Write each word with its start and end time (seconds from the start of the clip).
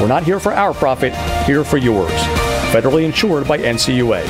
We're 0.00 0.06
not 0.06 0.22
here 0.22 0.38
for 0.38 0.52
our 0.52 0.72
profit, 0.72 1.12
here 1.44 1.64
for 1.64 1.76
yours. 1.76 2.12
Federally 2.70 3.04
insured 3.04 3.48
by 3.48 3.58
NCUA. 3.58 4.22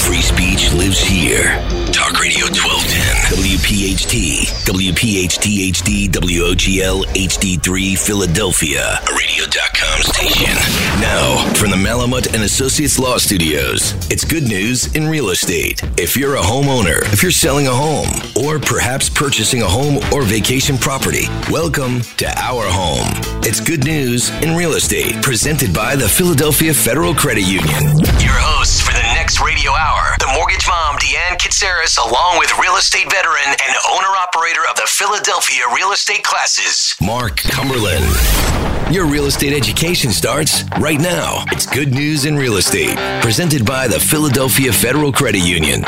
Free 0.00 0.20
speech 0.20 0.72
lives 0.72 0.98
here. 0.98 1.44
Talk 1.92 2.18
Radio 2.18 2.46
1210, 2.46 2.69
WPHT, 3.30 4.50
WPHT 4.66 5.70
HD, 5.70 6.08
WOGL 6.08 7.04
HD3, 7.14 7.96
Philadelphia, 7.96 8.98
a 9.08 9.14
radio.com 9.14 10.00
station. 10.02 10.52
Now, 11.00 11.36
from 11.54 11.70
the 11.70 11.76
Malamut 11.76 12.34
and 12.34 12.42
Associates 12.42 12.98
Law 12.98 13.18
Studios, 13.18 13.92
it's 14.10 14.24
good 14.24 14.42
news 14.48 14.92
in 14.96 15.06
real 15.06 15.30
estate. 15.30 15.80
If 15.96 16.16
you're 16.16 16.34
a 16.34 16.42
homeowner, 16.42 17.02
if 17.12 17.22
you're 17.22 17.30
selling 17.30 17.68
a 17.68 17.72
home, 17.72 18.08
or 18.34 18.58
perhaps 18.58 19.08
purchasing 19.08 19.62
a 19.62 19.68
home 19.68 19.98
or 20.12 20.22
vacation 20.22 20.76
property, 20.76 21.26
welcome 21.52 22.00
to 22.16 22.26
Our 22.36 22.64
Home. 22.66 23.06
It's 23.44 23.60
good 23.60 23.84
news 23.84 24.30
in 24.42 24.56
real 24.56 24.72
estate, 24.72 25.22
presented 25.22 25.72
by 25.72 25.94
the 25.94 26.08
Philadelphia 26.08 26.74
Federal 26.74 27.14
Credit 27.14 27.46
Union. 27.46 27.96
Your 28.18 28.34
hosts 28.42 28.80
for 28.80 28.92
the 28.92 29.09
next 29.30 29.46
radio 29.46 29.70
hour, 29.70 30.16
the 30.18 30.26
mortgage 30.34 30.66
mom, 30.66 30.96
Deanne 30.96 31.38
Katsaris, 31.38 31.96
along 32.04 32.40
with 32.40 32.50
real 32.58 32.74
estate 32.74 33.08
veteran 33.08 33.46
and 33.46 33.76
owner 33.88 34.08
operator 34.08 34.62
of 34.68 34.74
the 34.74 34.86
Philadelphia 34.86 35.62
real 35.72 35.92
estate 35.92 36.24
classes, 36.24 36.96
Mark 37.00 37.36
Cumberland. 37.36 38.04
Your 38.92 39.06
real 39.06 39.26
estate 39.26 39.52
education 39.52 40.10
starts 40.10 40.64
right 40.80 40.98
now. 40.98 41.44
It's 41.52 41.64
good 41.64 41.94
news 41.94 42.24
in 42.24 42.34
real 42.36 42.56
estate, 42.56 42.96
presented 43.22 43.64
by 43.64 43.86
the 43.86 44.00
Philadelphia 44.00 44.72
Federal 44.72 45.12
Credit 45.12 45.42
Union. 45.42 45.82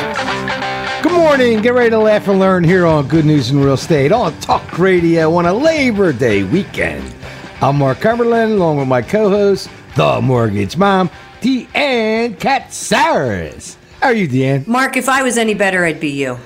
Good 1.01 1.11
morning. 1.11 1.61
Get 1.61 1.73
ready 1.73 1.89
to 1.89 1.99
laugh 1.99 2.29
and 2.29 2.39
learn 2.39 2.63
here 2.63 2.85
on 2.85 3.09
Good 3.09 3.25
News 3.25 3.51
in 3.51 3.59
Real 3.59 3.73
Estate 3.73 4.13
on 4.13 4.39
Talk 4.39 4.79
Radio 4.79 5.35
on 5.35 5.47
a 5.47 5.53
Labor 5.53 6.13
Day 6.13 6.43
weekend. 6.43 7.13
I'm 7.61 7.79
Mark 7.79 7.99
Cumberland, 7.99 8.53
along 8.53 8.77
with 8.77 8.87
my 8.87 9.01
co-host, 9.01 9.69
the 9.97 10.21
Mortgage 10.21 10.77
Mom, 10.77 11.09
Deanne 11.43 12.37
Katsaris. 12.37 13.75
How 13.99 14.07
are 14.07 14.13
you, 14.13 14.29
Deanne? 14.29 14.65
Mark, 14.65 14.95
if 14.95 15.09
I 15.09 15.23
was 15.23 15.37
any 15.37 15.53
better, 15.53 15.83
I'd 15.83 15.99
be 15.99 16.11
you. 16.11 16.39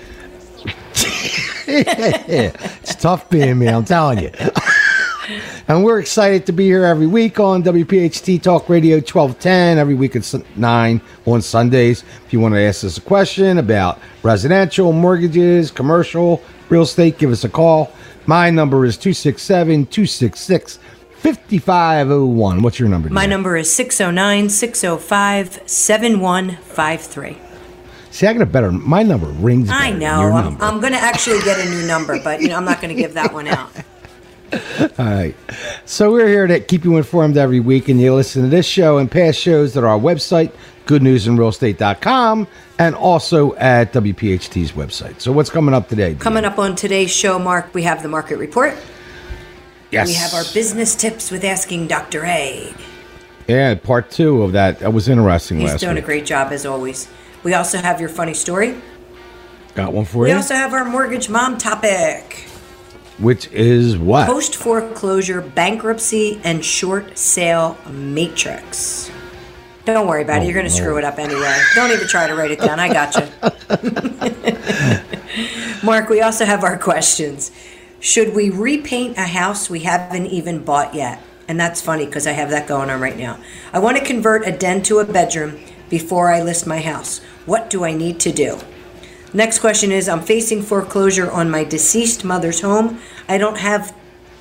it's 1.67 2.95
tough 2.95 3.29
being 3.29 3.59
me, 3.59 3.67
I'm 3.67 3.85
telling 3.85 4.23
you. 4.23 4.31
and 5.67 5.83
we're 5.83 5.99
excited 5.99 6.47
to 6.47 6.51
be 6.51 6.65
here 6.65 6.83
every 6.83 7.05
week 7.05 7.39
on 7.39 7.61
WPHT 7.61 8.41
Talk 8.41 8.69
Radio 8.69 8.95
1210, 8.95 9.77
every 9.77 9.93
week 9.93 10.15
at 10.15 10.33
9 10.55 11.01
on 11.27 11.41
Sundays. 11.43 12.03
If 12.25 12.33
you 12.33 12.39
want 12.39 12.55
to 12.55 12.61
ask 12.61 12.83
us 12.83 12.97
a 12.97 13.01
question 13.01 13.59
about 13.59 13.99
residential, 14.23 14.93
mortgages, 14.93 15.69
commercial, 15.69 16.41
real 16.69 16.81
estate, 16.81 17.19
give 17.19 17.31
us 17.31 17.43
a 17.43 17.49
call. 17.49 17.91
My 18.25 18.49
number 18.49 18.83
is 18.83 18.97
267 18.97 19.85
266 19.85 20.79
5501. 21.19 22.61
What's 22.61 22.79
your 22.79 22.89
number? 22.89 23.09
My 23.09 23.25
number 23.25 23.57
is 23.57 23.73
609 23.73 24.49
605 24.49 25.61
7153. 25.65 27.37
See, 28.11 28.25
I 28.25 28.33
got 28.33 28.41
a 28.41 28.45
better. 28.45 28.71
My 28.71 29.03
number 29.03 29.27
rings. 29.27 29.69
I 29.69 29.91
know. 29.91 30.31
I'm. 30.31 30.61
I'm 30.61 30.79
going 30.79 30.93
to 30.93 30.99
actually 30.99 31.39
get 31.41 31.59
a 31.59 31.69
new 31.69 31.85
number, 31.85 32.21
but 32.23 32.41
you 32.41 32.49
know, 32.49 32.55
I'm 32.55 32.65
not 32.65 32.81
going 32.81 32.95
to 32.95 32.99
give 32.99 33.13
that 33.15 33.33
one 33.33 33.47
out. 33.47 33.71
All 34.97 35.05
right. 35.05 35.35
So 35.85 36.11
we're 36.11 36.27
here 36.27 36.47
to 36.47 36.59
keep 36.59 36.83
you 36.83 36.97
informed 36.97 37.37
every 37.37 37.59
week, 37.59 37.89
and 37.89 37.99
you 37.99 38.13
listen 38.13 38.43
to 38.43 38.49
this 38.49 38.65
show 38.65 38.97
and 38.97 39.11
past 39.11 39.39
shows 39.39 39.75
at 39.75 39.83
our 39.83 39.99
website, 39.99 40.51
goodnewsinrealestate.com, 40.85 42.47
and 42.79 42.95
also 42.95 43.55
at 43.55 43.91
WPHT's 43.93 44.71
website. 44.71 45.19
So 45.19 45.31
what's 45.31 45.49
coming 45.49 45.73
up 45.75 45.89
today? 45.89 46.15
Coming 46.15 46.45
up 46.45 46.57
on 46.59 46.75
today's 46.75 47.11
show, 47.11 47.37
Mark, 47.37 47.73
we 47.73 47.83
have 47.83 48.01
the 48.01 48.09
market 48.09 48.37
report. 48.37 48.75
Yes. 49.91 50.07
We 50.07 50.13
have 50.15 50.33
our 50.33 50.43
business 50.53 50.95
tips 50.95 51.31
with 51.31 51.43
Asking 51.43 51.87
Dr. 51.87 52.25
A. 52.25 52.73
Yeah, 53.47 53.75
part 53.75 54.11
two 54.11 54.43
of 54.43 54.51
that. 54.51 54.79
That 54.79 54.91
was 54.91 55.07
interesting 55.07 55.59
He's 55.59 55.71
last 55.71 55.79
doing 55.79 55.95
week. 55.95 56.03
a 56.03 56.05
great 56.05 56.25
job 56.25 56.51
as 56.51 56.65
always. 56.65 57.07
We 57.43 57.53
also 57.53 57.77
have 57.77 58.01
your 58.01 58.09
funny 58.09 58.33
story. 58.33 58.75
Got 59.75 59.93
one 59.93 60.03
for 60.03 60.23
We 60.23 60.29
you. 60.29 60.33
We 60.33 60.37
also 60.37 60.55
have 60.55 60.73
our 60.73 60.83
mortgage 60.83 61.29
mom 61.29 61.57
topic. 61.57 62.49
Which 63.19 63.47
is 63.51 63.97
what? 63.97 64.27
Post 64.27 64.55
foreclosure 64.57 65.41
bankruptcy 65.41 66.41
and 66.43 66.63
short 66.63 67.17
sale 67.17 67.77
matrix. 67.89 69.09
Don't 69.85 70.05
worry 70.05 70.23
about 70.23 70.41
it. 70.41 70.47
You're 70.47 70.57
oh, 70.57 70.61
going 70.61 70.65
to 70.65 70.71
screw 70.71 70.97
it 70.97 71.05
up 71.05 71.17
anyway. 71.17 71.57
Don't 71.73 71.91
even 71.91 72.07
try 72.09 72.27
to 72.27 72.35
write 72.35 72.51
it 72.51 72.59
down. 72.59 72.77
I 72.77 72.91
got 72.91 73.15
you. 73.15 73.25
Mark, 75.83 76.09
we 76.09 76.19
also 76.21 76.43
have 76.43 76.65
our 76.65 76.77
questions. 76.77 77.51
Should 77.99 78.35
we 78.35 78.49
repaint 78.49 79.17
a 79.17 79.23
house 79.23 79.69
we 79.69 79.79
haven't 79.81 80.27
even 80.27 80.63
bought 80.63 80.93
yet? 80.93 81.21
And 81.47 81.59
that's 81.59 81.81
funny 81.81 82.05
because 82.05 82.27
I 82.27 82.33
have 82.33 82.49
that 82.51 82.67
going 82.67 82.89
on 82.89 82.99
right 82.99 83.17
now. 83.17 83.39
I 83.73 83.79
want 83.79 83.97
to 83.97 84.03
convert 84.03 84.47
a 84.47 84.51
den 84.51 84.83
to 84.83 84.99
a 84.99 85.05
bedroom 85.05 85.59
before 85.89 86.31
I 86.31 86.41
list 86.41 86.67
my 86.67 86.79
house. 86.79 87.19
What 87.45 87.69
do 87.69 87.83
I 87.85 87.93
need 87.93 88.19
to 88.21 88.31
do? 88.31 88.59
Next 89.33 89.59
question 89.59 89.91
is 89.91 90.07
I'm 90.07 90.21
facing 90.21 90.61
foreclosure 90.61 91.31
on 91.31 91.49
my 91.49 91.63
deceased 91.63 92.23
mother's 92.23 92.61
home. 92.61 92.99
I 93.27 93.37
don't 93.37 93.57
have 93.57 93.95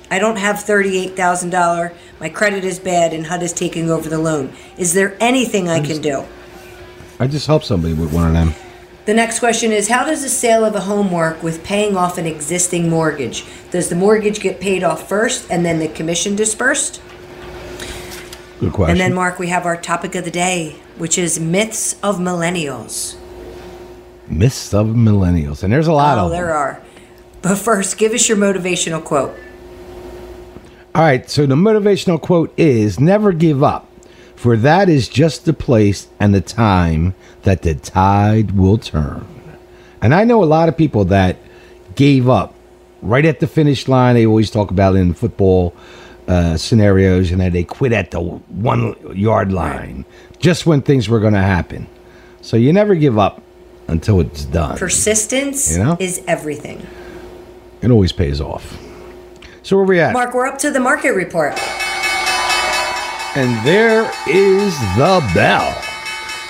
I 0.09 0.19
don't 0.19 0.37
have 0.37 0.57
$38,000. 0.57 1.93
My 2.21 2.29
credit 2.29 2.63
is 2.63 2.79
bad 2.79 3.13
and 3.13 3.25
HUD 3.25 3.43
is 3.43 3.51
taking 3.51 3.89
over 3.89 4.07
the 4.07 4.17
loan. 4.17 4.53
Is 4.77 4.93
there 4.93 5.17
anything 5.19 5.67
I 5.67 5.81
can 5.81 6.01
do? 6.01 6.23
I 7.19 7.27
just 7.27 7.45
helped 7.45 7.65
somebody 7.65 7.93
with 7.93 8.13
one 8.13 8.27
of 8.27 8.33
them. 8.33 8.53
The 9.07 9.13
next 9.13 9.39
question 9.39 9.71
is 9.71 9.87
How 9.87 10.03
does 10.03 10.21
the 10.21 10.27
sale 10.27 10.65
of 10.65 10.75
a 10.75 10.81
home 10.81 11.11
work 11.13 11.41
with 11.41 11.63
paying 11.63 11.95
off 11.95 12.17
an 12.17 12.25
existing 12.25 12.89
mortgage? 12.89 13.45
Does 13.71 13.87
the 13.87 13.95
mortgage 13.95 14.41
get 14.41 14.59
paid 14.59 14.83
off 14.83 15.07
first 15.07 15.49
and 15.49 15.65
then 15.65 15.79
the 15.79 15.87
commission 15.87 16.35
dispersed? 16.35 17.01
Good 18.59 18.73
question. 18.73 18.91
And 18.91 18.99
then, 18.99 19.13
Mark, 19.13 19.39
we 19.39 19.47
have 19.47 19.65
our 19.65 19.77
topic 19.77 20.13
of 20.15 20.25
the 20.25 20.31
day, 20.31 20.75
which 20.97 21.17
is 21.17 21.39
myths 21.39 21.95
of 22.03 22.17
millennials. 22.17 23.15
Myths 24.27 24.73
of 24.73 24.87
millennials, 24.87 25.63
and 25.63 25.71
there's 25.71 25.87
a 25.87 25.93
lot 25.93 26.17
Oh, 26.17 26.25
of 26.25 26.31
them. 26.31 26.41
there 26.41 26.53
are. 26.53 26.81
But 27.41 27.55
first, 27.55 27.97
give 27.97 28.11
us 28.11 28.27
your 28.27 28.37
motivational 28.37 29.01
quote. 29.01 29.33
All 30.93 31.01
right, 31.03 31.29
so 31.29 31.45
the 31.45 31.55
motivational 31.55 32.19
quote 32.19 32.53
is 32.57 32.99
never 32.99 33.31
give 33.31 33.63
up, 33.63 33.87
for 34.37 34.55
that 34.55 34.87
is 34.87 35.09
just 35.09 35.43
the 35.45 35.51
place 35.53 36.07
and 36.19 36.33
the 36.33 36.41
time 36.41 37.15
that 37.43 37.63
the 37.63 37.75
tide 37.75 38.51
will 38.51 38.77
turn. 38.77 39.27
And 40.01 40.13
I 40.13 40.23
know 40.23 40.43
a 40.43 40.45
lot 40.45 40.69
of 40.69 40.77
people 40.77 41.05
that 41.05 41.37
gave 41.95 42.29
up 42.29 42.53
right 43.01 43.25
at 43.25 43.39
the 43.39 43.47
finish 43.47 43.87
line. 43.87 44.15
They 44.15 44.25
always 44.25 44.51
talk 44.51 44.69
about 44.71 44.95
it 44.95 44.99
in 44.99 45.13
football 45.13 45.75
uh, 46.27 46.55
scenarios, 46.57 47.31
and 47.31 47.41
that 47.41 47.53
they 47.53 47.63
quit 47.63 47.93
at 47.93 48.11
the 48.11 48.19
one 48.21 48.95
yard 49.17 49.51
line 49.51 50.05
just 50.39 50.65
when 50.65 50.81
things 50.81 51.09
were 51.09 51.19
going 51.19 51.33
to 51.33 51.39
happen. 51.39 51.87
So 52.41 52.57
you 52.57 52.71
never 52.73 52.95
give 52.95 53.17
up 53.17 53.41
until 53.87 54.19
it's 54.19 54.45
done. 54.45 54.77
Persistence 54.77 55.75
You 55.75 55.83
know? 55.83 55.97
is 55.99 56.21
everything. 56.27 56.85
It 57.81 57.89
always 57.91 58.11
pays 58.11 58.39
off. 58.39 58.77
So 59.63 59.77
where 59.77 59.85
we 59.85 59.99
at? 59.99 60.13
Mark, 60.13 60.33
we're 60.33 60.45
up 60.45 60.57
to 60.59 60.69
the 60.71 60.79
market 60.79 61.11
report. 61.13 61.57
And 63.37 63.63
there 63.63 64.11
is 64.27 64.79
the 64.97 65.23
bell. 65.35 65.79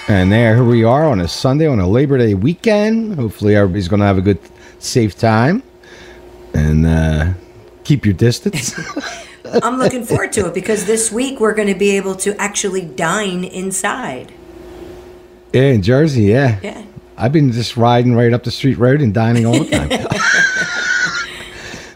And 0.08 0.32
there, 0.32 0.56
here 0.56 0.64
we 0.64 0.86
are 0.86 1.04
on 1.04 1.20
a 1.20 1.28
Sunday, 1.28 1.68
on 1.68 1.82
a 1.82 1.88
Labor 1.88 2.18
Day 2.18 2.34
weekend. 2.34 3.16
Hopefully, 3.16 3.58
everybody's 3.58 3.90
going 3.90 4.00
to 4.00 4.06
have 4.06 4.18
a 4.18 4.22
good, 4.22 4.40
safe 4.80 5.18
time. 5.18 5.64
And 6.54 6.86
uh, 6.86 7.34
keep 7.84 8.06
your 8.06 8.14
distance. 8.14 8.74
I'm 9.62 9.78
looking 9.78 10.06
forward 10.06 10.32
to 10.32 10.46
it 10.46 10.54
because 10.54 10.86
this 10.86 11.12
week 11.12 11.42
we're 11.42 11.54
going 11.54 11.68
to 11.68 11.78
be 11.78 11.90
able 11.98 12.16
to 12.16 12.40
actually 12.40 12.86
dine 12.86 13.44
inside. 13.44 14.32
yeah, 15.52 15.64
in 15.64 15.82
Jersey, 15.82 16.24
yeah. 16.24 16.58
Yeah. 16.64 16.86
I've 17.18 17.34
been 17.34 17.52
just 17.52 17.76
riding 17.76 18.16
right 18.16 18.32
up 18.32 18.46
the 18.46 18.52
street 18.52 18.78
road 18.78 19.02
and 19.02 19.14
dining 19.14 19.46
all 19.46 19.62
the 19.62 19.70
time. 19.70 19.90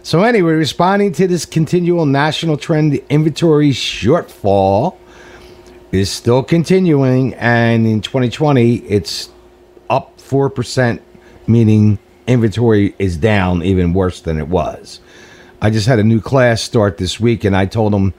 so, 0.03 0.24
anyway, 0.24 0.53
responding 0.53 1.12
to 1.13 1.27
this 1.27 1.45
continual 1.45 2.06
national 2.06 2.57
trend, 2.57 2.92
the 2.92 3.03
inventory 3.09 3.69
shortfall 3.69 4.98
is 5.92 6.09
still 6.09 6.44
continuing. 6.44 7.33
And 7.36 7.86
in 7.86 8.01
2020, 8.01 8.77
it's 8.77 9.30
up 9.89 10.18
4%, 10.18 11.00
meaning 11.48 12.00
inventory 12.27 12.95
is 12.98 13.18
down 13.18 13.62
even 13.63 13.94
worse 13.94 14.21
than 14.21 14.38
it 14.38 14.48
was. 14.48 15.01
I 15.62 15.69
just 15.69 15.88
had 15.88 16.00
a 16.00 16.04
new 16.04 16.19
class 16.21 16.62
start 16.62 16.97
this 16.97 17.19
week, 17.19 17.44
and 17.44 17.56
I 17.56 17.68
told 17.68 17.94
them 17.94 18.13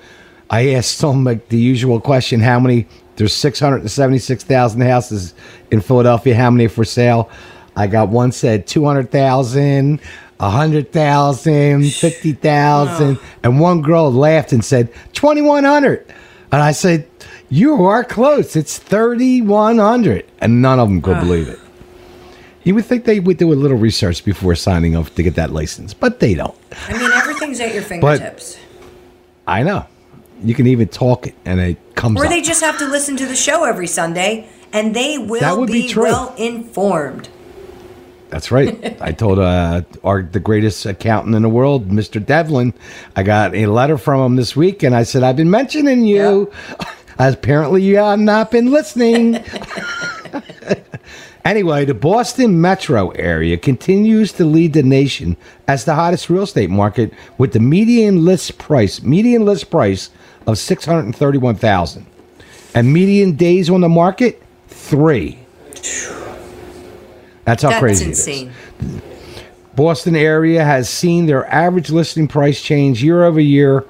I 0.48 0.74
asked 0.74 1.00
them 1.00 1.24
like 1.24 1.48
the 1.48 1.58
usual 1.58 2.00
question: 2.00 2.40
How 2.40 2.60
many? 2.60 2.86
There's 3.16 3.34
676,000 3.34 4.80
houses 4.80 5.34
in 5.70 5.80
Philadelphia. 5.80 6.34
How 6.34 6.50
many 6.50 6.68
for 6.68 6.84
sale? 6.84 7.30
I 7.74 7.86
got 7.86 8.08
one 8.08 8.32
said 8.32 8.66
200,000, 8.66 10.00
100,000, 10.42 11.84
50,000, 11.90 13.18
and 13.42 13.60
one 13.60 13.80
girl 13.80 14.12
laughed 14.12 14.52
and 14.52 14.64
said 14.64 14.88
2,100. 15.12 16.04
And 16.50 16.60
I 16.60 16.72
said, 16.72 17.06
"You 17.48 17.84
are 17.84 18.04
close. 18.04 18.56
It's 18.56 18.78
3,100," 18.78 20.24
and 20.40 20.60
none 20.60 20.78
of 20.78 20.88
them 20.88 21.00
could 21.00 21.20
believe 21.20 21.48
it. 21.48 21.58
You 22.64 22.74
would 22.74 22.84
think 22.84 23.04
they 23.04 23.20
would 23.20 23.38
do 23.38 23.52
a 23.52 23.54
little 23.54 23.76
research 23.78 24.24
before 24.24 24.54
signing 24.54 24.94
up 24.94 25.14
to 25.14 25.22
get 25.22 25.34
that 25.34 25.52
license, 25.52 25.94
but 25.94 26.20
they 26.20 26.34
don't. 26.34 26.54
I 26.88 26.92
mean, 26.98 27.10
everything's 27.12 27.58
at 27.60 27.74
your 27.74 27.82
fingertips. 27.82 28.56
I 29.46 29.62
know. 29.62 29.86
You 30.44 30.54
can 30.54 30.66
even 30.66 30.88
talk 30.88 31.26
it, 31.26 31.34
and 31.44 31.60
it 31.60 31.78
comes. 31.94 32.20
or 32.20 32.24
up. 32.24 32.30
they 32.30 32.40
just 32.40 32.62
have 32.62 32.78
to 32.78 32.86
listen 32.86 33.16
to 33.16 33.26
the 33.26 33.36
show 33.36 33.64
every 33.64 33.86
Sunday, 33.86 34.48
and 34.72 34.94
they 34.94 35.18
will 35.18 35.40
That 35.40 35.56
would 35.56 35.68
be 35.68 35.92
be, 35.92 35.94
well 35.98 36.34
informed. 36.36 37.28
That's 38.32 38.50
right. 38.50 38.96
I 39.02 39.12
told 39.12 39.38
uh, 39.38 39.82
our 40.02 40.22
the 40.22 40.40
greatest 40.40 40.86
accountant 40.86 41.34
in 41.34 41.42
the 41.42 41.50
world, 41.50 41.90
Mr. 41.90 42.24
Devlin. 42.24 42.72
I 43.14 43.24
got 43.24 43.54
a 43.54 43.66
letter 43.66 43.98
from 43.98 44.22
him 44.22 44.36
this 44.36 44.56
week, 44.56 44.82
and 44.82 44.96
I 44.96 45.02
said, 45.02 45.22
"I've 45.22 45.36
been 45.36 45.50
mentioning 45.50 46.06
you. 46.06 46.50
Apparently, 47.18 47.82
you 47.82 47.98
have 47.98 48.18
not 48.18 48.50
been 48.50 48.70
listening." 48.70 49.36
anyway, 51.44 51.84
the 51.84 51.92
Boston 51.92 52.58
metro 52.58 53.10
area 53.10 53.58
continues 53.58 54.32
to 54.32 54.46
lead 54.46 54.72
the 54.72 54.82
nation 54.82 55.36
as 55.68 55.84
the 55.84 55.94
hottest 55.94 56.30
real 56.30 56.44
estate 56.44 56.70
market, 56.70 57.12
with 57.36 57.52
the 57.52 57.60
median 57.60 58.24
list 58.24 58.56
price 58.56 59.02
median 59.02 59.44
list 59.44 59.70
price 59.70 60.08
of 60.46 60.56
six 60.56 60.86
hundred 60.86 61.04
and 61.04 61.14
thirty-one 61.14 61.56
thousand, 61.56 62.06
and 62.74 62.94
median 62.94 63.36
days 63.36 63.68
on 63.68 63.82
the 63.82 63.90
market 63.90 64.42
three. 64.68 65.38
That's 67.44 67.62
how 67.62 67.70
That's 67.70 67.80
crazy 67.80 68.04
it 68.06 68.10
is. 68.12 68.26
insane. 68.28 68.52
Boston 69.74 70.16
area 70.16 70.64
has 70.64 70.88
seen 70.88 71.26
their 71.26 71.46
average 71.52 71.90
listing 71.90 72.28
price 72.28 72.60
change 72.62 73.02
year 73.02 73.24
over 73.24 73.40
year, 73.40 73.84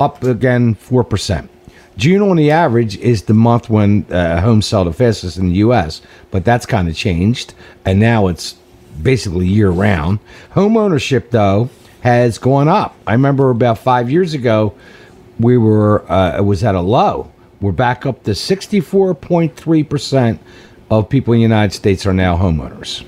up 0.00 0.22
again 0.24 0.74
four 0.74 1.04
percent. 1.04 1.50
June 1.96 2.22
on 2.22 2.36
the 2.36 2.50
average 2.50 2.96
is 2.98 3.22
the 3.24 3.34
month 3.34 3.68
when 3.68 4.06
uh, 4.10 4.40
homes 4.40 4.66
sell 4.66 4.84
the 4.84 4.92
fastest 4.92 5.36
in 5.36 5.48
the 5.48 5.56
U.S., 5.56 6.00
but 6.30 6.44
that's 6.44 6.64
kind 6.64 6.88
of 6.88 6.94
changed, 6.94 7.54
and 7.84 7.98
now 7.98 8.28
it's 8.28 8.54
basically 9.02 9.46
year 9.46 9.70
round. 9.70 10.20
Home 10.52 10.76
ownership 10.76 11.30
though 11.30 11.68
has 12.00 12.38
gone 12.38 12.68
up. 12.68 12.94
I 13.06 13.12
remember 13.12 13.50
about 13.50 13.78
five 13.78 14.10
years 14.10 14.32
ago, 14.32 14.74
we 15.38 15.58
were 15.58 16.10
uh, 16.10 16.38
it 16.38 16.44
was 16.44 16.64
at 16.64 16.74
a 16.74 16.80
low. 16.80 17.30
We're 17.60 17.72
back 17.72 18.06
up 18.06 18.22
to 18.24 18.34
sixty 18.34 18.80
four 18.80 19.14
point 19.14 19.56
three 19.56 19.82
percent 19.82 20.40
of 20.90 21.08
people 21.08 21.34
in 21.34 21.38
the 21.38 21.42
United 21.42 21.74
States 21.74 22.06
are 22.06 22.12
now 22.14 22.36
homeowners 22.36 23.04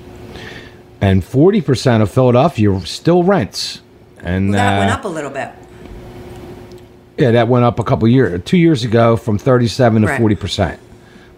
and 1.01 1.23
40% 1.23 2.03
of 2.03 2.11
Philadelphia 2.11 2.79
still 2.85 3.23
rents. 3.23 3.81
And 4.23 4.53
That 4.53 4.79
went 4.81 4.91
uh, 4.91 4.95
up 4.95 5.05
a 5.05 5.09
little 5.09 5.31
bit. 5.31 5.51
yeah, 7.17 7.31
that 7.31 7.49
went 7.49 7.65
up 7.65 7.79
a 7.79 7.85
couple 7.85 8.07
years, 8.09 8.43
two 8.45 8.59
years 8.59 8.85
ago 8.85 9.17
from 9.17 9.39
37 9.39 10.03
to 10.03 10.09
Right. 10.09 10.21
40%. 10.21 10.79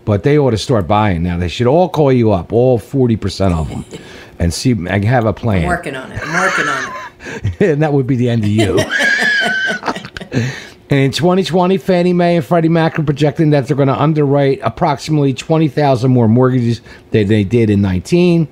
But 0.05 0.25
they 0.25 0.37
ought 0.37 0.51
to 0.51 0.59
start 0.59 0.89
buying 0.89 1.23
now. 1.23 1.39
They 1.39 1.47
should 1.47 1.69
all 1.69 1.89
call 1.89 2.13
you 2.13 2.33
up, 2.33 2.53
all 2.53 2.81
40% 2.81 3.53
of 3.57 3.69
them, 3.69 3.85
and 4.41 4.53
see 4.53 4.73
and 4.73 5.05
have 5.05 5.27
a 5.27 5.29
I'm 5.29 5.35
plan. 5.35 5.67
working 5.69 5.95
on 5.95 6.11
it. 6.11 6.21
I'm 6.21 6.41
working 6.41 6.67
on 6.69 6.93
it. 6.93 7.61
and 7.73 7.83
that 7.83 7.93
would 7.93 8.09
be 8.09 8.17
the 8.17 8.29
end 8.29 8.43
of 8.43 8.51
you. 8.51 8.81
and 10.93 11.01
in 11.01 11.11
2020, 11.11 11.79
Fannie 11.79 12.13
Mae 12.13 12.37
and 12.37 12.45
Freddie 12.45 12.69
Mac 12.69 12.99
are 12.99 13.03
projecting 13.03 13.49
that 13.49 13.67
they're 13.67 13.75
going 13.75 13.89
to 13.89 13.99
underwrite 13.99 14.61
approximately 14.63 15.33
20,000 15.33 16.11
more 16.11 16.29
mortgages 16.29 16.83
than 17.13 17.29
they 17.29 17.45
did 17.45 17.71
in 17.71 17.81
19. 17.81 18.47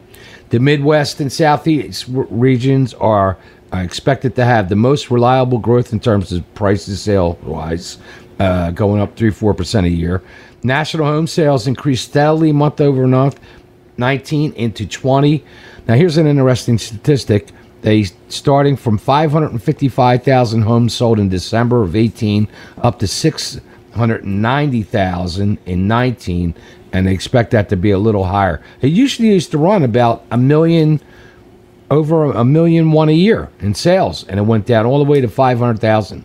The 0.49 0.59
Midwest 0.59 1.21
and 1.21 1.31
Southeast 1.31 2.07
regions 2.09 2.95
are 2.95 3.37
expected 3.75 4.37
to 4.37 4.47
have 4.47 4.71
the 4.71 4.75
most 4.75 5.11
reliable 5.11 5.59
growth 5.59 5.93
in 5.93 6.01
terms 6.01 6.33
of 6.33 6.55
prices 6.55 7.03
sale 7.03 7.39
wise, 7.43 7.99
uh, 8.39 8.71
going 8.71 9.03
up 9.03 9.17
3 9.17 9.29
4% 9.31 9.85
a 9.85 9.91
year. 9.91 10.23
National 10.63 11.05
home 11.05 11.27
sales 11.27 11.67
increased 11.67 12.09
steadily 12.09 12.53
month 12.53 12.81
over 12.81 13.07
month, 13.07 13.39
19 13.99 14.55
into 14.55 14.87
20. 14.87 15.45
Now, 15.87 15.95
here's 15.95 16.17
an 16.17 16.27
interesting 16.27 16.79
statistic. 16.79 17.51
They 17.83 18.05
starting 18.29 18.77
from 18.77 18.99
555,000 18.99 20.63
homes 20.63 20.95
sold 20.95 21.19
in 21.19 21.29
December 21.29 21.83
of 21.83 21.97
18 21.97 22.47
up 22.83 22.99
to 22.99 23.07
690,000 23.07 25.59
in 25.65 25.89
19 25.89 26.55
and 26.93 27.07
they 27.07 27.13
expect 27.13 27.53
that 27.53 27.69
to 27.69 27.77
be 27.77 27.93
a 27.93 27.99
little 27.99 28.25
higher. 28.25 28.61
It 28.83 28.89
usually 28.89 29.29
used 29.29 29.53
to 29.53 29.59
run 29.59 29.83
about 29.83 30.25
a 30.31 30.37
million 30.37 31.01
over 31.91 32.25
a 32.25 32.45
million 32.45 32.93
one 32.93 33.09
a 33.09 33.13
year 33.13 33.49
in 33.61 33.75
sales 33.75 34.25
and 34.29 34.39
it 34.39 34.43
went 34.43 34.67
down 34.67 34.87
all 34.87 34.99
the 34.99 35.11
way 35.11 35.21
to 35.21 35.29
500,000. 35.29 36.25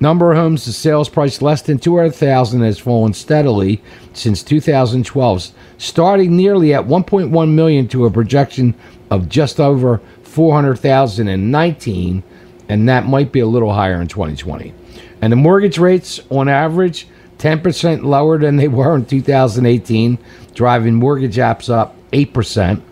Number 0.00 0.32
of 0.32 0.38
homes, 0.38 0.64
the 0.64 0.72
sales 0.72 1.08
price 1.08 1.40
less 1.40 1.62
than 1.62 1.78
200,000 1.78 2.62
has 2.62 2.78
fallen 2.78 3.14
steadily 3.14 3.80
since 4.12 4.42
2012, 4.42 5.50
starting 5.78 6.36
nearly 6.36 6.74
at 6.74 6.84
1.1 6.84 7.54
million 7.54 7.88
to 7.88 8.04
a 8.04 8.10
projection 8.10 8.74
of 9.10 9.28
just 9.28 9.60
over 9.60 10.00
400,000 10.34 11.28
in 11.28 11.52
19, 11.52 12.24
and 12.68 12.88
that 12.88 13.06
might 13.06 13.30
be 13.30 13.38
a 13.38 13.46
little 13.46 13.72
higher 13.72 14.00
in 14.00 14.08
2020. 14.08 14.74
And 15.22 15.32
the 15.32 15.36
mortgage 15.36 15.78
rates 15.78 16.20
on 16.28 16.48
average 16.48 17.06
10% 17.38 18.02
lower 18.02 18.36
than 18.36 18.56
they 18.56 18.66
were 18.66 18.96
in 18.96 19.06
2018, 19.06 20.18
driving 20.52 20.94
mortgage 20.94 21.36
apps 21.36 21.72
up 21.72 21.94
8%. 22.10 22.82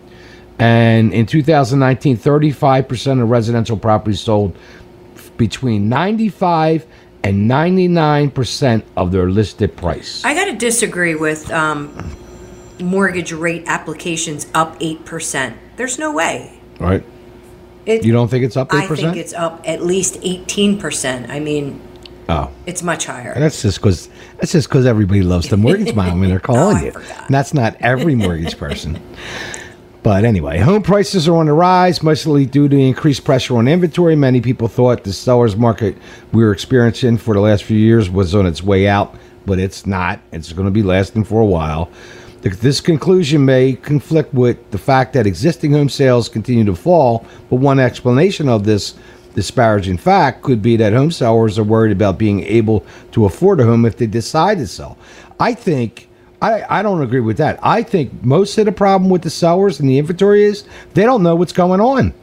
And 0.57 1.13
in 1.13 1.25
2019, 1.25 2.15
35% 2.15 3.21
of 3.21 3.29
residential 3.29 3.75
properties 3.75 4.21
sold 4.21 4.55
between 5.35 5.89
95 5.89 6.85
and 7.25 7.51
99% 7.51 8.83
of 8.95 9.11
their 9.11 9.29
listed 9.29 9.75
price. 9.75 10.23
I 10.23 10.33
got 10.33 10.45
to 10.45 10.55
disagree 10.55 11.15
with 11.15 11.51
um, 11.51 12.15
mortgage 12.79 13.33
rate 13.33 13.65
applications 13.67 14.47
up 14.53 14.79
8%. 14.79 15.57
There's 15.75 15.99
no 15.99 16.13
way. 16.13 16.57
right? 16.79 17.03
It, 17.85 18.05
You 18.05 18.13
don't 18.13 18.29
think 18.29 18.45
it's 18.45 18.57
up 18.57 18.69
8%? 18.69 18.75
I 18.81 18.95
think 18.95 19.17
it's 19.17 19.33
up 19.33 19.61
at 19.65 19.83
least 19.83 20.21
18%. 20.21 21.29
I 21.29 21.39
mean, 21.39 21.81
oh. 22.29 22.49
it's 22.65 22.81
much 22.81 23.05
higher. 23.05 23.33
That's 23.37 23.61
just 23.61 23.79
because 23.79 24.09
that's 24.37 24.51
just 24.53 24.69
because 24.69 24.85
everybody 24.85 25.21
loves 25.21 25.49
the 25.49 25.57
mortgage 25.57 25.93
mom 25.93 26.21
and 26.23 26.31
they're 26.31 26.37
oh, 26.43 26.53
calling 26.53 26.77
Oh, 26.77 26.81
you. 26.81 26.91
And 26.95 27.29
that's 27.29 27.53
not 27.53 27.75
every 27.79 28.15
mortgage 28.15 28.57
person. 28.57 29.01
But 30.03 30.25
anyway, 30.25 30.59
home 30.59 30.83
prices 30.83 31.29
are 31.29 31.35
on 31.37 31.45
the 31.45 31.53
rise, 31.53 32.03
mostly 32.03 32.45
due 32.45 32.67
to 32.67 32.77
increased 32.77 33.23
pressure 33.23 33.55
on 33.55 33.69
inventory. 33.69 34.17
Many 34.17 34.41
people 34.41 34.67
thought 34.67 35.05
the 35.05 35.13
sellers 35.13 35.55
market 35.55 35.97
we 36.33 36.43
were 36.43 36.51
experiencing 36.51 37.17
for 37.17 37.33
the 37.33 37.39
last 37.39 37.63
few 37.63 37.77
years 37.77 38.09
was 38.09 38.35
on 38.35 38.45
its 38.45 38.61
way 38.61 38.85
out, 38.85 39.15
but 39.45 39.59
it's 39.59 39.85
not. 39.87 40.19
It's 40.33 40.51
going 40.51 40.65
to 40.65 40.71
be 40.71 40.83
lasting 40.83 41.23
for 41.23 41.39
a 41.39 41.45
while. 41.45 41.89
Th- 42.43 42.55
This 42.57 42.81
conclusion 42.81 43.45
may 43.45 43.73
conflict 43.73 44.33
with 44.33 44.57
the 44.71 44.77
fact 44.77 45.13
that 45.13 45.25
existing 45.25 45.71
home 45.71 45.89
sales 45.89 46.27
continue 46.29 46.65
to 46.65 46.75
fall, 46.75 47.25
but 47.49 47.55
one 47.55 47.79
explanation 47.79 48.49
of 48.49 48.65
this 48.65 48.95
disparaging 49.33 49.97
fact 49.97 50.43
could 50.43 50.61
be 50.61 50.75
that 50.75 50.93
home 50.93 51.09
sellers 51.09 51.57
are 51.57 51.63
worried 51.63 51.91
about 51.93 52.17
being 52.17 52.41
able 52.43 52.85
to 53.13 53.25
afford 53.25 53.59
a 53.59 53.63
home 53.63 53.85
if 53.85 53.97
they 53.97 54.05
decide 54.05 54.57
to 54.59 54.67
sell. 54.67 54.97
I 55.39 55.53
think 55.53 56.09
I, 56.41 56.79
I 56.79 56.81
don't 56.81 57.01
agree 57.01 57.21
with 57.21 57.37
that. 57.37 57.57
I 57.63 57.81
think 57.81 58.23
most 58.23 58.57
of 58.57 58.65
the 58.65 58.73
problem 58.73 59.09
with 59.09 59.21
the 59.21 59.29
sellers 59.29 59.79
and 59.79 59.87
the 59.89 59.97
inventory 59.97 60.43
is 60.43 60.65
they 60.93 61.03
don't 61.03 61.23
know 61.23 61.35
what's 61.35 61.53
going 61.53 61.79
on. 61.79 62.13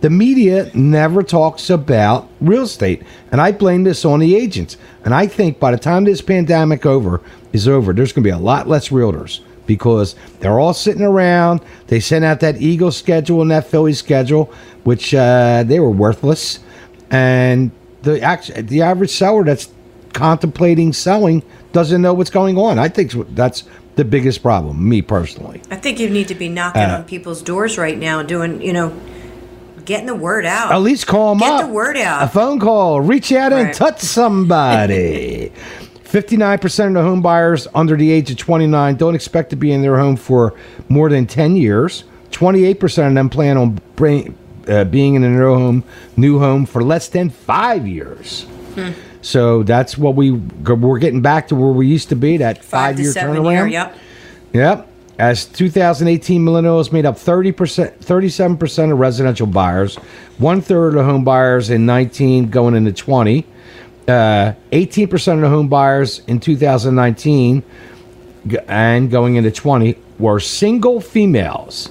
The 0.00 0.10
media 0.10 0.70
never 0.74 1.22
talks 1.22 1.70
about 1.70 2.28
real 2.40 2.62
estate, 2.62 3.04
and 3.30 3.40
I 3.40 3.52
blame 3.52 3.84
this 3.84 4.04
on 4.04 4.18
the 4.18 4.34
agents. 4.34 4.76
And 5.04 5.14
I 5.14 5.28
think 5.28 5.60
by 5.60 5.70
the 5.70 5.78
time 5.78 6.04
this 6.04 6.20
pandemic 6.22 6.84
over 6.84 7.22
is 7.52 7.68
over, 7.68 7.92
there's 7.92 8.12
going 8.12 8.24
to 8.24 8.28
be 8.28 8.34
a 8.34 8.38
lot 8.38 8.66
less 8.66 8.88
realtors 8.88 9.40
because 9.76 10.16
they're 10.40 10.58
all 10.58 10.74
sitting 10.74 11.02
around. 11.02 11.60
They 11.86 12.00
sent 12.00 12.24
out 12.24 12.40
that 12.40 12.60
Eagle 12.60 12.90
schedule 12.90 13.40
and 13.42 13.50
that 13.52 13.66
Philly 13.68 13.92
schedule, 13.92 14.52
which 14.84 15.14
uh, 15.14 15.62
they 15.64 15.78
were 15.78 15.90
worthless. 15.90 16.58
And 17.10 17.70
the 18.02 18.20
act- 18.20 18.52
the 18.68 18.82
average 18.82 19.10
seller 19.10 19.44
that's 19.44 19.68
contemplating 20.12 20.92
selling 20.92 21.42
doesn't 21.72 22.02
know 22.02 22.12
what's 22.14 22.30
going 22.30 22.58
on. 22.58 22.78
I 22.80 22.88
think 22.88 23.12
that's 23.36 23.62
the 23.94 24.04
biggest 24.04 24.42
problem, 24.42 24.88
me 24.88 25.02
personally. 25.02 25.62
I 25.70 25.76
think 25.76 26.00
you 26.00 26.10
need 26.10 26.26
to 26.28 26.34
be 26.34 26.48
knocking 26.48 26.82
Uh, 26.82 26.96
on 26.98 27.04
people's 27.04 27.42
doors 27.42 27.78
right 27.78 27.98
now, 27.98 28.22
doing, 28.22 28.60
you 28.62 28.72
know, 28.72 28.92
getting 29.84 30.06
the 30.06 30.14
word 30.14 30.46
out. 30.46 30.72
At 30.72 30.82
least 30.82 31.06
call 31.06 31.34
them 31.34 31.38
Get 31.40 31.52
up. 31.52 31.66
the 31.68 31.72
word 31.72 31.96
out. 31.96 32.22
A 32.24 32.28
phone 32.28 32.58
call. 32.58 33.00
Reach 33.00 33.30
out 33.32 33.52
and 33.52 33.72
touch 33.74 34.00
somebody. 34.00 35.52
59% 36.10 36.88
of 36.88 36.94
the 36.94 37.02
home 37.02 37.22
buyers 37.22 37.68
under 37.72 37.96
the 37.96 38.10
age 38.10 38.30
of 38.32 38.36
29 38.36 38.96
don't 38.96 39.14
expect 39.14 39.50
to 39.50 39.56
be 39.56 39.70
in 39.70 39.80
their 39.80 39.96
home 39.96 40.16
for 40.16 40.54
more 40.88 41.08
than 41.08 41.24
10 41.26 41.54
years. 41.54 42.02
28% 42.32 43.08
of 43.08 43.14
them 43.14 43.30
plan 43.30 43.56
on 43.56 43.78
bring, 43.94 44.36
uh, 44.66 44.84
being 44.84 45.14
in 45.14 45.22
their 45.22 45.46
home, 45.48 45.84
new 46.16 46.38
home 46.40 46.66
for 46.66 46.82
less 46.82 47.08
than 47.08 47.30
five 47.30 47.86
years. 47.86 48.46
So 49.22 49.62
that's 49.62 49.98
what 49.98 50.14
we 50.14 50.30
we're 50.32 50.98
getting 50.98 51.20
back 51.20 51.48
to 51.48 51.54
where 51.54 51.70
we 51.72 51.86
used 51.86 52.08
to 52.08 52.16
be. 52.16 52.38
That 52.38 52.58
Five 52.64 52.96
five 52.96 53.00
year 53.00 53.12
turnaround. 53.12 53.52
year. 53.52 53.66
Yep. 53.68 53.96
Yep. 54.54 54.88
As 55.18 55.44
2018 55.44 56.42
millennials 56.42 56.92
made 56.92 57.04
up 57.04 57.16
30%, 57.16 57.98
37% 57.98 58.92
of 58.92 58.98
residential 58.98 59.46
buyers, 59.46 59.96
one 60.38 60.62
third 60.62 60.96
of 60.96 61.04
home 61.04 61.24
buyers 61.24 61.68
in 61.68 61.84
19 61.84 62.48
going 62.48 62.74
into 62.74 62.90
20, 62.92 63.44
uh, 64.08 64.52
18% 64.72 65.34
of 65.34 65.40
the 65.40 65.48
home 65.48 65.68
buyers 65.68 66.20
in 66.26 66.40
2019 66.40 67.62
and 68.68 69.10
going 69.10 69.36
into 69.36 69.50
20 69.50 69.96
were 70.18 70.40
single 70.40 71.00
females. 71.00 71.90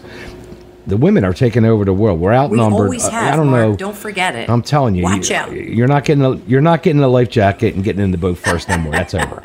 The 0.87 0.97
women 0.97 1.23
are 1.23 1.33
taking 1.33 1.65
over 1.65 1.85
the 1.85 1.93
world. 1.93 2.19
We're 2.19 2.31
We 2.31 2.37
outnumbered. 2.37 2.99
Uh, 2.99 3.09
have. 3.11 3.33
I 3.33 3.35
don't 3.35 3.51
Mark. 3.51 3.69
know. 3.69 3.75
Don't 3.75 3.95
forget 3.95 4.35
it. 4.35 4.49
I'm 4.49 4.63
telling 4.63 4.95
you, 4.95 5.03
Watch 5.03 5.29
you, 5.29 5.35
out. 5.35 5.51
You're 5.51 5.87
not 5.87 6.03
getting 6.03 6.25
a 6.25 6.35
you're 6.47 6.61
not 6.61 6.81
getting 6.81 7.03
a 7.03 7.07
life 7.07 7.29
jacket 7.29 7.75
and 7.75 7.83
getting 7.83 8.01
in 8.01 8.09
the 8.09 8.17
boat 8.17 8.39
first 8.39 8.69
anymore. 8.69 8.93
That's 8.93 9.13
over. 9.13 9.41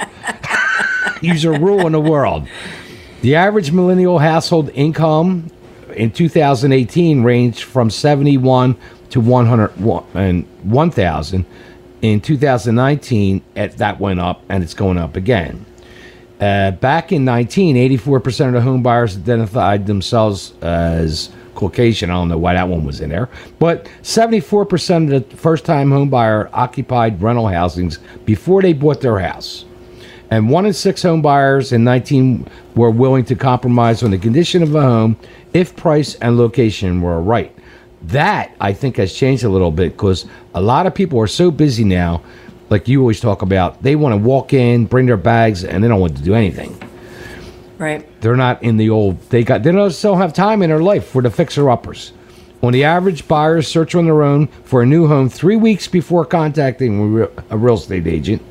Use 1.20 1.44
a 1.44 1.52
rule 1.52 1.86
in 1.86 1.92
the 1.92 2.00
world. 2.00 2.48
The 3.20 3.34
average 3.34 3.72
millennial 3.72 4.18
household 4.18 4.70
income 4.70 5.50
in 5.94 6.10
2018 6.10 7.22
ranged 7.22 7.62
from 7.62 7.90
71 7.90 8.76
to 9.10 9.20
100 9.20 9.76
and 10.14 10.44
1,000. 10.62 11.46
In 12.04 12.20
2019, 12.20 13.42
it, 13.56 13.78
that 13.78 13.98
went 13.98 14.20
up 14.20 14.42
and 14.50 14.62
it's 14.62 14.74
going 14.74 14.98
up 14.98 15.16
again. 15.16 15.64
Uh, 16.38 16.72
back 16.72 17.12
in 17.12 17.24
19, 17.24 17.76
84% 17.76 18.48
of 18.48 18.52
the 18.52 18.60
home 18.60 18.82
buyers 18.82 19.16
identified 19.16 19.86
themselves 19.86 20.52
as 20.60 21.30
Caucasian. 21.54 22.10
I 22.10 22.12
don't 22.12 22.28
know 22.28 22.36
why 22.36 22.52
that 22.52 22.68
one 22.68 22.84
was 22.84 23.00
in 23.00 23.08
there. 23.08 23.30
But 23.58 23.88
74% 24.02 25.14
of 25.16 25.30
the 25.30 25.36
first 25.38 25.64
time 25.64 25.90
home 25.90 26.10
buyer 26.10 26.50
occupied 26.52 27.22
rental 27.22 27.48
housings 27.48 27.98
before 28.26 28.60
they 28.60 28.74
bought 28.74 29.00
their 29.00 29.18
house. 29.18 29.64
And 30.30 30.50
one 30.50 30.66
in 30.66 30.74
six 30.74 31.02
home 31.02 31.22
buyers 31.22 31.72
in 31.72 31.84
19 31.84 32.46
were 32.74 32.90
willing 32.90 33.24
to 33.24 33.34
compromise 33.34 34.02
on 34.02 34.10
the 34.10 34.18
condition 34.18 34.62
of 34.62 34.74
a 34.74 34.82
home 34.82 35.16
if 35.54 35.74
price 35.74 36.16
and 36.16 36.36
location 36.36 37.00
were 37.00 37.22
right. 37.22 37.56
That, 38.08 38.54
I 38.60 38.72
think, 38.72 38.96
has 38.96 39.12
changed 39.14 39.44
a 39.44 39.48
little 39.48 39.70
bit 39.70 39.92
because 39.92 40.26
a 40.54 40.60
lot 40.60 40.86
of 40.86 40.94
people 40.94 41.18
are 41.20 41.26
so 41.26 41.50
busy 41.50 41.84
now, 41.84 42.22
like 42.70 42.86
you 42.88 43.00
always 43.00 43.20
talk 43.20 43.42
about, 43.42 43.82
they 43.82 43.96
want 43.96 44.12
to 44.12 44.16
walk 44.16 44.52
in, 44.52 44.86
bring 44.86 45.06
their 45.06 45.16
bags, 45.16 45.64
and 45.64 45.82
they 45.82 45.88
don't 45.88 46.00
want 46.00 46.16
to 46.16 46.22
do 46.22 46.34
anything. 46.34 46.78
right. 47.78 48.06
They're 48.20 48.36
not 48.36 48.62
in 48.62 48.76
the 48.76 48.90
old, 48.90 49.20
they 49.30 49.42
got, 49.42 49.62
they 49.62 49.72
don't 49.72 49.90
still 49.90 50.16
have 50.16 50.32
time 50.32 50.62
in 50.62 50.70
their 50.70 50.82
life 50.82 51.06
for 51.06 51.22
the 51.22 51.30
fixer 51.30 51.70
uppers. 51.70 52.12
On 52.62 52.72
the 52.72 52.84
average, 52.84 53.28
buyers 53.28 53.68
search 53.68 53.94
on 53.94 54.06
their 54.06 54.22
own 54.22 54.46
for 54.64 54.82
a 54.82 54.86
new 54.86 55.06
home 55.06 55.28
three 55.28 55.56
weeks 55.56 55.86
before 55.86 56.24
contacting 56.24 56.98
a 56.98 57.04
real- 57.04 57.32
a 57.50 57.58
real 57.58 57.74
estate 57.74 58.06
agent. 58.06 58.42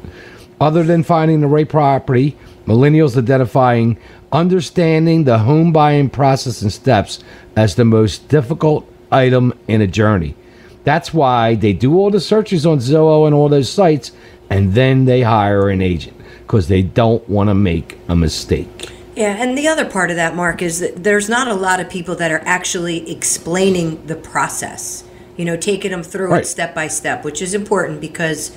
Other 0.61 0.83
than 0.83 1.03
finding 1.03 1.41
the 1.41 1.47
right 1.47 1.67
property, 1.67 2.37
millennials 2.67 3.17
identifying 3.17 3.97
understanding 4.31 5.23
the 5.23 5.39
home 5.39 5.71
buying 5.71 6.09
process 6.09 6.61
and 6.61 6.71
steps 6.71 7.19
as 7.55 7.75
the 7.75 7.85
most 7.85 8.27
difficult 8.29 8.87
item 9.13 9.53
in 9.67 9.81
a 9.81 9.87
journey. 9.87 10.35
That's 10.83 11.13
why 11.13 11.55
they 11.55 11.71
do 11.73 11.95
all 11.95 12.09
the 12.09 12.19
searches 12.19 12.65
on 12.65 12.79
Zillow 12.79 13.25
and 13.25 13.33
all 13.33 13.47
those 13.47 13.69
sites, 13.69 14.11
and 14.49 14.73
then 14.73 15.05
they 15.05 15.21
hire 15.21 15.69
an 15.69 15.81
agent 15.81 16.17
because 16.41 16.67
they 16.67 16.81
don't 16.81 17.27
want 17.29 17.49
to 17.49 17.53
make 17.53 17.97
a 18.09 18.15
mistake. 18.15 18.89
Yeah, 19.15 19.41
and 19.41 19.57
the 19.57 19.67
other 19.67 19.85
part 19.85 20.09
of 20.09 20.15
that, 20.17 20.35
Mark, 20.35 20.61
is 20.61 20.79
that 20.79 21.03
there's 21.03 21.29
not 21.29 21.47
a 21.47 21.53
lot 21.53 21.79
of 21.79 21.89
people 21.89 22.15
that 22.15 22.31
are 22.31 22.41
actually 22.45 23.09
explaining 23.09 24.05
the 24.07 24.15
process. 24.15 25.03
You 25.37 25.45
know, 25.45 25.57
taking 25.57 25.91
them 25.91 26.03
through 26.03 26.29
Right. 26.29 26.43
it 26.43 26.47
step 26.47 26.75
by 26.75 26.87
step, 26.87 27.23
which 27.23 27.41
is 27.41 27.53
important 27.55 27.99
because 28.01 28.55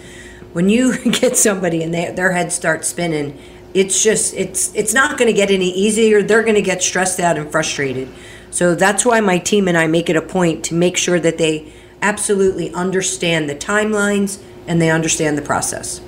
when 0.52 0.68
you 0.68 0.98
get 1.10 1.36
somebody 1.36 1.82
and 1.82 1.92
they, 1.94 2.10
their 2.12 2.32
head 2.32 2.52
starts 2.52 2.88
spinning, 2.88 3.38
it's 3.72 4.02
just 4.02 4.34
it's 4.34 4.75
it's 4.75 4.92
not 4.92 5.16
going 5.18 5.26
to 5.28 5.32
get 5.32 5.50
any 5.50 5.70
easier. 5.70 6.22
They're 6.22 6.42
going 6.42 6.54
to 6.54 6.62
get 6.62 6.82
stressed 6.82 7.20
out 7.20 7.38
and 7.38 7.50
frustrated. 7.50 8.08
So 8.56 8.75
that's 8.75 9.04
why 9.04 9.20
my 9.20 9.36
team 9.36 9.68
and 9.68 9.76
I 9.76 9.86
make 9.86 10.08
it 10.08 10.16
a 10.16 10.22
point 10.22 10.64
to 10.64 10.75
make 10.75 10.96
sure 10.96 11.20
that 11.20 11.36
they 11.36 11.70
absolutely 12.00 12.72
understand 12.72 13.50
the 13.50 13.54
timelines 13.54 14.42
and 14.66 14.80
they 14.80 14.88
understand 14.88 15.36
the 15.36 15.42
process. 15.42 16.00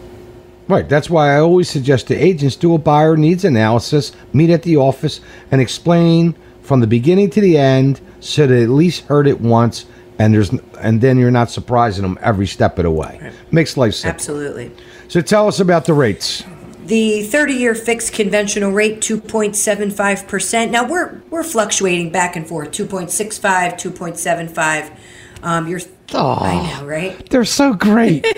Right. 0.66 0.88
That's 0.88 1.10
why 1.10 1.34
I 1.34 1.40
always 1.40 1.68
suggest 1.68 2.06
to 2.06 2.14
agents 2.14 2.56
do 2.56 2.72
a 2.72 2.78
buyer 2.78 3.18
needs 3.18 3.44
analysis, 3.44 4.12
meet 4.32 4.48
at 4.48 4.62
the 4.62 4.78
office, 4.78 5.20
and 5.50 5.60
explain 5.60 6.34
from 6.62 6.80
the 6.80 6.86
beginning 6.86 7.28
to 7.32 7.42
the 7.42 7.58
end, 7.58 8.00
so 8.20 8.46
they 8.46 8.62
at 8.62 8.70
least 8.70 9.04
heard 9.04 9.26
it 9.26 9.42
once, 9.42 9.84
and 10.18 10.32
there's 10.32 10.50
and 10.80 11.02
then 11.02 11.18
you're 11.18 11.30
not 11.30 11.50
surprising 11.50 12.00
them 12.00 12.18
every 12.22 12.46
step 12.46 12.78
of 12.78 12.84
the 12.84 12.90
way. 12.90 13.30
Makes 13.50 13.76
life 13.76 13.92
simple. 13.92 14.14
Absolutely. 14.14 14.70
So 15.08 15.20
tell 15.20 15.48
us 15.48 15.60
about 15.60 15.84
the 15.84 15.92
rates. 15.92 16.44
The 16.88 17.20
30-year 17.20 17.74
fixed 17.74 18.14
conventional 18.14 18.72
rate 18.72 19.00
2.75%. 19.00 20.70
Now 20.70 20.88
we're 20.88 21.20
we're 21.28 21.42
fluctuating 21.42 22.10
back 22.12 22.34
and 22.34 22.48
forth 22.48 22.70
2.65, 22.70 23.74
2.75. 23.74 24.96
Um 25.42 25.68
you're 25.68 25.80
I 26.14 26.80
know, 26.80 26.86
right? 26.86 27.28
They're 27.28 27.44
so 27.44 27.74
great, 27.74 28.22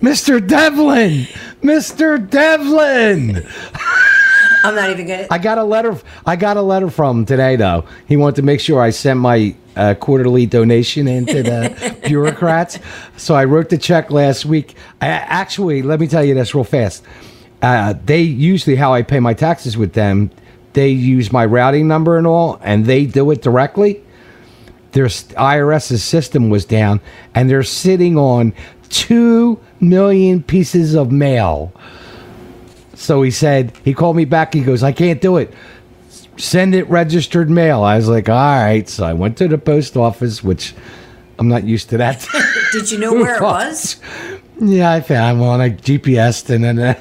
Mr. 0.00 0.46
Devlin, 0.46 1.26
Mr. 1.60 2.30
Devlin. 2.30 3.44
I'm 4.62 4.76
not 4.76 4.90
even 4.90 5.06
to 5.08 5.32
I 5.32 5.38
got 5.38 5.58
a 5.58 5.64
letter. 5.64 5.98
I 6.24 6.36
got 6.36 6.56
a 6.56 6.62
letter 6.62 6.90
from 6.90 7.18
him 7.18 7.26
today, 7.26 7.56
though. 7.56 7.84
He 8.06 8.16
wanted 8.16 8.36
to 8.36 8.42
make 8.42 8.60
sure 8.60 8.80
I 8.80 8.90
sent 8.90 9.18
my 9.18 9.56
uh, 9.74 9.94
quarterly 9.94 10.46
donation 10.46 11.08
into 11.08 11.42
the 11.42 11.98
bureaucrats. 12.06 12.78
So 13.16 13.34
I 13.34 13.44
wrote 13.44 13.70
the 13.70 13.78
check 13.78 14.12
last 14.12 14.44
week. 14.44 14.76
I, 15.00 15.08
actually, 15.08 15.82
let 15.82 15.98
me 15.98 16.06
tell 16.06 16.24
you 16.24 16.34
this 16.34 16.54
real 16.54 16.62
fast. 16.62 17.04
Uh, 17.60 17.94
they 18.04 18.20
usually 18.22 18.76
how 18.76 18.92
I 18.94 19.02
pay 19.02 19.20
my 19.20 19.34
taxes 19.34 19.76
with 19.76 19.94
them. 19.94 20.30
They 20.74 20.90
use 20.90 21.32
my 21.32 21.44
routing 21.44 21.88
number 21.88 22.16
and 22.18 22.26
all, 22.26 22.60
and 22.62 22.86
they 22.86 23.06
do 23.06 23.30
it 23.30 23.42
directly. 23.42 24.02
Their 24.92 25.06
IRS's 25.06 26.02
system 26.04 26.50
was 26.50 26.64
down, 26.64 27.00
and 27.34 27.50
they're 27.50 27.62
sitting 27.62 28.16
on 28.16 28.54
two 28.88 29.60
million 29.80 30.42
pieces 30.42 30.94
of 30.94 31.10
mail. 31.10 31.72
So 32.94 33.22
he 33.22 33.30
said, 33.30 33.72
he 33.84 33.94
called 33.94 34.16
me 34.16 34.24
back. 34.24 34.54
He 34.54 34.60
goes, 34.62 34.82
I 34.82 34.92
can't 34.92 35.20
do 35.20 35.36
it. 35.36 35.52
Send 36.36 36.74
it 36.74 36.88
registered 36.88 37.50
mail. 37.50 37.82
I 37.82 37.96
was 37.96 38.08
like, 38.08 38.28
all 38.28 38.34
right. 38.36 38.88
So 38.88 39.04
I 39.04 39.12
went 39.12 39.36
to 39.38 39.48
the 39.48 39.58
post 39.58 39.96
office, 39.96 40.42
which 40.42 40.74
I'm 41.38 41.48
not 41.48 41.64
used 41.64 41.90
to 41.90 41.98
that. 41.98 42.26
Did 42.72 42.90
you 42.90 42.98
know 42.98 43.12
where 43.14 43.36
it 43.36 43.42
was? 43.42 44.00
yeah, 44.60 44.92
I 44.92 45.00
found 45.00 45.40
one. 45.40 45.60
I 45.60 45.70
GPSed 45.70 46.50
and 46.50 46.64
then 46.64 46.78
uh, 46.78 47.00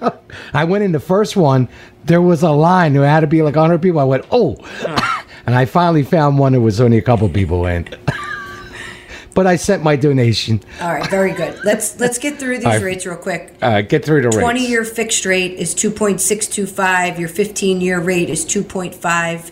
I 0.52 0.64
went 0.64 0.84
in 0.84 0.92
the 0.92 1.00
first 1.00 1.36
one. 1.36 1.68
There 2.04 2.22
was 2.22 2.42
a 2.42 2.50
line. 2.50 2.92
There 2.92 3.04
had 3.04 3.20
to 3.20 3.26
be 3.26 3.42
like 3.42 3.56
100 3.56 3.82
people. 3.82 4.00
I 4.00 4.04
went, 4.04 4.24
oh. 4.30 4.56
and 5.46 5.54
I 5.54 5.64
finally 5.64 6.02
found 6.02 6.38
one 6.38 6.52
that 6.52 6.60
was 6.60 6.80
only 6.80 6.98
a 6.98 7.02
couple 7.02 7.28
people 7.28 7.66
in. 7.66 7.88
but 9.34 9.46
I 9.46 9.56
sent 9.56 9.82
my 9.82 9.96
donation. 9.96 10.60
All 10.80 10.94
right, 10.94 11.10
very 11.10 11.32
good. 11.32 11.62
Let's 11.64 12.00
let's 12.00 12.18
get 12.18 12.38
through 12.38 12.56
these 12.56 12.66
All 12.66 12.72
right. 12.72 12.82
rates 12.82 13.06
real 13.06 13.16
quick. 13.16 13.54
Uh, 13.60 13.82
get 13.82 14.04
through 14.04 14.22
the 14.22 14.28
rates. 14.28 14.38
20 14.38 14.66
year 14.66 14.84
fixed 14.84 15.26
rate 15.26 15.52
is 15.52 15.74
2.625. 15.74 17.18
Your 17.18 17.28
15 17.28 17.80
year 17.80 18.00
rate 18.00 18.30
is 18.30 18.44
2.5. 18.46 19.50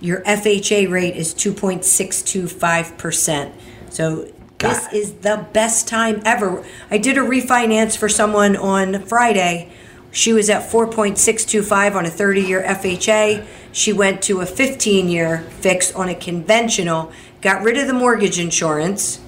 Your 0.00 0.20
FHA 0.22 0.90
rate 0.90 1.16
is 1.16 1.32
2.625%. 1.34 3.52
So 3.88 4.28
this 4.58 4.92
is 4.92 5.14
the 5.14 5.46
best 5.52 5.88
time 5.88 6.20
ever. 6.24 6.64
I 6.90 6.98
did 6.98 7.16
a 7.16 7.20
refinance 7.20 7.96
for 7.96 8.08
someone 8.08 8.56
on 8.56 9.02
Friday. 9.02 9.70
She 10.12 10.32
was 10.34 10.50
at 10.50 10.70
4.625 10.70 11.94
on 11.96 12.04
a 12.06 12.10
30 12.10 12.40
year 12.42 12.62
FHA. 12.62 13.44
She 13.72 13.92
went 13.92 14.20
to 14.22 14.40
a 14.42 14.46
15 14.46 15.08
year 15.08 15.38
fix 15.60 15.92
on 15.94 16.08
a 16.10 16.14
conventional, 16.14 17.10
got 17.40 17.62
rid 17.62 17.78
of 17.78 17.86
the 17.86 17.94
mortgage 17.94 18.38
insurance, 18.38 19.20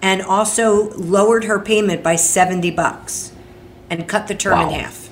and 0.00 0.22
also 0.22 0.90
lowered 0.90 1.44
her 1.44 1.58
payment 1.58 2.02
by 2.02 2.14
70 2.16 2.70
bucks 2.70 3.32
and 3.90 4.08
cut 4.08 4.28
the 4.28 4.34
term 4.36 4.52
Wow. 4.58 4.68
in 4.68 4.80
half. 4.80 5.08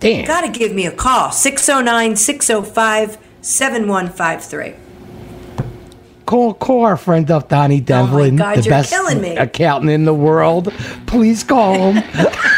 Damn. 0.00 0.26
Got 0.26 0.42
to 0.42 0.48
give 0.58 0.72
me 0.74 0.84
a 0.84 0.92
call 0.92 1.32
609 1.32 2.16
605 2.16 3.16
7153. 3.40 4.74
Call, 6.26 6.54
call 6.54 6.84
our 6.84 6.96
friend 6.96 7.30
up, 7.30 7.48
Donnie 7.48 7.80
oh 7.80 7.84
Devlin, 7.84 8.34
Oh 8.34 8.44
God, 8.44 8.58
the 8.58 8.62
you're 8.62 8.70
best 8.70 8.90
killing 8.90 9.20
me. 9.20 9.36
accountant 9.36 9.90
in 9.90 10.04
the 10.04 10.14
world. 10.14 10.72
Please 11.06 11.42
call 11.42 11.92
him. 11.92 12.02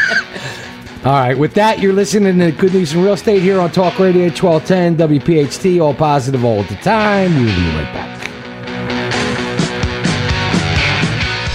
all 1.07 1.13
right, 1.13 1.37
with 1.37 1.53
that, 1.53 1.79
you're 1.79 1.93
listening 1.93 2.37
to 2.39 2.51
Good 2.51 2.73
News 2.73 2.93
in 2.93 3.01
Real 3.01 3.13
Estate 3.13 3.41
here 3.41 3.61
on 3.61 3.71
Talk 3.71 3.97
Radio 3.97 4.23
1210 4.23 4.97
WPHT, 4.97 5.81
all 5.81 5.93
positive 5.93 6.43
all 6.43 6.63
the 6.63 6.75
time. 6.75 7.33
We'll 7.33 7.55
be 7.55 7.77
right 7.77 7.93
back. 7.93 8.17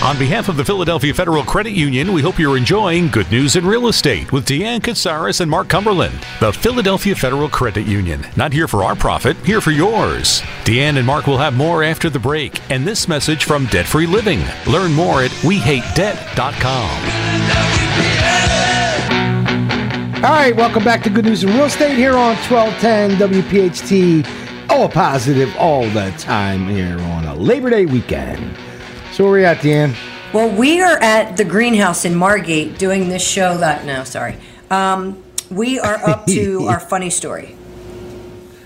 On 0.03 0.19
behalf 0.19 0.49
of 0.49 0.57
the 0.57 0.65
Philadelphia 0.65 1.13
Federal 1.13 1.45
Credit 1.45 1.73
Union, 1.73 2.15
we 2.15 2.23
hope 2.23 2.39
you're 2.39 2.57
enjoying 2.57 3.09
Good 3.09 3.31
News 3.31 3.55
in 3.55 3.67
Real 3.67 3.89
Estate 3.89 4.33
with 4.33 4.47
Deanne 4.47 4.81
Katsaris 4.81 5.43
and 5.43 5.51
Mark 5.51 5.69
Cumberland. 5.69 6.19
The 6.41 6.53
Philadelphia 6.53 7.15
Federal 7.15 7.51
Credit 7.51 7.87
Union, 7.87 8.27
not 8.35 8.55
here 8.55 8.67
for 8.67 8.85
our 8.85 8.97
profit, 8.97 9.37
here 9.45 9.61
for 9.61 9.71
yours. 9.71 10.41
Deanne 10.65 10.97
and 10.97 11.07
Mark 11.07 11.27
will 11.27 11.37
have 11.37 11.55
more 11.55 11.85
after 11.85 12.09
the 12.09 12.19
break, 12.19 12.59
and 12.71 12.87
this 12.87 13.07
message 13.07 13.45
from 13.45 13.67
Debt 13.67 13.87
Free 13.87 14.07
Living. 14.07 14.41
Learn 14.67 14.95
more 14.95 15.23
at 15.23 15.31
wehatedebt.com. 15.43 17.82
All 20.23 20.31
right, 20.31 20.55
welcome 20.55 20.85
back 20.85 21.03
to 21.03 21.11
Good 21.11 21.25
News 21.25 21.43
in 21.43 21.51
Real 21.51 21.65
Estate 21.65 21.97
here 21.97 22.17
on 22.17 22.37
1210 22.49 23.19
WPHT. 23.19 24.71
All 24.71 24.89
positive 24.89 25.53
all 25.57 25.83
the 25.91 26.15
time 26.17 26.69
here 26.69 26.97
on 26.97 27.25
a 27.25 27.35
Labor 27.35 27.71
Day 27.71 27.87
weekend. 27.87 28.57
So 29.11 29.25
where 29.25 29.33
are 29.33 29.37
we 29.39 29.45
at, 29.45 29.61
Dan? 29.63 29.97
Well, 30.33 30.49
we 30.49 30.81
are 30.81 30.97
at 31.03 31.37
the 31.37 31.45
greenhouse 31.45 32.05
in 32.05 32.15
Margate 32.15 32.79
doing 32.79 33.09
this 33.09 33.29
show 33.29 33.57
that 33.59 33.85
no, 33.85 34.05
sorry. 34.05 34.37
Um, 34.71 35.21
we 35.51 35.81
are 35.81 35.97
up 36.09 36.27
to 36.27 36.67
our 36.69 36.79
funny 36.79 37.11
story. 37.11 37.57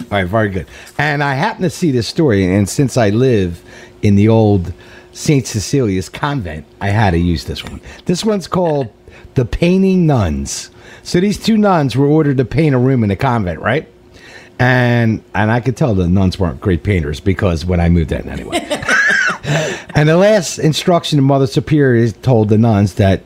All 0.01 0.09
right, 0.11 0.25
very 0.25 0.51
good. 0.51 0.67
And 0.99 1.25
I 1.25 1.37
happen 1.37 1.63
to 1.63 1.71
see 1.71 1.91
this 1.91 2.07
story, 2.07 2.55
and 2.55 2.69
since 2.69 2.99
I 2.99 3.09
live 3.09 3.63
in 4.03 4.17
the 4.17 4.29
old 4.29 4.75
St. 5.13 5.47
Cecilia's 5.47 6.11
convent, 6.11 6.67
I 6.83 6.91
had 6.91 7.13
to 7.13 7.19
use 7.19 7.47
this 7.47 7.65
one. 7.65 7.81
This 8.05 8.27
one's 8.27 8.47
called 8.47 8.93
The 9.37 9.47
Painting 9.47 10.07
Nuns. 10.07 10.71
So 11.03 11.21
these 11.21 11.39
two 11.39 11.57
nuns 11.57 11.97
were 11.97 12.07
ordered 12.07 12.37
to 12.39 12.45
paint 12.45 12.75
a 12.75 12.79
room 12.79 13.03
in 13.03 13.09
the 13.09 13.17
convent, 13.17 13.61
right? 13.61 13.89
And 14.59 15.23
and 15.35 15.51
I 15.51 15.61
could 15.61 15.77
tell 15.77 15.95
the 15.95 16.09
nuns 16.09 16.39
weren't 16.39 16.61
great 16.61 16.83
painters 16.83 17.21
because 17.21 17.65
when 17.65 17.81
I 17.81 17.89
moved 17.89 18.13
in 18.13 18.29
anyway. 18.29 18.59
and 19.95 20.09
the 20.09 20.17
last 20.17 20.59
instruction 20.59 21.17
the 21.17 21.23
Mother 21.23 21.47
Superior 21.47 22.11
told 22.11 22.49
the 22.49 22.59
nuns 22.59 22.95
that 22.95 23.23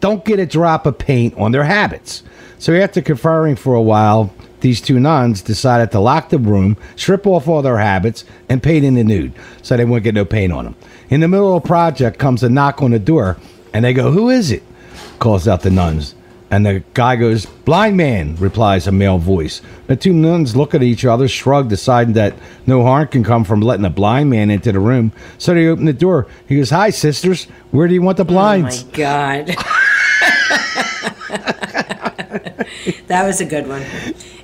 don't 0.00 0.24
get 0.24 0.38
a 0.38 0.46
drop 0.46 0.86
of 0.86 0.98
paint 0.98 1.36
on 1.36 1.52
their 1.52 1.64
habits. 1.64 2.22
So 2.58 2.74
after 2.74 3.02
conferring 3.02 3.56
for 3.56 3.74
a 3.74 3.82
while, 3.82 4.32
these 4.60 4.80
two 4.80 4.98
nuns 4.98 5.42
decided 5.42 5.92
to 5.92 6.00
lock 6.00 6.30
the 6.30 6.38
room, 6.38 6.76
strip 6.96 7.26
off 7.26 7.46
all 7.46 7.62
their 7.62 7.78
habits, 7.78 8.24
and 8.48 8.62
paint 8.62 8.84
in 8.84 8.94
the 8.94 9.04
nude 9.04 9.32
so 9.62 9.76
they 9.76 9.84
wouldn't 9.84 10.04
get 10.04 10.14
no 10.14 10.24
paint 10.24 10.52
on 10.52 10.64
them. 10.64 10.76
In 11.10 11.20
the 11.20 11.28
middle 11.28 11.56
of 11.56 11.62
the 11.62 11.66
project 11.68 12.18
comes 12.18 12.42
a 12.42 12.48
knock 12.48 12.82
on 12.82 12.90
the 12.90 12.98
door, 12.98 13.36
and 13.72 13.84
they 13.84 13.92
go, 13.92 14.10
Who 14.10 14.28
is 14.30 14.50
it? 14.50 14.62
calls 15.18 15.46
out 15.48 15.62
the 15.62 15.70
nuns. 15.70 16.14
And 16.50 16.64
the 16.64 16.82
guy 16.94 17.16
goes, 17.16 17.46
Blind 17.46 17.96
man, 17.96 18.36
replies 18.36 18.86
a 18.86 18.92
male 18.92 19.18
voice. 19.18 19.60
The 19.86 19.96
two 19.96 20.12
nuns 20.12 20.56
look 20.56 20.74
at 20.74 20.82
each 20.82 21.04
other, 21.04 21.28
shrug, 21.28 21.68
deciding 21.68 22.14
that 22.14 22.34
no 22.66 22.82
harm 22.82 23.08
can 23.08 23.22
come 23.22 23.44
from 23.44 23.60
letting 23.60 23.84
a 23.84 23.90
blind 23.90 24.30
man 24.30 24.50
into 24.50 24.72
the 24.72 24.80
room. 24.80 25.12
So 25.36 25.52
they 25.52 25.66
open 25.66 25.84
the 25.84 25.92
door. 25.92 26.26
He 26.48 26.56
goes, 26.56 26.70
Hi, 26.70 26.90
sisters. 26.90 27.44
Where 27.70 27.86
do 27.86 27.94
you 27.94 28.02
want 28.02 28.16
the 28.16 28.24
blinds? 28.24 28.82
Oh 28.82 28.86
my 28.86 28.92
god. 28.96 29.46
that 33.08 33.26
was 33.26 33.40
a 33.40 33.44
good 33.44 33.68
one. 33.68 33.82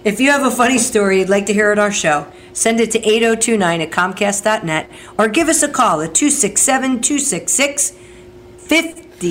If 0.04 0.20
you 0.20 0.30
have 0.30 0.42
a 0.42 0.50
funny 0.50 0.78
story 0.78 1.20
you'd 1.20 1.30
like 1.30 1.46
to 1.46 1.54
hear 1.54 1.70
at 1.73 1.78
our 1.78 1.92
show, 1.92 2.30
send 2.52 2.80
it 2.80 2.90
to 2.90 2.99
8029 2.99 3.80
at 3.80 3.90
comcast.net 3.90 4.90
or 5.18 5.28
give 5.28 5.49
us 5.49 5.62
a 5.62 5.68
call 5.68 6.02
at 6.02 6.14
267 6.14 7.00
266 7.00 7.92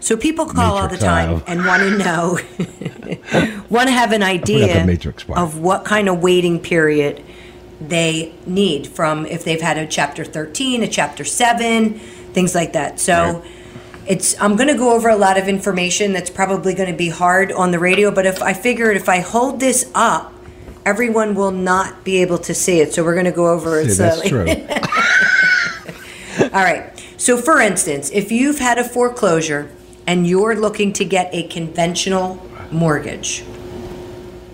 So 0.00 0.16
people 0.16 0.46
call 0.46 0.78
all 0.78 0.88
the 0.88 0.96
time 0.96 1.36
uh, 1.36 1.40
and 1.46 1.64
want 1.66 1.82
to 1.82 1.98
know, 1.98 2.38
want 3.68 3.88
to 3.88 3.92
have 3.92 4.12
an 4.12 4.20
the 4.20 4.26
idea 4.26 4.86
Matrix 4.86 5.26
of 5.28 5.58
what 5.58 5.84
kind 5.84 6.08
of 6.08 6.22
waiting 6.22 6.58
period 6.58 7.22
they 7.80 8.34
need 8.46 8.86
from 8.86 9.26
if 9.26 9.44
they've 9.44 9.60
had 9.60 9.78
a 9.78 9.86
chapter 9.86 10.24
13, 10.24 10.82
a 10.82 10.88
chapter 10.88 11.24
7, 11.24 11.94
things 11.98 12.54
like 12.54 12.72
that. 12.74 13.00
So 13.00 13.42
it's 14.06 14.40
I'm 14.40 14.56
going 14.56 14.68
to 14.68 14.74
go 14.76 14.94
over 14.94 15.08
a 15.08 15.16
lot 15.16 15.38
of 15.38 15.48
information 15.48 16.12
that's 16.12 16.30
probably 16.30 16.74
going 16.74 16.90
to 16.90 16.96
be 16.96 17.08
hard 17.08 17.52
on 17.52 17.70
the 17.70 17.78
radio, 17.78 18.10
but 18.10 18.26
if 18.26 18.42
I 18.42 18.52
figured 18.52 18.96
if 18.96 19.08
I 19.08 19.20
hold 19.20 19.60
this 19.60 19.90
up, 19.94 20.32
everyone 20.84 21.34
will 21.34 21.52
not 21.52 22.04
be 22.04 22.18
able 22.18 22.38
to 22.38 22.54
see 22.54 22.80
it. 22.80 22.92
So 22.92 23.04
we're 23.04 23.14
going 23.14 23.26
to 23.26 23.32
go 23.32 23.48
over 23.48 23.80
it 23.80 23.90
See, 23.90 24.02
that's 24.02 24.28
slowly. 24.28 24.66
true. 24.66 26.46
All 26.52 26.64
right. 26.64 26.92
So, 27.16 27.36
for 27.36 27.60
instance, 27.60 28.10
if 28.10 28.32
you've 28.32 28.58
had 28.58 28.78
a 28.78 28.84
foreclosure 28.84 29.70
and 30.06 30.26
you're 30.26 30.56
looking 30.56 30.92
to 30.94 31.04
get 31.04 31.28
a 31.34 31.46
conventional 31.48 32.42
mortgage 32.72 33.44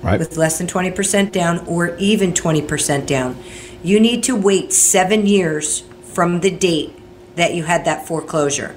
right. 0.06 0.18
with 0.18 0.36
less 0.36 0.58
than 0.58 0.66
20% 0.66 1.32
down 1.32 1.58
or 1.66 1.96
even 1.96 2.32
20% 2.32 3.06
down, 3.06 3.36
you 3.82 4.00
need 4.00 4.22
to 4.24 4.34
wait 4.34 4.72
seven 4.72 5.26
years 5.26 5.80
from 6.02 6.40
the 6.40 6.50
date 6.50 6.92
that 7.36 7.54
you 7.54 7.64
had 7.64 7.84
that 7.84 8.06
foreclosure. 8.06 8.74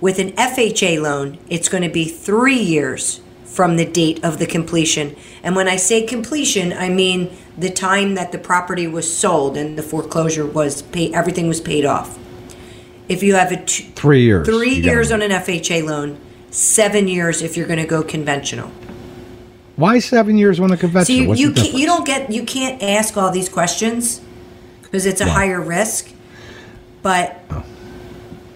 With 0.00 0.18
an 0.18 0.32
FHA 0.32 1.00
loan, 1.00 1.38
it's 1.48 1.68
going 1.68 1.84
to 1.84 1.88
be 1.88 2.06
three 2.06 2.58
years 2.58 3.20
from 3.44 3.76
the 3.76 3.84
date 3.84 4.24
of 4.24 4.38
the 4.38 4.46
completion. 4.46 5.14
And 5.42 5.54
when 5.54 5.68
I 5.68 5.76
say 5.76 6.04
completion, 6.04 6.72
I 6.72 6.88
mean 6.88 7.36
the 7.56 7.70
time 7.70 8.14
that 8.14 8.32
the 8.32 8.38
property 8.38 8.86
was 8.86 9.14
sold 9.14 9.56
and 9.56 9.78
the 9.78 9.82
foreclosure 9.82 10.46
was 10.46 10.82
paid, 10.82 11.14
everything 11.14 11.46
was 11.48 11.60
paid 11.60 11.84
off. 11.84 12.18
If 13.08 13.22
you 13.22 13.34
have 13.34 13.52
a 13.52 13.62
t- 13.64 13.92
Three 13.94 14.22
years. 14.22 14.46
three 14.46 14.74
years 14.74 15.12
on 15.12 15.22
an 15.22 15.30
FHA 15.30 15.84
loan, 15.84 16.18
seven 16.50 17.08
years 17.08 17.42
if 17.42 17.56
you're 17.56 17.66
going 17.66 17.78
to 17.80 17.86
go 17.86 18.02
conventional. 18.02 18.72
Why 19.76 19.98
seven 19.98 20.36
years 20.38 20.60
on 20.60 20.70
a 20.70 20.76
So 20.76 20.80
conventional? 20.80 21.18
you 21.22 21.28
What's 21.28 21.40
you, 21.40 21.50
the 21.52 21.60
can't, 21.62 21.74
you 21.74 21.86
don't 21.86 22.04
get 22.06 22.30
you 22.30 22.44
can't 22.44 22.82
ask 22.82 23.16
all 23.16 23.30
these 23.30 23.48
questions 23.48 24.20
because 24.82 25.06
it's 25.06 25.20
a 25.20 25.24
Why? 25.26 25.30
higher 25.32 25.60
risk. 25.60 26.12
But 27.02 27.40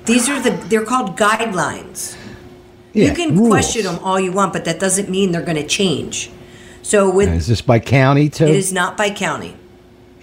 these 0.05 0.29
are 0.29 0.41
the 0.41 0.51
they're 0.51 0.85
called 0.85 1.17
guidelines. 1.17 2.17
Yeah, 2.93 3.07
you 3.09 3.15
can 3.15 3.37
rules. 3.37 3.49
question 3.49 3.85
them 3.85 3.99
all 4.03 4.19
you 4.21 4.33
want, 4.33 4.53
but 4.53 4.65
that 4.65 4.79
doesn't 4.81 5.09
mean 5.11 5.33
they're 5.33 5.43
going 5.43 5.57
to 5.57 5.67
change. 5.67 6.31
So 6.83 7.11
with 7.11 7.29
And 7.29 7.37
Is 7.37 7.47
this 7.49 7.61
by 7.61 7.79
county 7.81 8.29
too? 8.29 8.45
it 8.45 8.55
is 8.55 8.73
not 8.73 8.97
by 8.97 9.11
county. 9.11 9.57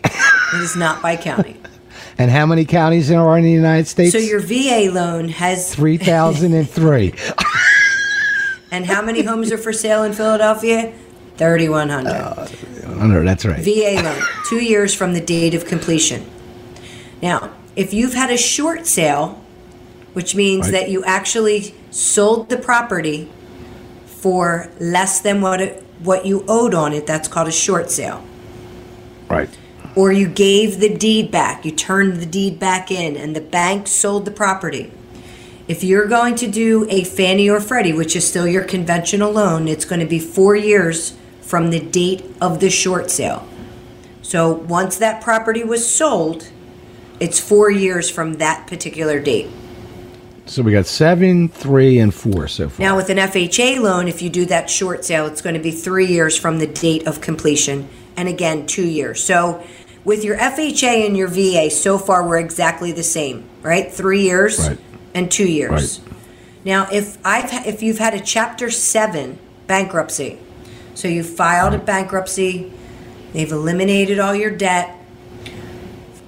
it 0.04 0.62
is 0.62 0.76
not 0.76 1.02
by 1.02 1.16
county. 1.18 1.58
and 2.18 2.32
how 2.32 2.46
many 2.46 2.66
counties 2.66 3.12
are 3.12 3.38
in 3.38 3.44
the 3.44 3.52
United 3.52 3.88
States? 3.88 4.12
So 4.14 4.18
your 4.18 4.40
VA 4.40 4.90
loan 4.92 5.28
has 5.30 5.74
three 5.74 5.98
thousand 5.98 6.54
and 6.54 6.70
three. 6.70 7.14
and 8.74 8.88
how 8.88 9.04
many 9.04 9.22
homes 9.22 9.52
are 9.52 9.58
for 9.58 9.72
sale 9.72 10.04
in 10.04 10.14
Philadelphia? 10.14 10.92
Thirty 11.38 11.70
one 11.70 11.90
hundred. 11.90 12.12
Oh, 12.86 13.06
no, 13.08 13.24
that's 13.24 13.46
right. 13.46 13.60
VA 13.60 14.02
loan, 14.04 14.22
two 14.50 14.64
years 14.64 14.94
from 14.96 15.14
the 15.14 15.22
date 15.22 15.54
of 15.54 15.66
completion. 15.66 16.26
Now, 17.22 17.52
if 17.76 17.94
you've 17.94 18.14
had 18.16 18.32
a 18.32 18.38
short 18.38 18.86
sale, 18.88 19.40
which 20.14 20.36
means 20.36 20.66
Right. 20.66 20.72
that 20.82 20.90
you 20.90 21.04
actually 21.06 21.76
sold 21.92 22.50
the 22.50 22.58
property 22.58 23.30
for 24.06 24.70
less 24.80 25.20
than 25.22 25.42
what 25.42 25.62
it, 25.62 25.84
what 26.00 26.26
you 26.26 26.44
owed 26.48 26.74
on 26.74 26.94
it, 26.94 27.06
that's 27.06 27.28
called 27.28 27.48
a 27.48 27.52
short 27.52 27.90
sale. 27.92 28.24
right. 29.30 29.50
Or 29.96 30.12
you 30.12 30.28
gave 30.28 30.80
the 30.80 30.90
deed 30.90 31.30
back, 31.30 31.66
you 31.66 31.72
turned 31.72 32.18
the 32.18 32.26
deed 32.26 32.60
back 32.60 32.90
in, 32.90 33.16
and 33.16 33.36
the 33.36 33.42
bank 33.42 33.86
sold 33.88 34.26
the 34.26 34.32
property. 34.32 34.92
If 35.66 35.84
you're 35.84 36.08
going 36.08 36.36
to 36.36 36.48
do 36.48 36.86
a 36.90 37.06
Fannie 37.06 37.50
or 37.50 37.62
Freddie, 37.62 37.94
which 37.94 38.16
is 38.16 38.28
still 38.28 38.48
your 38.48 38.66
conventional 38.66 39.32
loan, 39.32 39.70
it's 39.70 39.86
going 39.86 40.02
to 40.02 40.06
be 40.06 40.20
four 40.20 40.56
years 40.56 41.18
from 41.42 41.70
the 41.70 41.80
date 41.80 42.26
of 42.42 42.60
the 42.60 42.70
short 42.70 43.10
sale. 43.10 43.48
So 44.22 44.52
once 44.52 44.98
that 44.98 45.24
property 45.24 45.64
was 45.64 45.90
sold, 45.90 46.50
it's 47.20 47.40
four 47.40 47.72
years 47.72 48.10
from 48.10 48.34
that 48.36 48.68
particular 48.68 49.22
date. 49.22 49.50
So 50.46 50.62
we 50.62 50.74
got 50.74 50.86
seven, 50.86 51.48
three, 51.48 52.00
and 52.00 52.14
four 52.14 52.50
so 52.50 52.68
far. 52.68 52.86
Now, 52.86 52.98
with 52.98 53.10
an 53.10 53.18
FHA 53.18 53.80
loan, 53.80 54.10
if 54.10 54.22
you 54.22 54.30
do 54.30 54.46
that 54.48 54.70
short 54.70 55.06
sale, 55.06 55.26
it's 55.26 55.42
going 55.42 55.56
to 55.56 55.62
be 55.62 55.72
three 55.72 56.08
years 56.08 56.38
from 56.38 56.60
the 56.60 56.68
date 56.68 57.08
of 57.08 57.22
completion, 57.22 57.88
and 58.18 58.28
again, 58.28 58.66
two 58.66 58.86
years. 58.86 59.24
So, 59.24 59.66
with 60.04 60.26
your 60.26 60.38
FHA 60.38 61.06
and 61.06 61.16
your 61.16 61.30
VA, 61.30 61.70
so 61.70 61.98
far 61.98 62.28
we're 62.28 62.40
exactly 62.40 62.92
the 62.92 63.04
same, 63.04 63.46
right? 63.62 63.90
Three 63.90 64.24
years 64.24 64.60
Right. 64.68 64.80
And 65.14 65.32
two 65.32 65.48
years. 65.48 66.00
Right. 66.00 66.10
Now, 66.66 66.88
if 66.92 67.18
I've 67.26 67.52
if 67.68 67.84
you've 67.84 68.00
had 68.00 68.14
a 68.14 68.20
Chapter 68.20 68.70
Seven 68.72 69.38
bankruptcy, 69.68 70.40
so 70.96 71.08
you 71.08 71.24
filed 71.24 71.74
a 71.74 71.78
bankruptcy, 71.78 72.72
they've 73.34 73.52
eliminated 73.52 74.20
all 74.20 74.36
your 74.36 74.52
debt. 74.52 74.96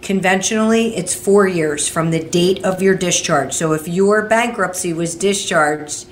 Conventionally, 0.01 0.95
it's 0.95 1.15
four 1.15 1.47
years 1.47 1.87
from 1.89 2.11
the 2.11 2.19
date 2.23 2.63
of 2.63 2.81
your 2.81 2.95
discharge. 2.95 3.53
So 3.53 3.73
if 3.73 3.87
your 3.87 4.27
bankruptcy 4.27 4.93
was 4.93 5.15
discharged 5.15 6.05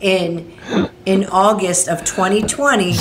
in 0.00 0.52
in 1.06 1.24
August 1.26 1.88
of 1.88 2.04
2020, 2.04 2.94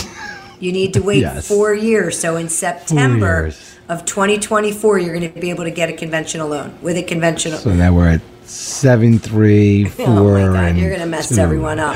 you 0.60 0.72
need 0.72 0.94
to 0.94 1.02
wait 1.02 1.22
Yes. 1.22 1.48
four 1.48 1.74
years. 1.74 2.18
So 2.18 2.38
in 2.38 2.48
September 2.50 3.52
of 3.90 4.06
2024, 4.06 5.00
you're 5.00 5.14
going 5.18 5.32
to 5.34 5.40
be 5.40 5.50
able 5.50 5.64
to 5.66 5.72
get 5.72 5.90
a 5.90 5.94
conventional 5.94 6.48
loan 6.48 6.78
with 6.82 6.98
a 6.98 7.04
conventional. 7.04 7.58
So 7.60 7.74
now 7.74 7.94
we're 7.94 8.08
at 8.08 8.22
seven, 8.48 9.20
three, 9.20 9.86
four, 9.86 10.06
Oh 10.08 10.34
my 10.34 10.54
God, 10.54 10.70
and 10.70 10.80
you're 10.80 10.90
going 10.90 11.02
to 11.02 11.06
mess 11.08 11.30
two. 11.30 11.38
everyone 11.42 11.80
up. 11.80 11.96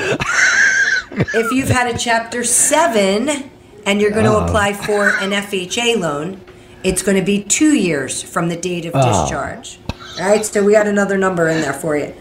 if 1.12 1.52
you've 1.52 1.70
had 1.70 1.94
a 1.94 1.98
Chapter 1.98 2.44
7 2.44 3.50
and 3.86 4.02
you're 4.02 4.12
going 4.12 4.26
to 4.26 4.38
uh. 4.38 4.46
apply 4.46 4.74
for 4.74 5.10
an 5.10 5.32
FHA 5.32 6.00
loan, 6.00 6.42
it's 6.84 7.02
going 7.02 7.18
to 7.18 7.24
be 7.24 7.44
two 7.44 7.74
years 7.74 8.22
from 8.22 8.50
the 8.50 8.58
date 8.58 8.86
of 8.86 8.94
Oh. 8.96 9.24
discharge. 9.24 9.80
All 10.20 10.28
right, 10.28 10.46
so 10.46 10.64
we 10.64 10.74
got 10.74 10.88
another 10.88 11.18
number 11.18 11.48
in 11.48 11.62
there 11.62 11.74
for 11.74 11.98
you. 11.98 12.14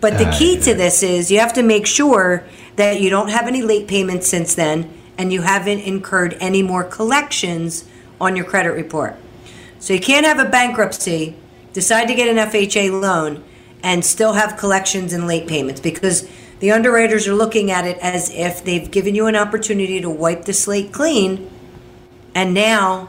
But 0.00 0.18
the 0.18 0.28
ah, 0.28 0.36
key 0.38 0.60
to 0.60 0.74
this 0.74 1.02
is 1.02 1.30
you 1.30 1.38
have 1.40 1.52
to 1.54 1.62
make 1.62 1.86
sure 1.86 2.44
that 2.76 3.00
you 3.00 3.08
don't 3.08 3.28
have 3.28 3.46
any 3.46 3.62
late 3.62 3.88
payments 3.88 4.28
since 4.28 4.54
then 4.54 4.92
and 5.16 5.32
you 5.32 5.42
haven't 5.42 5.80
incurred 5.80 6.36
any 6.40 6.62
more 6.62 6.84
collections 6.84 7.84
on 8.20 8.36
your 8.36 8.44
credit 8.44 8.72
report. 8.72 9.16
So 9.78 9.94
you 9.94 10.00
can't 10.00 10.26
have 10.26 10.38
a 10.38 10.44
bankruptcy, 10.48 11.36
decide 11.72 12.06
to 12.08 12.14
get 12.14 12.28
an 12.28 12.36
FHA 12.36 13.00
loan, 13.00 13.42
and 13.86 14.04
still 14.04 14.32
have 14.32 14.56
collections 14.56 15.12
and 15.12 15.28
late 15.28 15.46
payments 15.46 15.80
because 15.80 16.28
the 16.58 16.72
underwriters 16.72 17.28
are 17.28 17.34
looking 17.34 17.70
at 17.70 17.86
it 17.86 17.96
as 17.98 18.30
if 18.30 18.64
they've 18.64 18.90
given 18.90 19.14
you 19.14 19.26
an 19.26 19.36
opportunity 19.36 20.00
to 20.00 20.10
wipe 20.10 20.44
the 20.44 20.52
slate 20.52 20.92
clean 20.92 21.48
and 22.34 22.52
now 22.52 23.08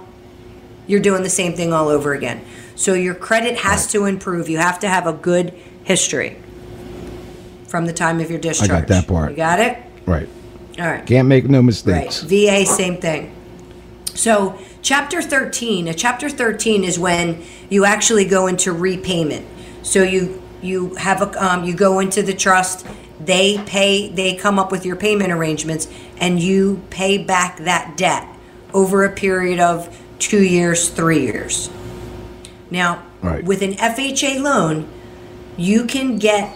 you're 0.86 1.00
doing 1.00 1.24
the 1.24 1.32
same 1.32 1.54
thing 1.54 1.74
all 1.74 1.88
over 1.88 2.14
again. 2.14 2.46
So 2.76 2.94
your 2.94 3.16
credit 3.16 3.58
has 3.58 3.88
to 3.88 4.06
improve. 4.06 4.50
You 4.50 4.60
have 4.60 4.80
to 4.82 4.88
have 4.88 5.08
a 5.08 5.14
good 5.14 5.52
history 5.84 6.38
from 7.68 7.88
the 7.88 7.94
time 7.94 8.20
of 8.20 8.30
your 8.30 8.40
discharge. 8.40 8.70
I 8.70 8.80
got 8.82 8.88
that 8.88 9.08
part. 9.08 9.32
You 9.32 9.36
got 9.36 9.60
it? 9.60 9.80
Right. 10.06 10.30
All 10.78 10.86
right. 10.86 11.04
Can't 11.08 11.28
make 11.28 11.50
no 11.50 11.64
mistakes. 11.64 12.22
Right. 12.22 12.32
mistakes. 12.32 12.68
VA, 12.68 12.72
same 12.72 12.98
thing. 12.98 13.34
So, 14.14 14.60
chapter 14.84 15.24
13, 15.24 15.88
a 15.88 15.94
chapter 15.96 16.30
13 16.30 16.84
is 16.84 17.00
when 17.00 17.44
you 17.68 17.84
actually 17.84 18.26
go 18.26 18.46
into 18.46 18.72
repayment. 18.72 19.46
So 19.82 20.04
you 20.04 20.42
you 20.62 20.96
have 20.96 21.22
a 21.22 21.44
um, 21.44 21.64
you 21.64 21.74
go 21.74 22.00
into 22.00 22.22
the 22.22 22.34
trust, 22.34 22.86
they 23.20 23.58
pay 23.66 24.10
they 24.10 24.36
come 24.36 24.60
up 24.60 24.72
with 24.72 24.86
your 24.86 24.96
payment 24.96 25.32
arrangements 25.32 25.88
and 26.18 26.40
you 26.40 26.82
pay 26.90 27.18
back 27.18 27.58
that 27.60 27.98
debt 27.98 28.28
over 28.74 29.04
a 29.04 29.12
period 29.12 29.60
of 29.60 29.96
2 30.20 30.44
years, 30.44 30.90
3 30.90 31.20
years. 31.22 31.70
Now, 32.70 33.04
Right. 33.22 33.44
with 33.44 33.62
an 33.62 33.74
FHA 33.74 34.40
loan, 34.40 34.88
you 35.58 35.86
can 35.86 36.18
get 36.18 36.56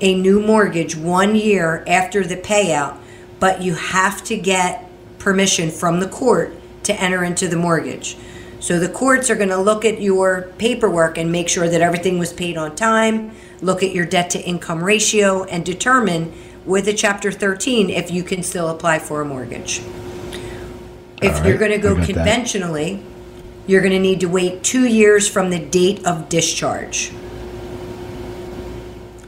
a 0.00 0.14
new 0.14 0.40
mortgage 0.40 0.96
one 0.96 1.36
year 1.36 1.84
after 1.86 2.24
the 2.24 2.36
payout, 2.36 2.96
but 3.38 3.62
you 3.62 3.74
have 3.74 4.24
to 4.24 4.36
get 4.36 4.88
permission 5.18 5.70
from 5.70 6.00
the 6.00 6.08
court 6.08 6.54
to 6.84 6.92
enter 7.00 7.22
into 7.22 7.46
the 7.46 7.56
mortgage. 7.56 8.16
So 8.62 8.78
the 8.78 8.88
courts 8.88 9.28
are 9.28 9.34
going 9.34 9.48
to 9.48 9.60
look 9.60 9.84
at 9.84 10.00
your 10.00 10.42
paperwork 10.56 11.18
and 11.18 11.32
make 11.32 11.48
sure 11.48 11.68
that 11.68 11.80
everything 11.80 12.20
was 12.20 12.32
paid 12.32 12.56
on 12.56 12.76
time, 12.76 13.32
look 13.60 13.82
at 13.82 13.90
your 13.90 14.06
debt 14.06 14.30
to 14.30 14.40
income 14.40 14.84
ratio, 14.84 15.42
and 15.42 15.66
determine 15.66 16.32
with 16.64 16.86
a 16.86 16.92
Chapter 16.92 17.32
13 17.32 17.90
if 17.90 18.12
you 18.12 18.22
can 18.22 18.44
still 18.44 18.68
apply 18.68 19.00
for 19.00 19.20
a 19.20 19.24
mortgage. 19.24 19.80
If 21.20 21.40
All 21.40 21.46
you're 21.48 21.58
going 21.58 21.72
to 21.72 21.78
go 21.78 21.96
got 21.96 22.06
that. 22.06 22.14
conventionally, 22.14 23.02
you're 23.66 23.80
going 23.80 23.94
to 23.94 23.98
need 23.98 24.20
to 24.20 24.28
wait 24.28 24.62
two 24.62 24.86
years 24.86 25.28
from 25.28 25.50
the 25.50 25.58
date 25.58 26.06
of 26.06 26.28
discharge. 26.28 27.10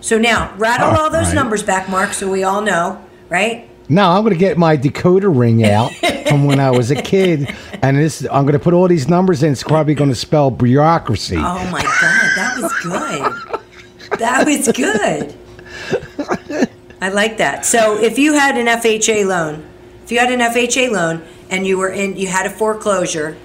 So 0.01 0.17
now, 0.17 0.55
rattle 0.59 0.91
all 0.91 1.11
those 1.11 1.23
Alright. 1.23 1.35
numbers 1.35 1.65
back, 1.65 1.89
Mark, 1.89 2.13
so 2.13 2.31
we 2.31 2.45
all 2.45 2.61
know, 2.61 3.05
right? 3.29 3.69
Now 3.89 4.17
I'm 4.17 4.23
going 4.23 4.33
to 4.33 4.39
get 4.39 4.57
my 4.57 4.77
decoder 4.77 5.37
ring 5.37 5.65
out 5.65 5.93
from 6.29 6.45
when 6.45 6.59
I 6.59 6.71
was 6.71 6.91
a 6.91 7.01
kid, 7.01 7.55
and 7.83 7.99
this 7.99 8.27
I'm 8.31 8.45
going 8.45 8.55
to 8.55 8.59
put 8.59 8.73
all 8.75 8.89
these 8.89 9.09
numbers 9.09 9.43
in. 9.43 9.53
It's 9.53 9.63
probably 9.63 9.95
going 9.95 10.11
to 10.11 10.17
spell 10.17 10.51
bureaucracy. 10.51 11.37
Oh 11.37 11.71
my 11.71 11.83
God, 11.83 12.31
that 12.37 12.59
was 12.61 12.73
good. 12.83 14.19
That 14.19 14.47
was 14.47 14.69
good. 14.73 16.69
I 17.01 17.09
like 17.11 17.37
that. 17.39 17.67
So 17.67 18.01
if 18.01 18.19
you 18.19 18.33
had 18.33 18.57
an 18.57 18.67
FHA 18.67 19.27
loan, 19.27 19.67
if 20.05 20.13
you 20.13 20.19
had 20.19 20.33
an 20.33 20.41
FHA 20.41 20.91
loan 20.91 21.23
and 21.51 21.67
you 21.67 21.77
were 21.77 21.91
in, 21.91 22.17
you 22.17 22.29
had 22.29 22.47
a 22.47 22.51
foreclosure, 22.51 23.37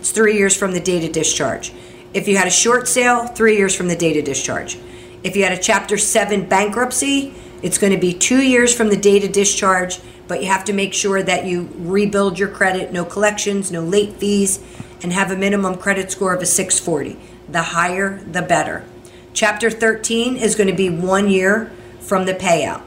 it's 0.00 0.10
three 0.10 0.36
years 0.36 0.54
from 0.54 0.72
the 0.72 0.80
date 0.80 1.04
of 1.04 1.12
discharge. 1.12 1.72
If 2.12 2.28
you 2.28 2.36
had 2.36 2.46
a 2.46 2.50
short 2.50 2.88
sale, 2.88 3.26
three 3.26 3.56
years 3.56 3.74
from 3.74 3.88
the 3.88 3.96
date 3.96 4.16
of 4.18 4.24
discharge. 4.24 4.78
If 5.22 5.34
you 5.34 5.44
had 5.44 5.52
a 5.52 5.60
Chapter 5.60 5.96
7 5.96 6.46
bankruptcy, 6.46 7.34
it's 7.62 7.78
going 7.78 7.92
to 7.92 7.98
be 7.98 8.12
two 8.12 8.42
years 8.42 8.74
from 8.74 8.88
the 8.88 8.96
date 8.96 9.24
of 9.24 9.32
discharge, 9.32 10.00
but 10.28 10.42
you 10.42 10.48
have 10.48 10.64
to 10.64 10.72
make 10.72 10.92
sure 10.92 11.22
that 11.22 11.46
you 11.46 11.68
rebuild 11.76 12.38
your 12.38 12.48
credit, 12.48 12.92
no 12.92 13.04
collections, 13.04 13.70
no 13.70 13.82
late 13.82 14.14
fees, 14.14 14.62
and 15.02 15.12
have 15.12 15.30
a 15.30 15.36
minimum 15.36 15.76
credit 15.76 16.10
score 16.10 16.34
of 16.34 16.42
a 16.42 16.46
640. 16.46 17.18
The 17.48 17.62
higher, 17.62 18.22
the 18.24 18.42
better. 18.42 18.84
Chapter 19.32 19.70
13 19.70 20.36
is 20.36 20.54
going 20.54 20.68
to 20.68 20.74
be 20.74 20.90
one 20.90 21.28
year 21.28 21.70
from 22.00 22.26
the 22.26 22.34
payout 22.34 22.82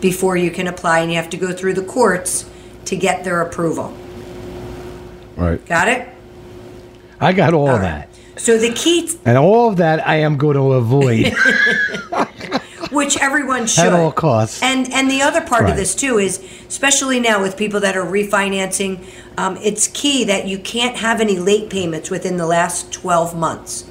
before 0.00 0.36
you 0.36 0.50
can 0.50 0.66
apply, 0.66 1.00
and 1.00 1.10
you 1.10 1.16
have 1.16 1.30
to 1.30 1.36
go 1.36 1.52
through 1.52 1.74
the 1.74 1.84
courts 1.84 2.48
to 2.84 2.96
get 2.96 3.24
their 3.24 3.40
approval. 3.40 3.96
Right. 5.36 5.64
Got 5.66 5.88
it? 5.88 6.08
I 7.20 7.32
got 7.32 7.54
all, 7.54 7.68
All 7.68 7.78
that. 7.78 8.10
So 8.36 8.58
the 8.58 8.72
key, 8.72 9.10
and 9.24 9.38
all 9.38 9.70
of 9.70 9.78
that 9.78 10.06
I 10.06 10.16
am 10.16 10.36
going 10.36 10.56
to 10.56 10.74
avoid 10.74 11.34
which 12.90 13.16
everyone 13.18 13.66
should 13.66 13.86
at 13.86 13.92
all 13.92 14.12
costs. 14.12 14.62
And 14.62 14.92
and 14.92 15.10
the 15.10 15.22
other 15.22 15.40
part 15.40 15.62
Right. 15.62 15.70
of 15.70 15.76
this 15.76 15.94
too 15.94 16.18
is, 16.18 16.40
especially 16.68 17.20
now 17.20 17.42
with 17.42 17.56
people 17.56 17.80
that 17.80 17.96
are 17.96 18.04
refinancing, 18.04 19.00
um, 19.38 19.58
it's 19.62 19.88
key 19.88 20.24
that 20.24 20.46
you 20.46 20.58
can't 20.58 20.96
have 20.96 21.20
any 21.20 21.38
late 21.38 21.68
payments 21.70 22.10
within 22.10 22.36
the 22.36 22.46
last 22.46 22.92
12 22.92 23.36
months. 23.36 23.84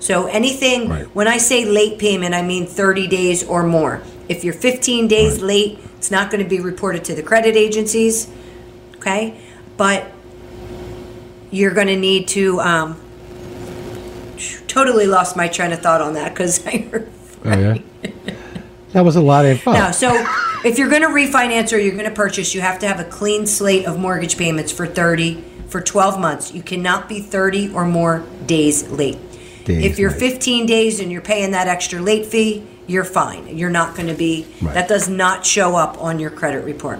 So 0.00 0.26
anything, 0.26 0.88
Right. 0.88 1.06
when 1.14 1.28
I 1.28 1.38
say 1.38 1.64
late 1.64 1.98
payment, 1.98 2.34
I 2.34 2.42
mean 2.42 2.66
30 2.66 3.06
days 3.06 3.44
or 3.44 3.62
more. 3.62 4.02
If 4.28 4.42
you're 4.44 4.54
15 4.54 5.06
days 5.08 5.40
late, 5.40 5.78
it's 5.96 6.10
not 6.10 6.30
going 6.30 6.42
to 6.42 6.48
be 6.48 6.58
reported 6.60 7.04
to 7.04 7.14
the 7.14 7.22
credit 7.22 7.56
agencies, 7.56 8.26
okay? 8.96 9.34
But 9.76 10.10
you're 11.50 11.70
going 11.72 11.86
to 11.88 11.96
need 11.96 12.26
to. 12.28 12.60
Um, 12.60 12.96
totally 14.66 15.06
lost 15.06 15.36
my 15.36 15.48
train 15.48 15.70
of 15.70 15.80
thought 15.80 16.00
on 16.00 16.14
that 16.14 16.32
because 16.32 16.66
I 16.66 16.78
heard 16.90 17.08
Oh, 17.44 17.58
yeah? 17.58 17.76
That 18.92 19.04
was 19.04 19.16
a 19.16 19.20
lot 19.20 19.44
of 19.44 19.52
info. 19.52 19.72
no, 19.72 19.90
so 19.92 20.10
if 20.64 20.78
you're 20.78 20.88
going 20.90 21.02
to 21.02 21.08
refinance 21.08 21.72
or 21.72 21.78
you're 21.78 21.94
going 21.94 22.08
to 22.08 22.14
purchase, 22.14 22.54
you 22.54 22.60
have 22.60 22.78
to 22.80 22.88
have 22.88 23.00
a 23.00 23.04
clean 23.04 23.46
slate 23.46 23.86
of 23.86 23.98
mortgage 23.98 24.36
payments 24.36 24.70
for 24.70 24.86
30 24.86 25.42
for 25.68 25.80
12 25.80 26.20
months. 26.20 26.52
You 26.52 26.62
cannot 26.62 27.08
be 27.08 27.20
30 27.20 27.72
or 27.72 27.84
more 27.86 28.24
days 28.46 28.88
late. 28.90 29.18
Days 29.64 29.84
if 29.84 29.98
you're 29.98 30.10
late. 30.10 30.18
15 30.20 30.66
days 30.66 31.00
and 31.00 31.10
you're 31.10 31.22
paying 31.22 31.52
that 31.52 31.68
extra 31.68 32.00
late 32.00 32.26
fee, 32.26 32.66
you're 32.86 33.04
fine. 33.04 33.56
You're 33.56 33.70
not 33.70 33.94
going 33.96 34.08
to 34.08 34.14
be 34.14 34.46
Right. 34.60 34.74
that 34.74 34.88
does 34.88 35.08
not 35.08 35.46
show 35.46 35.76
up 35.76 36.00
on 36.02 36.18
your 36.18 36.30
credit 36.30 36.64
report. 36.64 36.98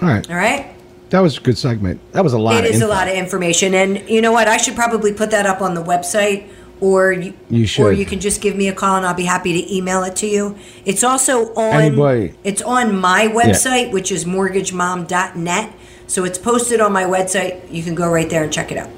all 0.00 0.08
right. 0.08 0.28
All 0.28 0.36
right? 0.36 0.74
That 1.10 1.20
was 1.20 1.36
a 1.36 1.40
good 1.40 1.58
segment. 1.58 2.00
That 2.12 2.24
was 2.24 2.32
a 2.32 2.38
lot 2.38 2.64
It 2.64 2.74
is 2.74 2.80
a 2.80 2.86
lot 2.86 3.06
of 3.06 3.14
information 3.14 3.74
and 3.74 4.08
you 4.08 4.20
know 4.22 4.32
what? 4.32 4.48
I 4.48 4.56
should 4.56 4.74
probably 4.74 5.12
put 5.12 5.30
that 5.30 5.46
up 5.46 5.60
on 5.60 5.74
the 5.74 5.82
website 5.84 6.48
or 6.82 7.12
you, 7.12 7.32
You 7.48 7.66
or 7.78 7.92
you 7.92 8.04
can 8.04 8.18
just 8.18 8.40
give 8.40 8.56
me 8.56 8.66
a 8.66 8.72
call 8.74 8.96
and 8.96 9.06
I'll 9.06 9.14
be 9.14 9.24
happy 9.24 9.52
to 9.62 9.74
email 9.74 10.02
it 10.02 10.16
to 10.16 10.26
you. 10.26 10.56
It's 10.84 11.04
also 11.04 11.54
on 11.54 11.80
Anybody- 11.80 12.34
it's 12.42 12.60
on 12.60 12.98
my 13.00 13.28
website 13.28 13.92
which 13.92 14.10
is 14.10 14.24
mortgagemom.net. 14.24 15.72
So 16.08 16.24
it's 16.24 16.38
posted 16.38 16.80
on 16.80 16.92
my 16.92 17.04
website. 17.04 17.60
You 17.70 17.84
can 17.84 17.94
go 17.94 18.10
right 18.10 18.28
there 18.28 18.42
and 18.42 18.52
check 18.52 18.72
it 18.72 18.78
out. 18.78 18.90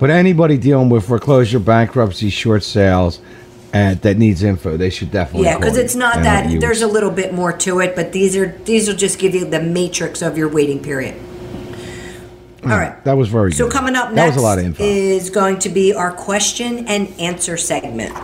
But 0.00 0.10
anybody 0.10 0.58
dealing 0.58 0.88
with 0.88 1.06
foreclosure, 1.06 1.60
bankruptcy, 1.60 2.28
short 2.28 2.64
sales, 2.64 3.20
uh, 3.72 3.94
that 4.02 4.18
needs 4.18 4.42
info, 4.42 4.76
they 4.76 4.90
should 4.90 5.12
definitely 5.12 5.46
Yeah, 5.46 5.56
because 5.58 5.76
it's 5.76 5.94
not 5.94 6.22
that 6.24 6.60
there's 6.60 6.82
a 6.82 6.88
little 6.88 7.10
bit 7.12 7.32
more 7.32 7.52
to 7.52 7.78
it, 7.80 7.94
but 7.94 8.12
these 8.12 8.36
are 8.36 8.54
these 8.64 8.88
will 8.88 8.96
just 8.96 9.18
give 9.20 9.32
you 9.34 9.44
the 9.44 9.60
matrix 9.62 10.20
of 10.22 10.36
your 10.36 10.48
waiting 10.48 10.80
period. 10.80 11.14
All 12.64 12.70
right. 12.70 13.02
That 13.04 13.14
was 13.16 13.28
very 13.28 13.52
So 13.52 13.64
good. 13.64 13.72
coming 13.72 13.96
up 13.96 14.08
That 14.10 14.14
next 14.14 14.34
was 14.36 14.42
a 14.44 14.46
lot 14.46 14.58
of 14.58 14.64
info. 14.64 14.84
is 14.84 15.30
going 15.30 15.58
to 15.60 15.68
be 15.68 15.92
our 15.92 16.12
question 16.12 16.86
and 16.86 17.08
answer 17.18 17.56
segment. 17.56 18.14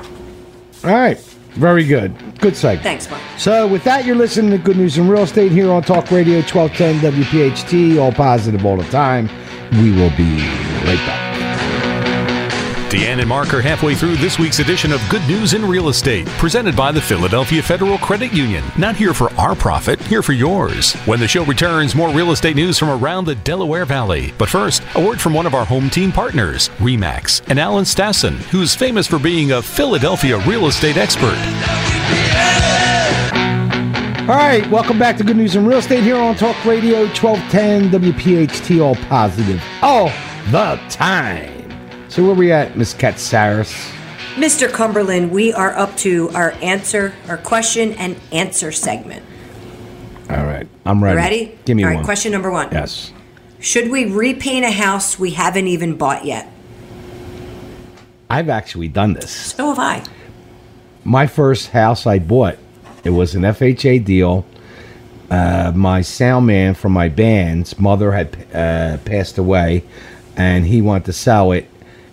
All 0.85 0.91
right. 0.91 1.19
Very 1.55 1.83
good. 1.85 2.15
Good 2.41 2.55
segment. 2.57 2.85
Thanks, 2.85 3.11
Mark. 3.11 3.21
So, 3.37 3.67
with 3.67 3.83
that, 3.85 4.05
you're 4.05 4.15
listening 4.15 4.53
to 4.53 4.59
Good 4.59 4.77
News 4.77 4.97
in 4.97 5.09
Real 5.09 5.23
Estate 5.23 5.51
here 5.51 5.73
on 5.73 5.83
Talk 5.83 6.11
Radio 6.13 6.37
1210 6.41 7.01
WPHT, 7.13 8.01
all 8.01 8.13
positive 8.13 8.65
all 8.65 8.77
the 8.77 8.85
time. 8.91 9.29
We 9.73 9.91
will 9.91 10.11
be 10.17 10.37
right 10.85 10.97
back. 11.05 11.28
Deanne 12.89 13.19
and 13.19 13.29
Mark 13.29 13.53
are 13.53 13.61
halfway 13.61 13.95
through 13.95 14.17
this 14.17 14.39
week's 14.39 14.61
edition 14.61 14.93
of 14.93 15.09
Good 15.11 15.21
News 15.29 15.53
in 15.53 15.63
Real 15.63 15.91
Estate, 15.91 16.27
presented 16.39 16.75
by 16.75 16.91
the 16.91 17.03
Philadelphia 17.03 17.63
Federal 17.63 17.99
Credit 17.99 18.33
Union. 18.33 18.65
Not 18.79 18.97
here 18.97 19.13
for 19.13 19.31
our 19.35 19.55
profit, 19.55 20.01
here 20.01 20.23
for 20.23 20.33
yours. 20.33 20.95
When 21.05 21.21
the 21.21 21.29
show 21.29 21.45
returns, 21.45 21.95
more 21.95 22.09
real 22.09 22.31
estate 22.33 22.57
news 22.57 22.79
from 22.79 22.89
around 22.89 23.27
the 23.27 23.35
Delaware 23.35 23.85
Valley. 23.85 24.33
But 24.39 24.49
first, 24.49 24.83
a 24.95 25.05
word 25.05 25.21
from 25.21 25.35
one 25.35 25.45
of 25.45 25.53
our 25.53 25.67
home 25.67 25.91
team 25.91 26.11
partners, 26.11 26.71
Remax, 26.79 27.43
and 27.51 27.59
Alan 27.59 27.85
Stassen, 27.85 28.37
who's 28.51 28.75
famous 28.75 29.07
for 29.07 29.19
being 29.19 29.53
a 29.53 29.61
Philadelphia 29.61 30.39
real 30.47 30.67
estate 30.67 30.97
expert. 30.97 31.37
All 34.31 34.37
right. 34.37 34.67
Welcome 34.71 34.99
back 34.99 35.19
to 35.19 35.25
Good 35.25 35.37
News 35.37 35.57
in 35.57 35.67
Real 35.67 35.79
Estate 35.79 36.05
here 36.05 36.17
on 36.17 36.37
Talk 36.37 36.65
Radio 36.65 37.01
1210 37.09 37.91
WPHT, 37.91 38.83
all 38.83 38.97
positive 39.11 39.63
all 39.83 40.09
the 40.51 40.81
time. 40.89 41.58
So, 42.09 42.23
where 42.23 42.33
are 42.33 42.35
we 42.35 42.53
at, 42.53 42.77
Miss 42.77 42.95
Katsaris? 42.95 43.93
Mr. 44.37 44.73
Cumberland, 44.73 45.31
we 45.31 45.53
are 45.53 45.77
up 45.77 45.97
to 45.99 46.31
our 46.31 46.53
answer, 46.63 47.13
our 47.29 47.37
question 47.37 47.93
and 47.95 48.17
answer 48.33 48.73
segment. 48.73 49.25
All 50.31 50.45
right. 50.45 50.67
I'm 50.87 51.03
ready. 51.03 51.17
Ready? 51.17 51.59
Give 51.65 51.77
me 51.77 51.83
All 51.85 51.91
right, 51.91 51.97
one. 51.97 52.05
question 52.05 52.33
number 52.33 52.51
one. 52.51 52.69
Yes. 52.73 53.13
Should 53.61 53.91
we 53.91 54.05
repaint 54.07 54.65
a 54.65 54.71
house 54.71 55.19
we 55.19 55.33
haven't 55.33 55.67
even 55.67 55.97
bought 55.97 56.25
yet? 56.25 56.51
I've 58.31 58.49
actually 58.49 58.89
done 58.89 59.15
this. 59.15 59.31
So 59.31 59.69
have 59.75 59.79
I. 59.79 60.05
my 61.05 61.27
first 61.27 61.71
house 61.71 62.07
I 62.07 62.19
bought, 62.19 62.59
it 63.05 63.11
was 63.11 63.35
an 63.35 63.43
FHA 63.43 64.05
deal. 64.05 64.45
Uh, 65.31 65.73
my 65.75 66.01
sound 66.03 66.47
man 66.47 66.75
from 66.75 66.93
my 66.93 67.09
band's 67.09 67.79
mother 67.79 68.13
had 68.13 68.37
uh, 68.55 68.99
passed 69.05 69.37
away, 69.39 69.83
and 70.37 70.65
he 70.67 70.81
wanted 70.81 71.07
to 71.07 71.13
sell 71.13 71.53
it, 71.53 71.69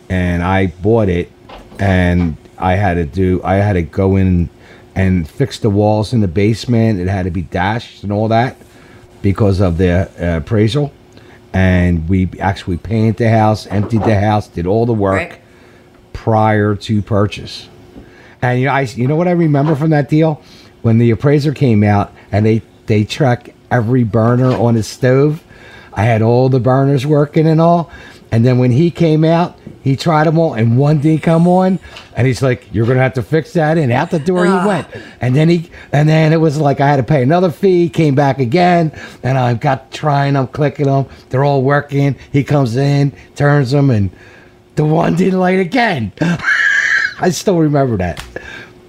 and 0.09 0.43
I 0.43 0.67
bought 0.67 1.09
it, 1.09 1.31
and 1.79 2.37
I 2.57 2.73
had 2.75 2.95
to 2.95 3.05
do, 3.05 3.41
I 3.43 3.55
had 3.55 3.73
to 3.73 3.81
go 3.81 4.15
in 4.15 4.49
and 4.95 5.27
fix 5.27 5.59
the 5.59 5.69
walls 5.69 6.13
in 6.13 6.21
the 6.21 6.27
basement. 6.27 6.99
It 6.99 7.07
had 7.07 7.23
to 7.23 7.31
be 7.31 7.41
dashed 7.41 8.03
and 8.03 8.11
all 8.11 8.27
that 8.29 8.55
because 9.21 9.59
of 9.59 9.77
the 9.77 10.09
uh, 10.19 10.37
appraisal, 10.37 10.91
and 11.53 12.07
we 12.07 12.29
actually 12.39 12.77
painted 12.77 13.17
the 13.17 13.29
house, 13.29 13.67
emptied 13.67 14.03
the 14.03 14.19
house, 14.19 14.47
did 14.47 14.65
all 14.67 14.85
the 14.85 14.93
work 14.93 15.15
Right. 15.31 15.39
prior 16.13 16.75
to 16.75 17.01
purchase. 17.01 17.67
And 18.41 18.59
you 18.59 18.65
know, 18.67 18.73
I 18.73 18.81
you 18.81 19.07
know 19.07 19.15
what 19.15 19.27
I 19.27 19.31
remember 19.31 19.75
from 19.75 19.89
that 19.89 20.07
deal 20.09 20.41
when 20.81 20.97
the 20.99 21.09
appraiser 21.11 21.53
came 21.53 21.83
out 21.83 22.13
and 22.31 22.45
they 22.45 22.61
they 22.85 23.03
tracked 23.03 23.49
every 23.71 24.03
burner 24.03 24.51
on 24.51 24.75
his 24.75 24.85
stove. 24.87 25.43
I 25.93 26.03
had 26.03 26.21
all 26.21 26.49
the 26.49 26.59
burners 26.59 27.05
working 27.05 27.47
and 27.47 27.59
all. 27.59 27.89
And 28.31 28.45
then 28.45 28.59
when 28.59 28.71
he 28.71 28.91
came 28.91 29.23
out, 29.23 29.57
he 29.85 29.95
tried 29.95 30.25
them 30.25 30.39
all, 30.39 30.55
and 30.55 30.77
one 30.79 30.99
didn't 30.99 31.21
come 31.21 31.47
on. 31.47 31.77
And 32.15 32.25
he's 32.25 32.41
like, 32.41 32.67
"You're 32.73 32.87
gonna 32.87 32.99
have 33.03 33.13
to 33.13 33.21
fix 33.21 33.53
that." 33.53 33.77
And 33.77 33.91
out 33.91 34.09
the 34.09 34.17
door 34.19 34.45
he 34.45 34.51
went. 34.51 34.87
And 35.21 35.35
then 35.35 35.47
he, 35.47 35.69
and 35.93 36.09
then 36.09 36.33
it 36.33 36.37
was 36.41 36.57
like 36.57 36.81
I 36.81 36.89
had 36.89 36.95
to 36.97 37.03
pay 37.03 37.21
another 37.21 37.51
fee. 37.51 37.87
Came 37.87 38.15
back 38.15 38.39
again, 38.39 38.91
and 39.21 39.37
I've 39.37 39.59
got 39.59 39.91
trying 39.91 40.33
them, 40.33 40.47
clicking 40.47 40.87
them. 40.87 41.05
They're 41.29 41.43
all 41.45 41.61
working. 41.61 42.15
He 42.33 42.43
comes 42.43 42.75
in, 42.75 43.13
turns 43.35 43.69
them, 43.71 43.91
and 43.91 44.09
the 44.75 44.85
one 44.85 45.15
didn't 45.15 45.39
light 45.39 45.59
again. 45.59 46.11
I 47.19 47.29
still 47.29 47.59
remember 47.59 47.95
that. 47.97 48.23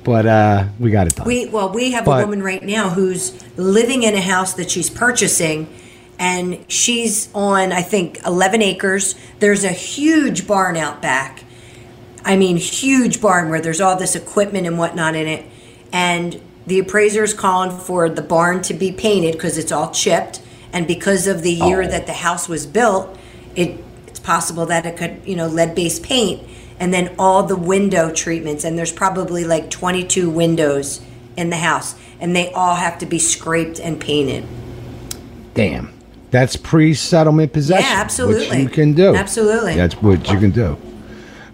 But 0.03 0.25
uh, 0.25 0.65
we 0.79 0.91
got 0.93 1.09
it 1.09 1.17
done. 1.17 1.27
We 1.27 1.47
well, 1.51 1.69
we 1.73 1.93
have 1.93 2.07
But- 2.07 2.23
a 2.23 2.27
woman 2.27 2.43
right 2.43 2.63
now 2.63 2.89
who's 2.89 3.33
living 3.59 4.03
in 4.03 4.15
a 4.15 4.21
house 4.23 4.55
that 4.55 4.71
she's 4.71 4.89
purchasing, 4.89 5.69
and 6.19 6.65
she's 6.69 7.29
on 7.35 7.73
I 7.73 7.83
think 7.83 8.21
eleven 8.25 8.63
acres. 8.63 9.15
There's 9.41 9.65
a 9.65 9.71
huge 9.71 10.47
barn 10.47 10.77
out 10.77 11.03
back. 11.03 11.45
I 12.25 12.37
mean, 12.37 12.57
huge 12.57 13.21
barn 13.21 13.51
where 13.51 13.61
there's 13.61 13.81
all 13.81 13.97
this 13.97 14.17
equipment 14.17 14.67
and 14.67 14.79
whatnot 14.79 15.15
in 15.15 15.27
it, 15.29 15.47
and 15.93 16.41
the 16.67 16.79
appraiser's 16.81 17.33
calling 17.33 17.71
for 17.71 18.09
the 18.09 18.23
barn 18.23 18.63
to 18.63 18.75
be 18.75 18.91
painted 18.91 19.33
because 19.33 19.57
it's 19.59 19.71
all 19.71 19.91
chipped, 19.93 20.41
and 20.73 20.87
because 20.87 21.27
of 21.29 21.43
the 21.43 21.53
year 21.53 21.83
Oh. 21.83 21.87
that 21.87 22.07
the 22.07 22.13
house 22.15 22.49
was 22.49 22.67
built, 22.67 23.17
it 23.55 23.79
it's 24.09 24.19
possible 24.19 24.67
that 24.67 24.87
it 24.87 24.97
could 24.97 25.21
you 25.25 25.37
know 25.37 25.47
lead 25.47 25.75
based 25.77 26.03
paint, 26.03 26.43
and 26.81 26.93
then 26.93 27.15
all 27.19 27.45
the 27.45 27.57
window 27.57 28.11
treatments, 28.11 28.65
and 28.65 28.77
there's 28.77 28.93
probably 28.93 29.45
like 29.45 29.71
22 29.71 30.29
windows 30.29 31.01
in 31.37 31.51
the 31.51 31.59
house, 31.59 31.95
and 32.19 32.35
they 32.35 32.51
all 32.53 32.75
have 32.77 32.99
to 32.99 33.07
be 33.07 33.19
scraped 33.21 33.79
and 33.79 34.01
painted. 34.01 34.45
Damn. 35.55 35.93
That's 36.31 36.57
pre-settlement 36.57 37.53
possession. 37.53 37.85
Yeah, 37.89 38.01
absolutely. 38.01 38.49
Which 38.49 38.59
you 38.65 38.69
can 38.69 38.93
do. 38.95 39.15
Absolutely. 39.15 39.75
That's 39.77 39.95
what 40.03 40.29
you 40.31 40.39
can 40.39 40.51
do. 40.51 40.77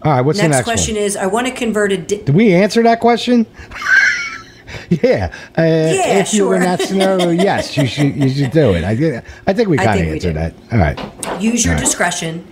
All 0.03 0.13
right. 0.13 0.21
What's 0.23 0.39
next, 0.39 0.49
the 0.49 0.57
next 0.57 0.65
question 0.65 0.95
one? 0.97 1.05
is, 1.05 1.17
I 1.17 1.27
want 1.27 1.47
to 1.47 1.53
convert 1.53 1.93
a. 1.93 1.97
Di- 1.99 2.23
Did 2.23 2.35
we 2.35 2.53
answer 2.55 2.83
that 2.83 2.99
question? 3.01 3.47
yeah. 4.89 5.33
Uh, 5.57 5.63
if 5.63 6.33
you 6.35 6.47
were 6.49 6.57
in 6.57 6.63
sure. 6.63 6.77
that 6.77 6.81
scenario, 6.89 7.31
yes, 7.31 7.77
you 7.77 7.87
should. 7.87 8.17
You 8.17 8.29
should 8.29 8.51
do 8.51 8.73
it. 8.75 8.85
I. 8.85 9.23
I 9.47 9.53
think 9.53 9.69
we 9.69 9.77
kind 9.77 10.01
of 10.01 10.07
answered 10.07 10.35
that. 10.37 10.55
All 10.73 10.79
right. 10.79 10.99
use 11.41 11.65
your 11.65 11.75
Right. 11.75 11.81
discretion 11.85 12.47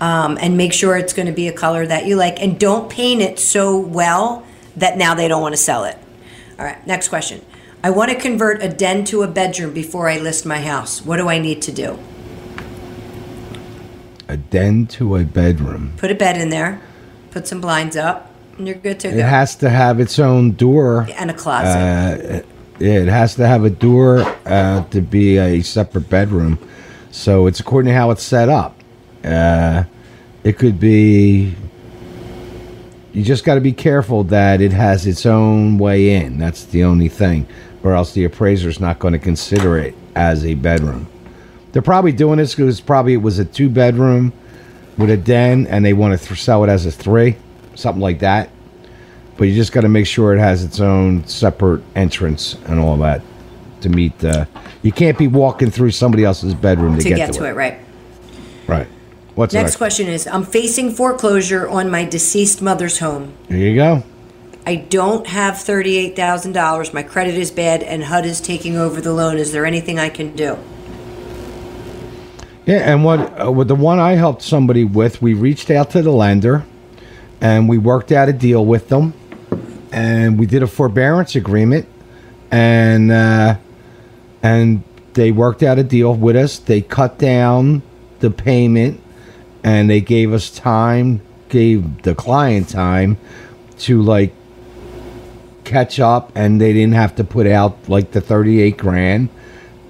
um, 0.00 0.38
and 0.40 0.56
make 0.56 0.72
sure 0.72 0.96
it's 0.96 1.12
going 1.12 1.26
to 1.26 1.32
be 1.32 1.48
a 1.48 1.52
color 1.52 1.86
that 1.86 2.06
you 2.06 2.16
like 2.16 2.40
and 2.42 2.58
don't 2.58 2.90
paint 2.90 3.22
it 3.22 3.38
so 3.38 3.78
well 3.78 4.44
that 4.76 4.98
now 4.98 5.14
they 5.14 5.26
don't 5.28 5.40
want 5.40 5.54
to 5.54 5.56
sell 5.56 5.84
it 5.84 5.96
all 6.58 6.66
right 6.66 6.86
next 6.86 7.08
question 7.08 7.40
i 7.86 7.90
want 7.90 8.10
to 8.10 8.18
convert 8.28 8.60
a 8.62 8.68
den 8.68 9.04
to 9.04 9.22
a 9.22 9.28
bedroom 9.28 9.72
before 9.72 10.08
i 10.08 10.18
list 10.18 10.44
my 10.44 10.60
house 10.60 10.92
what 11.06 11.16
do 11.18 11.28
i 11.28 11.38
need 11.38 11.60
to 11.62 11.72
do 11.72 11.88
A 14.28 14.36
den 14.36 14.86
to 14.98 15.16
a 15.16 15.24
bedroom. 15.24 15.92
put 15.96 16.10
a 16.10 16.14
bed 16.14 16.36
in 16.36 16.48
there 16.50 16.80
put 17.30 17.46
some 17.46 17.60
blinds 17.60 17.96
up 17.96 18.18
and 18.58 18.66
you're 18.66 18.76
good 18.76 18.98
to 19.00 19.10
go. 19.10 19.16
It 19.16 19.24
has 19.24 19.54
to 19.56 19.68
have 19.68 20.00
its 20.00 20.18
own 20.18 20.52
door. 20.52 21.06
and 21.16 21.30
a 21.30 21.34
closet 21.34 21.76
Uh, 21.78 22.42
yeah, 22.78 23.00
it 23.06 23.08
has 23.08 23.34
to 23.36 23.46
have 23.46 23.64
a 23.64 23.70
door 23.70 24.20
uh, 24.46 24.82
to 24.90 25.00
be 25.00 25.38
a 25.38 25.62
separate 25.62 26.08
bedroom. 26.10 26.58
So 27.10 27.46
it's 27.46 27.60
according 27.60 27.90
to 27.92 27.94
how 27.94 28.10
it's 28.10 28.22
set 28.22 28.48
up. 28.48 28.74
Uh, 29.24 29.84
it 30.44 30.58
could 30.58 30.78
be. 30.78 31.54
You 33.12 33.22
just 33.22 33.44
got 33.44 33.54
to 33.54 33.62
be 33.62 33.72
careful 33.72 34.24
that 34.24 34.60
it 34.60 34.72
has 34.72 35.06
its 35.06 35.24
own 35.24 35.78
way 35.78 36.14
in. 36.16 36.38
That's 36.38 36.64
the 36.64 36.84
only 36.84 37.08
thing, 37.08 37.46
or 37.86 37.94
else 37.94 38.12
the 38.12 38.24
appraiser's 38.24 38.80
not 38.80 38.98
going 38.98 39.12
to 39.12 39.18
consider 39.18 39.78
it 39.78 39.94
as 40.14 40.44
a 40.44 40.54
bedroom. 40.54 41.06
They're 41.72 41.82
probably 41.82 42.12
doing 42.12 42.38
this 42.38 42.54
because 42.54 42.80
probably 42.80 43.14
it 43.14 43.22
was 43.22 43.38
a 43.38 43.44
two 43.44 43.68
bedroom 43.68 44.32
with 44.98 45.10
a 45.10 45.16
den, 45.16 45.66
and 45.66 45.84
they 45.84 45.92
want 45.92 46.18
to 46.18 46.26
th- 46.26 46.40
sell 46.40 46.64
it 46.64 46.68
as 46.70 46.86
a 46.86 46.90
three, 46.90 47.36
something 47.74 48.00
like 48.00 48.20
that 48.20 48.50
but 49.36 49.44
you 49.44 49.54
just 49.54 49.72
got 49.72 49.82
to 49.82 49.88
make 49.88 50.06
sure 50.06 50.34
it 50.34 50.38
has 50.38 50.64
its 50.64 50.80
own 50.80 51.26
separate 51.26 51.82
entrance 51.94 52.54
and 52.66 52.80
all 52.80 52.96
that 52.98 53.22
to 53.82 53.88
meet 53.88 54.18
the. 54.18 54.48
You 54.82 54.92
can't 54.92 55.18
be 55.18 55.28
walking 55.28 55.70
through 55.70 55.90
somebody 55.90 56.24
else's 56.24 56.54
bedroom 56.54 56.96
to, 56.96 57.02
to 57.02 57.08
get, 57.10 57.32
to 57.34 57.44
it. 57.44 57.52
right 57.52 57.78
Right. 58.66 58.86
What's 59.34 59.52
next 59.52 59.64
next? 59.64 59.76
question 59.76 60.08
is 60.08 60.26
i'm 60.26 60.44
facing 60.44 60.90
foreclosure 60.90 61.68
on 61.68 61.90
my 61.90 62.04
deceased 62.04 62.62
mother's 62.62 63.00
home 63.00 63.34
There 63.48 63.58
you 63.58 63.74
go. 63.74 64.02
I 64.66 64.74
don't 64.74 65.28
have 65.28 65.54
$38,000. 65.54 66.92
My 66.92 67.04
credit 67.04 67.36
is 67.36 67.52
bad 67.52 67.84
and 67.84 68.02
HUD 68.02 68.26
is 68.26 68.40
taking 68.40 68.76
over 68.76 69.00
the 69.00 69.12
loan. 69.12 69.38
Is 69.38 69.52
there 69.52 69.64
anything 69.64 70.00
I 70.00 70.08
can 70.08 70.34
do? 70.34 70.58
Yeah, 72.66 72.78
and 72.78 73.04
what 73.04 73.40
uh, 73.40 73.52
with 73.52 73.68
the 73.68 73.76
one 73.76 74.00
I 74.00 74.14
helped 74.14 74.42
somebody 74.42 74.82
with, 74.82 75.22
we 75.22 75.34
reached 75.34 75.70
out 75.70 75.90
to 75.90 76.02
the 76.02 76.10
lender, 76.10 76.66
and 77.40 77.68
we 77.68 77.78
worked 77.78 78.10
out 78.10 78.28
a 78.28 78.32
deal 78.32 78.66
with 78.66 78.88
them, 78.88 79.14
and 79.92 80.36
we 80.36 80.46
did 80.46 80.64
a 80.64 80.66
forbearance 80.66 81.36
agreement, 81.36 81.86
and 82.50 83.12
uh, 83.12 83.56
and 84.42 84.82
they 85.12 85.30
worked 85.30 85.62
out 85.62 85.78
a 85.78 85.84
deal 85.84 86.12
with 86.12 86.34
us. 86.34 86.58
They 86.58 86.80
cut 86.80 87.18
down 87.18 87.82
the 88.18 88.32
payment, 88.32 89.00
and 89.62 89.88
they 89.88 90.00
gave 90.00 90.32
us 90.32 90.50
time, 90.50 91.20
gave 91.48 92.02
the 92.02 92.16
client 92.16 92.68
time 92.68 93.16
to 93.78 94.02
like 94.02 94.34
catch 95.66 96.00
up, 96.00 96.32
and 96.34 96.58
they 96.60 96.72
didn't 96.72 96.94
have 96.94 97.14
to 97.16 97.24
put 97.24 97.46
out 97.46 97.88
like 97.88 98.12
the 98.12 98.20
thirty-eight 98.22 98.78
grand. 98.78 99.28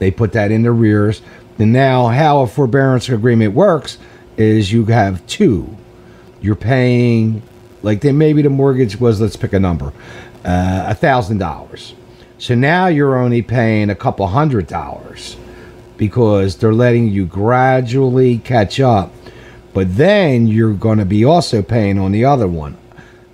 They 0.00 0.10
put 0.10 0.32
that 0.32 0.50
in 0.50 0.62
the 0.62 0.72
rears. 0.72 1.22
And 1.58 1.72
now, 1.72 2.08
how 2.08 2.42
a 2.42 2.46
forbearance 2.46 3.08
agreement 3.08 3.54
works 3.54 3.98
is 4.36 4.72
you 4.72 4.84
have 4.86 5.26
two. 5.26 5.74
You're 6.42 6.54
paying, 6.54 7.42
like, 7.82 8.02
then 8.02 8.18
maybe 8.18 8.42
the 8.42 8.50
mortgage 8.50 9.00
was, 9.00 9.22
let's 9.22 9.36
pick 9.36 9.54
a 9.54 9.58
number, 9.58 9.92
uh, 10.44 10.84
a 10.88 10.94
thousand 10.94 11.38
dollars. 11.38 11.94
So 12.38 12.54
now 12.54 12.88
you're 12.88 13.16
only 13.16 13.40
paying 13.40 13.88
a 13.88 13.94
couple 13.94 14.26
hundred 14.26 14.66
dollars 14.66 15.38
because 15.96 16.56
they're 16.58 16.74
letting 16.74 17.08
you 17.08 17.24
gradually 17.24 18.36
catch 18.38 18.78
up. 18.78 19.10
But 19.72 19.96
then 19.96 20.46
you're 20.46 20.74
going 20.74 20.98
to 20.98 21.06
be 21.06 21.24
also 21.24 21.62
paying 21.62 21.98
on 21.98 22.12
the 22.12 22.26
other 22.26 22.48
one. 22.48 22.76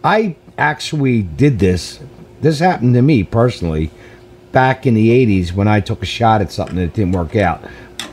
I 0.05 0.37
actually 0.57 1.23
did 1.23 1.59
this. 1.59 1.99
This 2.43 2.59
happened 2.59 2.95
to 2.95 3.03
me 3.03 3.23
personally 3.23 3.91
back 4.51 4.85
in 4.87 4.95
the 4.95 5.09
80s 5.09 5.53
when 5.53 5.69
I 5.69 5.81
took 5.81 6.03
a 6.03 6.07
shot 6.07 6.41
at 6.43 6.53
something 6.53 6.77
that 6.77 6.93
didn't 6.93 7.13
work 7.13 7.35
out 7.37 7.63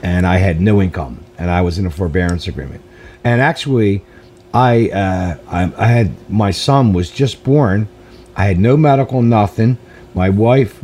and 0.02 0.26
I 0.26 0.38
had 0.38 0.62
no 0.62 0.82
income 0.82 1.24
and 1.38 1.50
I 1.50 1.62
was 1.62 1.78
in 1.78 1.86
a 1.86 1.90
forbearance 1.92 2.48
agreement. 2.48 2.84
And 3.24 3.42
actually, 3.42 4.04
I, 4.54 4.90
uh, 4.90 5.38
I, 5.50 5.74
I 5.78 5.88
had 5.88 6.30
my 6.30 6.52
son 6.52 6.94
was 6.94 7.10
just 7.10 7.44
born. 7.44 7.88
I 8.36 8.46
had 8.46 8.60
no 8.60 8.78
medical, 8.78 9.22
nothing. 9.22 9.78
My 10.14 10.30
wife 10.30 10.80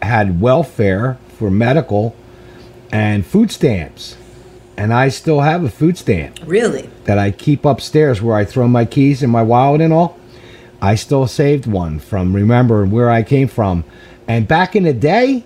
had 0.00 0.40
welfare 0.40 1.18
for 1.36 1.50
medical 1.50 2.16
and 2.90 3.26
food 3.26 3.50
stamps. 3.50 4.16
And 4.76 4.94
I 4.94 5.08
still 5.08 5.40
have 5.40 5.64
a 5.64 5.68
food 5.70 5.98
stamp 5.98 6.38
Really? 6.46 6.88
that 7.04 7.18
I 7.18 7.32
keep 7.32 7.64
upstairs 7.64 8.22
where 8.22 8.36
I 8.36 8.44
throw 8.44 8.68
my 8.68 8.84
keys 8.84 9.22
and 9.22 9.32
my 9.32 9.42
wallet 9.42 9.80
and 9.80 9.92
all. 9.92 10.17
I 10.80 10.94
still 10.94 11.26
saved 11.26 11.66
one 11.66 11.98
from 11.98 12.34
remembering 12.34 12.90
where 12.90 13.10
I 13.10 13.22
came 13.22 13.48
from. 13.48 13.84
And 14.26 14.46
back 14.46 14.76
in 14.76 14.84
the 14.84 14.92
day, 14.92 15.44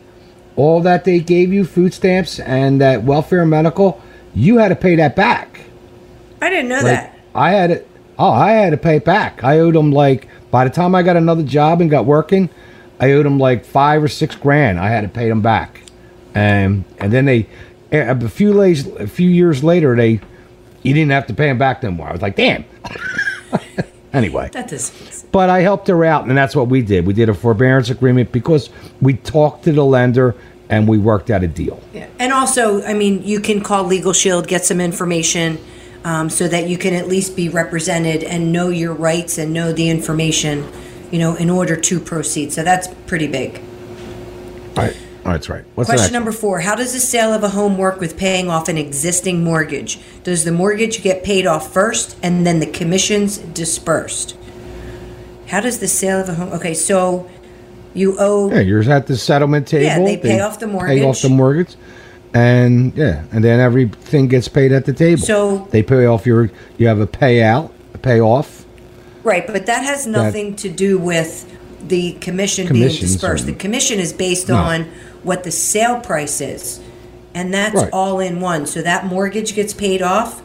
all 0.56 0.80
that 0.82 1.04
they 1.04 1.20
gave 1.20 1.52
you, 1.52 1.64
food 1.64 1.94
stamps 1.94 2.38
and 2.40 2.80
that 2.80 3.04
welfare 3.04 3.42
and 3.42 3.50
medical, 3.50 4.00
you 4.34 4.58
had 4.58 4.68
to 4.68 4.76
pay 4.76 4.96
that 4.96 5.16
back. 5.16 5.60
I 6.40 6.50
didn't 6.50 6.68
know 6.68 6.76
Like, 6.76 6.84
that. 6.84 7.18
I 7.34 7.50
had 7.52 7.70
it. 7.70 7.88
Oh, 8.18 8.30
I 8.30 8.50
had 8.52 8.70
to 8.70 8.76
pay 8.76 8.96
it 8.96 9.04
back. 9.04 9.42
I 9.42 9.58
owed 9.60 9.74
them 9.74 9.90
like 9.92 10.28
by 10.50 10.64
the 10.64 10.70
time 10.70 10.94
I 10.94 11.02
got 11.02 11.16
another 11.16 11.42
job 11.42 11.80
and 11.80 11.90
got 11.90 12.04
working, 12.04 12.50
I 13.00 13.12
owed 13.12 13.24
them 13.24 13.38
like 13.38 13.64
five 13.64 14.02
or 14.02 14.08
six 14.08 14.36
grand. 14.36 14.78
I 14.78 14.90
had 14.90 15.00
to 15.00 15.08
pay 15.08 15.28
them 15.28 15.40
back, 15.40 15.80
and 16.34 16.84
and 16.98 17.12
then 17.12 17.24
they 17.24 17.48
a 17.90 18.28
few 18.28 18.52
days, 18.52 18.86
a 18.86 19.06
few 19.06 19.28
years 19.28 19.64
later, 19.64 19.96
they 19.96 20.20
you 20.82 20.92
didn't 20.94 21.10
have 21.10 21.26
to 21.28 21.34
pay 21.34 21.46
them 21.46 21.58
back 21.58 21.82
no 21.82 21.90
more. 21.90 22.08
I 22.08 22.12
was 22.12 22.22
like, 22.22 22.36
damn. 22.36 22.64
Anyway, 24.12 24.50
That 24.52 24.68
does. 24.68 25.24
but 25.32 25.48
I 25.48 25.60
helped 25.60 25.88
her 25.88 26.04
out, 26.04 26.26
and 26.26 26.36
that's 26.36 26.54
what 26.54 26.68
we 26.68 26.82
did. 26.82 27.06
We 27.06 27.14
did 27.14 27.28
a 27.30 27.34
forbearance 27.34 27.88
agreement 27.88 28.30
because 28.30 28.68
we 29.00 29.14
talked 29.14 29.64
to 29.64 29.72
the 29.72 29.84
lender 29.84 30.34
and 30.68 30.86
we 30.88 30.98
worked 30.98 31.30
out 31.30 31.42
a 31.42 31.48
deal. 31.48 31.80
Yeah. 31.94 32.06
And 32.18 32.32
also, 32.32 32.82
I 32.84 32.94
mean, 32.94 33.22
you 33.22 33.40
can 33.40 33.62
call 33.62 33.84
Legal 33.84 34.12
Shield, 34.12 34.46
get 34.48 34.64
some 34.64 34.80
information 34.80 35.58
um, 36.04 36.28
so 36.30 36.48
that 36.48 36.68
you 36.68 36.76
can 36.78 36.94
at 36.94 37.08
least 37.08 37.36
be 37.36 37.48
represented 37.48 38.22
and 38.24 38.52
know 38.52 38.68
your 38.68 38.92
rights 38.92 39.38
and 39.38 39.52
know 39.52 39.72
the 39.72 39.88
information, 39.88 40.66
you 41.10 41.18
know, 41.18 41.34
in 41.36 41.48
order 41.50 41.76
to 41.76 42.00
proceed. 42.00 42.52
So 42.52 42.62
that's 42.62 42.88
pretty 43.06 43.28
big. 43.28 43.60
All 44.76 44.84
right, 44.84 44.96
oh, 45.24 45.32
that's 45.32 45.48
right. 45.48 45.64
What's 45.74 45.88
Question 45.90 46.12
number 46.12 46.32
four 46.32 46.60
How 46.60 46.74
does 46.74 46.92
the 46.92 47.00
sale 47.00 47.32
of 47.32 47.42
a 47.42 47.50
home 47.50 47.78
work 47.78 48.00
with 48.00 48.16
paying 48.16 48.48
off 48.50 48.68
an 48.68 48.78
existing 48.78 49.42
mortgage? 49.44 49.98
Does 50.22 50.44
the 50.44 50.52
mortgage 50.52 51.02
get 51.02 51.24
paid 51.24 51.46
off 51.46 51.72
first 51.72 52.16
and 52.22 52.46
then 52.46 52.60
the 52.60 52.66
commissions 52.66 53.38
dispersed? 53.38 54.36
How 55.48 55.60
does 55.60 55.80
the 55.80 55.88
sale 55.88 56.20
of 56.20 56.28
a 56.28 56.34
home? 56.34 56.52
Okay, 56.52 56.74
so 56.74 57.28
you 57.94 58.16
owe. 58.18 58.50
Yeah, 58.50 58.60
you're 58.60 58.82
at 58.90 59.06
the 59.06 59.16
settlement 59.16 59.68
table. 59.68 59.84
Yeah, 59.84 59.98
they 59.98 60.16
pay 60.16 60.40
off 60.40 60.58
the 60.58 60.66
mortgage. 60.66 60.98
Pay 60.98 61.04
off 61.04 61.20
the 61.20 61.28
mortgage, 61.28 61.76
and 62.32 62.96
yeah, 62.96 63.24
and 63.32 63.44
then 63.44 63.60
everything 63.60 64.28
gets 64.28 64.48
paid 64.48 64.72
at 64.72 64.86
the 64.86 64.92
table. 64.92 65.22
So- 65.22 65.68
they 65.70 65.82
pay 65.82 66.06
off 66.06 66.26
your. 66.26 66.50
You 66.78 66.86
have 66.86 67.00
a 67.00 67.06
payout, 67.06 67.70
a 67.94 67.98
payoff. 67.98 68.64
Right, 69.24 69.46
but 69.46 69.66
that 69.66 69.84
has 69.84 70.06
nothing 70.06 70.56
to 70.56 70.68
do 70.68 70.98
with 70.98 71.48
the 71.92 72.12
commission 72.22 72.64
being 72.68 72.84
Commissions 72.84 73.12
dispersed. 73.12 73.44
The 73.44 73.52
commission 73.52 73.98
is 74.00 74.14
based 74.14 74.48
No. 74.48 74.56
on 74.56 74.86
what 75.22 75.44
the 75.44 75.50
sale 75.50 76.00
price 76.00 76.40
is, 76.40 76.80
and 77.34 77.52
that's 77.52 77.74
Right. 77.74 77.90
all 77.92 78.18
in 78.18 78.40
one. 78.40 78.64
So 78.64 78.80
that 78.80 79.04
mortgage 79.04 79.54
gets 79.54 79.74
paid 79.74 80.00
off. 80.00 80.40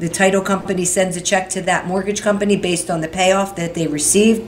The 0.00 0.08
title 0.08 0.40
company 0.40 0.84
sends 0.84 1.16
a 1.16 1.20
check 1.20 1.48
to 1.50 1.60
that 1.62 1.86
mortgage 1.86 2.22
company 2.22 2.56
based 2.56 2.90
on 2.90 3.02
the 3.02 3.06
payoff 3.08 3.54
that 3.54 3.74
they 3.74 3.86
received, 3.86 4.42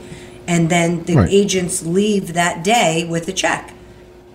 and 0.45 0.67
then 0.69 1.03
the 1.05 1.15
Right. 1.15 1.29
agents 1.31 1.85
leave 1.85 2.33
that 2.33 2.61
day 2.61 3.07
with 3.09 3.25
the 3.25 3.31
check. 3.31 3.73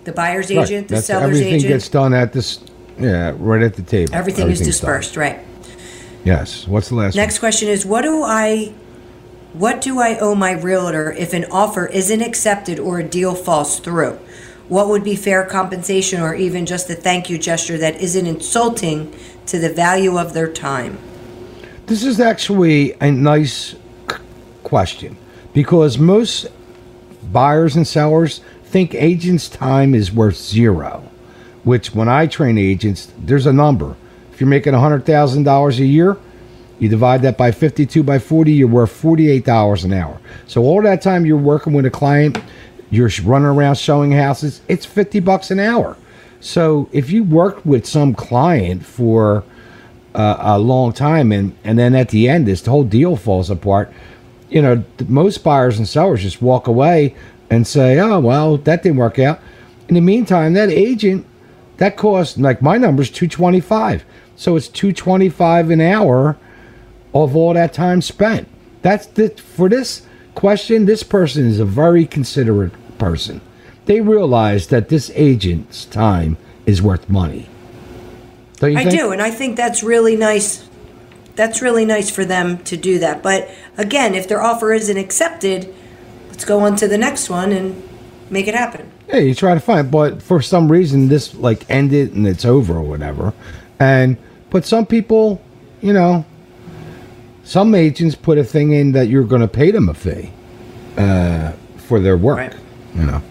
The 0.05 0.11
buyer's 0.11 0.49
Right, 0.49 0.63
agent, 0.63 0.87
the 0.87 0.95
that's- 0.95 1.05
seller's 1.05 1.25
everything 1.37 1.53
agent, 1.55 1.67
gets 1.73 1.89
done 1.89 2.15
at 2.15 2.33
this. 2.33 2.57
Yeah, 2.99 3.33
right 3.39 3.61
at 3.61 3.75
the 3.75 3.83
table. 3.83 4.15
everything 4.15 4.47
is 4.47 4.53
Everything's 4.53 4.59
done. 4.59 4.65
dispersed. 4.93 5.15
Right. 5.15 5.37
Yes. 6.25 6.65
What's 6.67 6.89
the 6.89 6.95
last? 6.95 7.15
Next 7.15 7.37
question 7.37 7.69
is 7.69 7.85
what 7.85 8.01
do 8.01 8.23
I 8.23 8.71
what 9.53 9.81
do 9.81 9.99
I 9.99 10.17
owe 10.19 10.35
my 10.35 10.51
realtor 10.51 11.11
if 11.11 11.33
an 11.33 11.45
offer 11.45 11.87
isn't 11.87 12.21
accepted 12.21 12.79
or 12.79 12.99
a 12.99 13.03
deal 13.03 13.33
falls 13.33 13.79
through? 13.79 14.19
What 14.67 14.87
would 14.89 15.03
be 15.03 15.15
fair 15.15 15.43
compensation 15.43 16.21
or 16.21 16.35
even 16.35 16.67
just 16.67 16.89
a 16.89 16.93
thank 16.93 17.29
you 17.29 17.39
gesture 17.39 17.77
that 17.79 17.99
isn't 17.99 18.27
insulting 18.27 19.11
to 19.47 19.57
the 19.57 19.73
value 19.73 20.19
of 20.19 20.33
their 20.33 20.51
time? 20.51 20.99
This 21.87 22.03
is 22.03 22.19
actually 22.19 22.93
a 23.01 23.11
nice 23.11 23.75
question 24.63 25.17
because 25.53 25.97
most 25.97 26.45
buyers 27.31 27.75
and 27.75 27.87
sellers 27.87 28.41
think 28.65 28.93
agents' 28.93 29.49
time 29.49 29.95
is 29.95 30.11
worth 30.11 30.37
zero. 30.37 31.03
Which, 31.63 31.93
when 31.95 32.07
I 32.07 32.27
train 32.27 32.57
agents, 32.57 33.11
there's 33.17 33.47
a 33.47 33.53
number. 33.53 33.95
If 34.31 34.39
you're 34.39 34.47
making 34.47 34.73
hundred 34.73 35.05
thousand 35.05 35.43
dollars 35.43 35.79
a 35.79 35.85
year, 35.85 36.17
you 36.79 36.87
divide 36.87 37.21
that 37.23 37.37
by 37.37 37.51
52 37.51 38.03
by 38.03 38.19
40, 38.19 38.51
you're 38.51 38.67
worth 38.67 39.01
$48 39.01 39.83
an 39.83 39.93
hour. 39.93 40.19
So 40.47 40.63
all 40.63 40.81
that 40.81 41.01
time 41.01 41.25
you're 41.25 41.37
working 41.37 41.73
with 41.73 41.85
a 41.85 41.89
client, 41.89 42.37
you're 42.89 43.09
running 43.23 43.47
around 43.47 43.75
showing 43.75 44.11
houses, 44.11 44.61
it's 44.67 44.85
50 44.85 45.19
bucks 45.19 45.51
an 45.51 45.59
hour. 45.59 45.97
So 46.39 46.89
if 46.91 47.11
you 47.11 47.23
worked 47.23 47.65
with 47.65 47.85
some 47.85 48.15
client 48.15 48.85
for 48.85 49.43
uh, 50.15 50.37
a 50.39 50.59
long 50.59 50.93
time 50.93 51.31
and, 51.31 51.55
and 51.63 51.77
then 51.77 51.93
at 51.95 52.09
the 52.09 52.29
end 52.29 52.47
this 52.47 52.65
whole 52.65 52.85
deal 52.85 53.17
falls 53.17 53.49
apart, 53.49 53.91
you 54.49 54.61
know, 54.61 54.83
most 55.07 55.43
buyers 55.43 55.77
and 55.77 55.87
sellers 55.87 56.21
just 56.21 56.41
walk 56.41 56.67
away 56.67 57.15
and 57.49 57.67
say, 57.67 57.99
oh, 57.99 58.19
well, 58.19 58.57
that 58.57 58.83
didn't 58.83 58.97
work 58.97 59.19
out. 59.19 59.39
In 59.89 59.95
the 59.95 60.01
meantime, 60.01 60.53
that 60.53 60.69
agent, 60.69 61.25
that 61.77 61.97
cost, 61.97 62.37
like 62.37 62.61
my 62.61 62.77
number's 62.77 63.09
225 63.09 64.05
So 64.35 64.55
it's 64.55 64.67
225 64.67 65.71
an 65.71 65.81
hour 65.81 66.37
of 67.13 67.35
all 67.35 67.53
that 67.53 67.73
time 67.73 68.01
spent. 68.01 68.47
That's 68.81 69.05
the 69.07 69.29
for 69.29 69.69
this 69.69 70.05
question. 70.35 70.85
This 70.85 71.03
person 71.03 71.45
is 71.45 71.59
a 71.59 71.65
very 71.65 72.05
considerate 72.05 72.73
person. 72.97 73.41
They 73.85 74.01
realize 74.01 74.67
that 74.67 74.89
this 74.89 75.11
agent's 75.15 75.85
time 75.85 76.37
is 76.65 76.81
worth 76.81 77.09
money. 77.09 77.49
I 78.61 78.83
think? 78.83 78.91
do, 78.91 79.11
and 79.11 79.21
I 79.21 79.31
think 79.31 79.55
that's 79.55 79.83
really 79.83 80.15
nice. 80.15 80.67
That's 81.35 81.61
really 81.61 81.85
nice 81.85 82.09
for 82.09 82.25
them 82.25 82.57
to 82.65 82.75
do 82.75 82.99
that. 82.99 83.23
But 83.23 83.49
again, 83.77 84.13
if 84.13 84.27
their 84.27 84.41
offer 84.41 84.73
isn't 84.73 84.97
accepted, 84.97 85.73
let's 86.27 86.43
go 86.43 86.59
on 86.59 86.75
to 86.77 86.87
the 86.87 86.97
next 86.97 87.29
one 87.29 87.51
and 87.51 87.81
make 88.29 88.47
it 88.47 88.55
happen. 88.55 88.91
Yeah, 89.07 89.17
you 89.17 89.33
try 89.33 89.53
to 89.53 89.59
find, 89.59 89.89
but 89.89 90.21
for 90.21 90.41
some 90.41 90.71
reason 90.71 91.07
this 91.07 91.33
like 91.33 91.69
ended 91.69 92.13
and 92.13 92.27
it's 92.27 92.45
over 92.45 92.75
or 92.75 92.83
whatever. 92.83 93.33
And 93.79 94.17
but 94.49 94.65
some 94.65 94.85
people, 94.85 95.41
you 95.81 95.93
know, 95.93 96.25
some 97.49 97.73
agents 97.73 98.13
put 98.13 98.37
a 98.37 98.43
thing 98.43 98.73
in 98.73 98.91
that 98.91 99.07
you're 99.07 99.23
going 99.23 99.41
to 99.41 99.47
pay 99.47 99.71
them 99.71 99.89
a 99.89 99.93
fee 99.95 100.31
uh, 100.97 101.51
for 101.77 101.99
their 101.99 102.15
work. 102.15 102.37
Right. 102.37 102.55
You 102.93 103.05
know, 103.07 103.23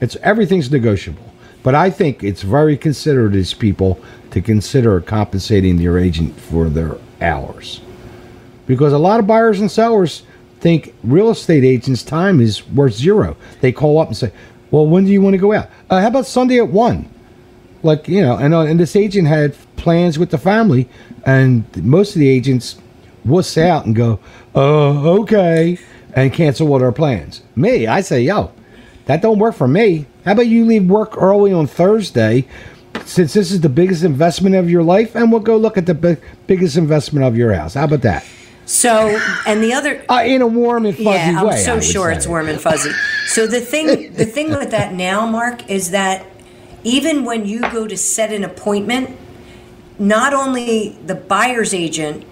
it's 0.00 0.16
everything's 0.22 0.70
negotiable. 0.70 1.22
But 1.62 1.74
I 1.74 1.90
think 1.90 2.24
it's 2.24 2.40
very 2.40 2.78
considerate 2.78 3.34
as 3.34 3.52
people 3.52 4.00
to 4.30 4.40
consider 4.40 4.98
compensating 5.02 5.78
your 5.78 5.98
agent 5.98 6.40
for 6.40 6.70
their 6.70 6.96
hours, 7.20 7.82
because 8.66 8.94
a 8.94 8.98
lot 8.98 9.20
of 9.20 9.26
buyers 9.26 9.60
and 9.60 9.70
sellers 9.70 10.22
think 10.60 10.94
real 11.04 11.28
estate 11.28 11.62
agents' 11.62 12.02
time 12.02 12.40
is 12.40 12.66
worth 12.68 12.94
zero. 12.94 13.36
They 13.60 13.72
call 13.72 13.98
up 13.98 14.08
and 14.08 14.16
say, 14.16 14.32
"Well, 14.70 14.86
when 14.86 15.04
do 15.04 15.12
you 15.12 15.20
want 15.20 15.34
to 15.34 15.38
go 15.38 15.52
out? 15.52 15.68
Uh, 15.90 16.00
how 16.00 16.06
about 16.08 16.26
Sunday 16.26 16.56
at 16.56 16.68
one?" 16.68 17.10
Like 17.82 18.08
you 18.08 18.22
know, 18.22 18.38
and 18.38 18.54
uh, 18.54 18.60
and 18.60 18.80
this 18.80 18.96
agent 18.96 19.28
had 19.28 19.54
plans 19.76 20.18
with 20.18 20.30
the 20.30 20.38
family, 20.38 20.88
and 21.26 21.64
most 21.84 22.16
of 22.16 22.20
the 22.20 22.28
agents 22.28 22.76
wuss 23.24 23.56
out 23.58 23.86
and 23.86 23.94
go, 23.94 24.18
"Oh, 24.54 25.20
okay," 25.20 25.78
and 26.14 26.32
cancel 26.32 26.72
all 26.72 26.78
their 26.78 26.92
plans. 26.92 27.42
Me, 27.56 27.86
I 27.86 28.00
say, 28.00 28.22
"Yo, 28.22 28.50
that 29.06 29.22
don't 29.22 29.38
work 29.38 29.54
for 29.54 29.68
me. 29.68 30.06
How 30.24 30.32
about 30.32 30.46
you 30.46 30.64
leave 30.64 30.84
work 30.84 31.14
early 31.20 31.52
on 31.52 31.66
Thursday?" 31.66 32.46
Since 33.04 33.32
this 33.34 33.52
is 33.52 33.60
the 33.60 33.68
biggest 33.68 34.02
investment 34.02 34.54
of 34.54 34.68
your 34.68 34.82
life, 34.82 35.14
and 35.14 35.30
we'll 35.30 35.40
go 35.40 35.56
look 35.56 35.78
at 35.78 35.86
the 35.86 35.94
big, 35.94 36.18
biggest 36.46 36.76
investment 36.76 37.24
of 37.24 37.36
your 37.36 37.52
house. 37.54 37.74
How 37.74 37.84
about 37.84 38.02
that? 38.02 38.24
So, 38.66 39.18
and 39.46 39.62
the 39.62 39.72
other 39.72 40.02
Uh, 40.10 40.22
in 40.26 40.42
a 40.42 40.46
warm 40.46 40.84
and 40.84 40.94
fuzzy 40.94 41.08
yeah, 41.08 41.42
way. 41.42 41.54
I'm 41.54 41.58
so 41.58 41.80
sure 41.80 42.10
say. 42.10 42.16
it's 42.16 42.26
warm 42.26 42.48
and 42.48 42.60
fuzzy. 42.60 42.90
So 43.28 43.46
the 43.46 43.60
thing, 43.60 44.12
the 44.12 44.26
thing 44.26 44.50
with 44.50 44.70
that 44.72 44.92
now, 44.94 45.26
Mark, 45.26 45.70
is 45.70 45.90
that 45.90 46.26
even 46.84 47.24
when 47.24 47.46
you 47.46 47.60
go 47.60 47.86
to 47.86 47.96
set 47.96 48.30
an 48.30 48.44
appointment, 48.44 49.16
not 49.98 50.34
only 50.34 50.98
the 51.06 51.14
buyer's 51.14 51.72
agent 51.72 52.24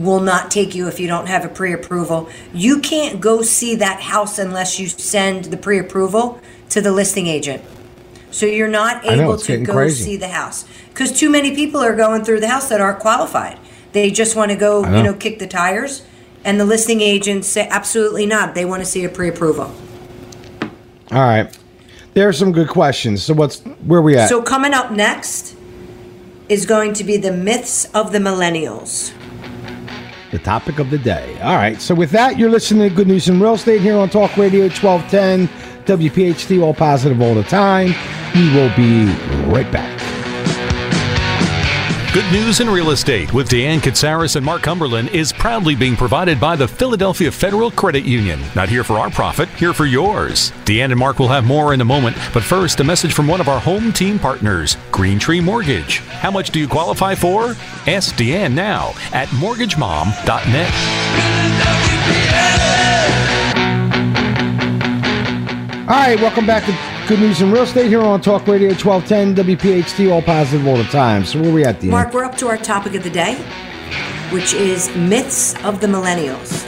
will 0.00 0.20
not 0.20 0.50
take 0.50 0.74
you 0.74 0.88
if 0.88 0.98
you 0.98 1.06
don't 1.06 1.26
have 1.26 1.44
a 1.44 1.48
pre-approval. 1.48 2.28
You 2.52 2.80
can't 2.80 3.20
go 3.20 3.42
see 3.42 3.74
that 3.76 4.00
house 4.00 4.38
unless 4.38 4.78
you 4.78 4.88
send 4.88 5.46
the 5.46 5.56
pre-approval 5.56 6.40
to 6.70 6.80
the 6.80 6.92
listing 6.92 7.26
agent. 7.26 7.62
So 8.30 8.46
you're 8.46 8.68
not 8.68 9.06
I 9.06 9.16
know, 9.16 9.22
able 9.22 9.36
to 9.38 9.64
go 9.64 9.72
crazy. 9.72 10.04
see 10.04 10.16
the 10.16 10.28
house 10.28 10.64
because 10.88 11.18
too 11.18 11.30
many 11.30 11.54
people 11.54 11.80
are 11.80 11.96
going 11.96 12.24
through 12.24 12.40
the 12.40 12.48
house 12.48 12.68
that 12.68 12.80
aren't 12.80 13.00
qualified. 13.00 13.58
They 13.92 14.10
just 14.10 14.36
want 14.36 14.50
to 14.52 14.56
go, 14.56 14.82
know. 14.82 14.96
you 14.96 15.02
know, 15.02 15.14
kick 15.14 15.40
the 15.40 15.48
tires, 15.48 16.04
and 16.44 16.60
the 16.60 16.64
listing 16.64 17.00
agents 17.00 17.48
say 17.48 17.66
absolutely 17.68 18.26
not. 18.26 18.54
They 18.54 18.64
want 18.64 18.82
to 18.82 18.86
see 18.86 19.04
a 19.04 19.08
pre-approval. 19.08 19.74
All 21.10 21.18
right. 21.18 21.56
There 22.14 22.28
are 22.28 22.32
some 22.32 22.52
good 22.52 22.68
questions. 22.68 23.22
So 23.22 23.34
what's 23.34 23.60
where 23.60 24.02
we 24.02 24.16
at? 24.16 24.28
So 24.28 24.42
coming 24.42 24.74
up 24.74 24.90
next 24.92 25.56
is 26.48 26.66
going 26.66 26.92
to 26.94 27.04
be 27.04 27.16
the 27.16 27.32
myths 27.32 27.84
of 27.94 28.12
the 28.12 28.18
millennials. 28.18 29.12
The 30.30 30.38
topic 30.38 30.78
of 30.78 30.90
the 30.90 30.98
day. 30.98 31.38
All 31.40 31.56
right. 31.56 31.80
So 31.80 31.94
with 31.94 32.10
that, 32.10 32.38
you're 32.38 32.50
listening 32.50 32.88
to 32.88 32.94
Good 32.94 33.08
News 33.08 33.28
in 33.28 33.40
Real 33.40 33.54
Estate 33.54 33.80
here 33.80 33.96
on 33.96 34.08
Talk 34.08 34.36
Radio 34.36 34.62
1210 34.68 35.48
WPHT, 35.86 36.62
all 36.62 36.74
positive 36.74 37.20
all 37.20 37.34
the 37.34 37.42
time. 37.44 37.94
We 38.34 38.52
will 38.54 38.74
be 38.76 39.06
right 39.50 39.70
back. 39.72 39.99
Good 42.12 42.32
News 42.32 42.58
in 42.58 42.68
Real 42.68 42.90
Estate 42.90 43.32
with 43.32 43.48
Deanne 43.48 43.78
Katsaris 43.78 44.34
and 44.34 44.44
Mark 44.44 44.62
Cumberland 44.62 45.10
is 45.10 45.32
proudly 45.32 45.76
being 45.76 45.94
provided 45.94 46.40
by 46.40 46.56
the 46.56 46.66
Philadelphia 46.66 47.30
Federal 47.30 47.70
Credit 47.70 48.04
Union. 48.04 48.40
Not 48.56 48.68
here 48.68 48.82
for 48.82 48.98
our 48.98 49.10
profit, 49.10 49.48
here 49.50 49.72
for 49.72 49.86
yours. 49.86 50.50
Deanne 50.64 50.90
and 50.90 50.98
Mark 50.98 51.20
will 51.20 51.28
have 51.28 51.44
more 51.44 51.72
in 51.72 51.80
a 51.80 51.84
moment, 51.84 52.16
but 52.34 52.42
first, 52.42 52.80
a 52.80 52.84
message 52.84 53.14
from 53.14 53.28
one 53.28 53.40
of 53.40 53.48
our 53.48 53.60
home 53.60 53.92
team 53.92 54.18
partners, 54.18 54.76
Green 54.90 55.20
Tree 55.20 55.40
Mortgage. 55.40 55.98
How 55.98 56.32
much 56.32 56.50
do 56.50 56.58
you 56.58 56.66
qualify 56.66 57.14
for? 57.14 57.54
Ask 57.86 58.16
Deanne 58.16 58.54
now 58.54 58.88
at 59.12 59.28
mortgagemom.net. 59.28 60.74
All 65.88 65.96
right. 65.96 66.20
Welcome 66.20 66.46
back 66.46 66.64
to 66.66 66.89
Good 67.10 67.18
News 67.18 67.42
in 67.42 67.50
Real 67.50 67.64
Estate 67.64 67.88
here 67.88 68.02
on 68.02 68.20
Talk 68.20 68.46
Radio 68.46 68.68
1210 68.68 69.34
WPHT, 69.56 70.12
all 70.12 70.22
positive 70.22 70.64
all 70.68 70.76
the 70.76 70.84
time. 70.84 71.24
So 71.24 71.40
where 71.40 71.50
are 71.50 71.52
we 71.52 71.64
at, 71.64 71.80
Dean? 71.80 71.90
Mark, 71.90 72.14
we're 72.14 72.22
up 72.22 72.36
to 72.36 72.46
our 72.46 72.56
topic 72.56 72.94
of 72.94 73.02
the 73.02 73.10
day, 73.10 73.34
which 74.30 74.54
is 74.54 74.94
myths 74.94 75.56
of 75.64 75.80
the 75.80 75.88
millennials. 75.88 76.62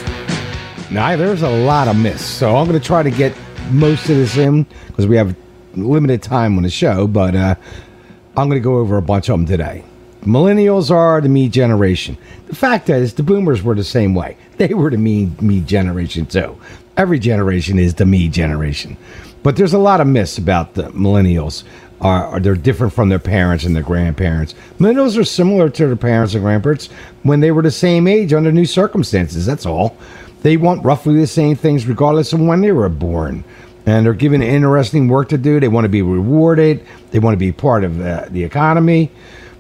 Now, 0.91 1.15
there's 1.15 1.43
a 1.43 1.49
lot 1.49 1.87
of 1.87 1.97
myths, 1.97 2.25
so 2.25 2.57
I'm 2.57 2.67
going 2.67 2.77
to 2.77 2.85
try 2.85 3.05
to 3.05 3.11
get 3.13 3.37
most 3.71 4.11
of 4.11 4.17
this 4.17 4.37
in 4.37 4.67
because 4.89 5.07
we 5.07 5.17
have 5.17 5.37
limited 5.77 6.25
time 6.25 6.57
on 6.57 6.65
the 6.65 6.71
show, 6.71 7.07
but 7.07 7.37
uh, 7.37 7.55
I'm 8.37 8.49
going 8.49 8.61
to 8.61 8.65
go 8.65 8.79
over 8.79 8.97
a 8.97 9.03
bunch 9.03 9.29
of 9.29 9.39
them 9.39 9.47
today. 9.47 9.85
Millennials 10.23 10.91
are 10.91 11.21
the 11.21 11.29
me 11.29 11.49
generation. 11.49 12.19
The 12.49 12.57
fact 12.57 12.91
is, 12.91 13.15
the 13.15 13.23
boomers 13.23 13.63
were 13.63 13.77
the 13.77 13.85
same 13.85 14.13
way. 14.13 14.37
They 14.57 14.75
were 14.75 14.91
the 14.91 14.99
me 14.99 15.31
me 15.41 15.61
generation 15.61 16.27
too. 16.27 16.59
Every 16.97 17.21
generation 17.21 17.79
is 17.79 17.95
the 17.95 18.07
me 18.07 18.29
generation. 18.29 18.97
But 19.43 19.57
there's 19.57 19.75
a 19.75 19.79
lot 19.79 20.01
of 20.01 20.07
myths 20.07 20.39
about 20.39 20.75
the 20.75 20.85
millennials. 20.91 21.65
Are, 22.01 22.27
are 22.27 22.41
they're 22.41 22.57
different 22.57 22.93
from 22.93 23.09
their 23.09 23.19
parents 23.19 23.65
and 23.65 23.77
their 23.77 23.83
grandparents? 23.83 24.55
Millennials 24.79 25.19
are 25.19 25.25
similar 25.25 25.69
to 25.71 25.87
their 25.87 25.97
parents 25.97 26.35
and 26.35 26.43
grandparents 26.43 26.89
when 27.23 27.41
they 27.41 27.53
were 27.53 27.63
the 27.63 27.71
same 27.71 28.09
age 28.09 28.33
under 28.33 28.51
new 28.51 28.67
circumstances. 28.67 29.47
That's 29.47 29.67
all. 29.67 29.97
They 30.43 30.57
want 30.57 30.85
roughly 30.85 31.19
the 31.19 31.27
same 31.27 31.55
things 31.55 31.87
regardless 31.87 32.33
of 32.33 32.41
when 32.41 32.61
they 32.61 32.73
were 32.73 32.89
born. 32.89 33.45
And 33.87 34.07
they're 34.07 34.15
given 34.15 34.43
interesting 34.43 35.09
work 35.09 35.29
to 35.31 35.39
do. 35.39 35.61
They 35.61 35.69
want 35.69 35.85
to 35.85 35.89
be 35.89 36.03
rewarded. 36.03 36.87
They 37.11 37.19
want 37.19 37.35
to 37.35 37.39
be 37.39 37.53
part 37.53 37.85
of 37.85 38.01
uh, 38.01 38.27
the 38.31 38.43
economy. 38.43 39.11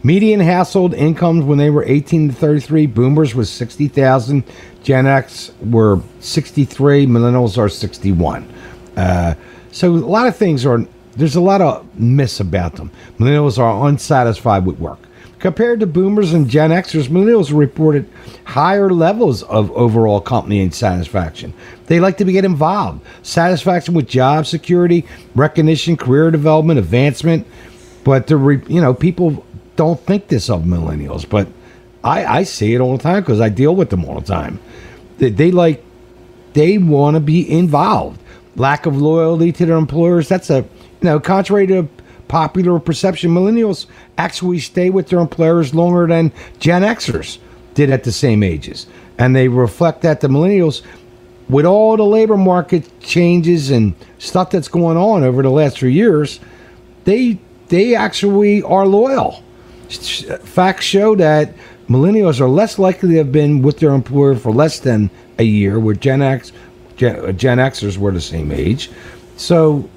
Median 0.05 0.41
household 0.41 0.95
incomes 0.95 1.45
when 1.45 1.59
they 1.59 1.71
were 1.71 1.85
18 1.85 2.31
to 2.31 2.35
33, 2.35 2.87
boomers 2.87 3.37
was 3.37 3.49
60,000, 3.51 4.43
Gen 4.83 5.07
X 5.07 5.53
were 5.61 6.01
63, 6.19 7.07
millennials 7.07 7.57
are 7.57 7.69
61. 7.69 8.53
Uh, 8.97 9.35
so 9.73 9.93
a 9.93 9.97
lot 9.97 10.29
of 10.29 10.37
things 10.37 10.65
are, 10.65 10.87
there's 11.17 11.35
a 11.35 11.41
lot 11.41 11.61
of 11.61 11.99
myths 11.99 12.39
about 12.39 12.77
them. 12.77 12.91
Millennials 13.19 13.59
are 13.59 13.89
unsatisfied 13.89 14.65
with 14.65 14.79
work. 14.79 14.99
Compared 15.41 15.81
to 15.81 15.87
boomers 15.87 16.33
and 16.33 16.49
Gen 16.49 16.71
Xers, 16.71 17.09
millennials 17.09 17.53
reported 17.53 18.09
higher 18.45 18.91
levels 18.91 19.43
of 19.43 19.73
overall 19.73 20.21
company 20.21 20.71
satisfaction. 20.71 21.53
They 21.87 21.99
like 21.99 22.17
to 22.19 22.25
get 22.25 22.45
involved. 22.45 23.05
Satisfaction 23.25 23.95
with 23.95 24.07
job 24.07 24.47
security, 24.47 25.05
recognition, 25.35 25.97
career 25.97 26.31
development, 26.31 26.79
advancement. 26.79 27.45
But 28.05 28.29
the 28.29 28.37
you 28.69 28.81
know 28.81 28.95
people 28.95 29.45
don't 29.75 29.99
think 29.99 30.29
this 30.29 30.49
of 30.49 30.63
millennials, 30.63 31.29
but 31.29 31.49
I, 32.05 32.25
I 32.25 32.43
see 32.45 32.75
it 32.75 32.81
all 32.81 32.97
the 32.97 33.03
time 33.03 33.23
because 33.23 33.41
I 33.41 33.49
deal 33.49 33.75
with 33.75 33.91
them 33.91 34.05
all 34.05 34.21
the 34.21 34.27
time. 34.27 34.61
They, 35.19 35.31
they 35.31 35.51
like 35.51 35.85
they 36.53 36.79
want 36.79 37.17
to 37.17 37.21
be 37.21 37.51
involved. 37.51 38.22
Lack 38.57 38.87
of 38.87 39.01
loyalty 39.01 39.53
to 39.53 39.67
their 39.67 39.77
employers. 39.77 40.29
That's 40.29 40.51
a 40.51 40.59
you 40.59 40.65
know 41.03 41.21
contrary 41.21 41.67
to 41.69 41.89
popular 42.29 42.79
perception. 42.79 43.31
Millennials 43.31 43.87
actually 44.19 44.59
stay 44.59 44.91
with 44.91 45.09
their 45.09 45.21
employers 45.21 45.75
longer 45.75 46.07
than 46.07 46.33
Gen 46.59 46.83
Xers 46.83 47.39
did 47.75 47.91
at 47.91 48.05
the 48.05 48.13
same 48.13 48.43
ages, 48.43 48.87
and 49.19 49.35
they 49.35 49.49
reflect 49.49 50.03
that 50.03 50.21
the 50.21 50.29
millennials. 50.29 50.83
With 51.49 51.67
all 51.67 51.97
the 51.97 52.05
labor 52.05 52.37
market 52.37 52.89
changes 53.01 53.71
and 53.71 53.95
stuff 54.19 54.51
that's 54.51 54.69
going 54.69 54.97
on 54.97 55.23
over 55.23 55.43
the 55.43 55.51
last 55.51 55.79
few 55.79 55.89
years, 55.89 56.41
they 57.05 57.39
they 57.69 57.95
actually 57.95 58.63
are 58.63 58.87
loyal 58.87 59.43
facts 60.45 60.85
show 60.85 61.15
that 61.17 61.55
millennials 61.89 62.41
are 62.41 62.49
less 62.49 62.79
likely 62.79 63.11
to 63.11 63.19
have 63.19 63.33
been 63.33 63.63
with 63.63 63.79
their 63.79 63.91
employer 63.91 64.35
for 64.35 64.53
less 64.53 64.81
than 64.81 65.11
a 65.39 65.43
year, 65.43 65.79
where 65.79 65.95
Gen 65.95 66.23
X, 66.23 66.53
Gen, 67.03 67.25
uh, 67.25 67.33
Gen 67.33 67.59
Xers 67.59 67.99
were 67.99 68.13
the 68.13 68.21
same 68.21 68.53
age. 68.53 68.89
So 69.37 69.91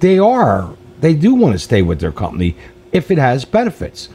they 0.00 0.18
are, 0.18 0.76
they 1.00 1.14
do 1.14 1.34
want 1.34 1.54
to 1.54 1.58
stay 1.58 1.80
with 1.80 2.00
their 2.00 2.12
company 2.12 2.56
if 2.92 3.10
it 3.10 3.16
has 3.16 3.46
benefits. 3.46 4.10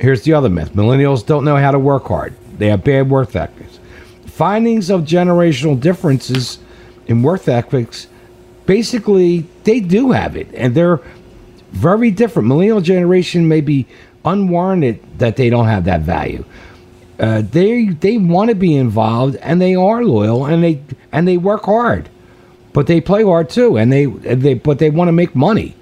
Here's 0.00 0.22
the 0.22 0.32
other 0.32 0.48
myth 0.48 0.72
millennials 0.74 1.24
don't 1.24 1.44
know 1.44 1.56
how 1.56 1.70
to 1.70 1.78
work 1.78 2.06
hard, 2.06 2.34
they 2.58 2.68
have 2.70 2.82
bad 2.82 3.08
work 3.08 3.36
ethics. 3.36 3.78
Findings 4.26 4.90
of 4.90 5.02
generational 5.02 5.78
differences 5.78 6.58
in 7.06 7.22
work 7.22 7.46
ethics 7.46 8.08
basically 8.66 9.46
they 9.62 9.78
do 9.78 10.10
have 10.10 10.36
it 10.36 10.48
and 10.52 10.74
they're 10.74 11.00
very 11.70 12.10
different 12.10 12.48
millennial 12.48 12.80
generation 12.80 13.46
may 13.46 13.60
be 13.60 13.86
unwarranted 14.24 15.00
that 15.18 15.36
they 15.36 15.48
don't 15.48 15.66
have 15.66 15.84
that 15.84 16.00
value. 16.00 16.44
Uh, 17.18 17.42
they 17.42 17.86
they 17.86 18.18
want 18.18 18.50
to 18.50 18.54
be 18.54 18.76
involved 18.76 19.36
and 19.36 19.60
they 19.60 19.74
are 19.74 20.04
loyal 20.04 20.44
and 20.44 20.62
they 20.62 20.82
and 21.12 21.26
they 21.26 21.36
work 21.36 21.64
hard, 21.64 22.08
but 22.72 22.86
they 22.86 23.00
play 23.00 23.22
hard 23.24 23.48
too 23.48 23.78
and 23.78 23.90
they 23.92 24.04
they 24.06 24.54
but 24.54 24.78
they 24.78 24.90
want 24.90 25.08
to 25.08 25.12
make 25.12 25.34
money. 25.34 25.74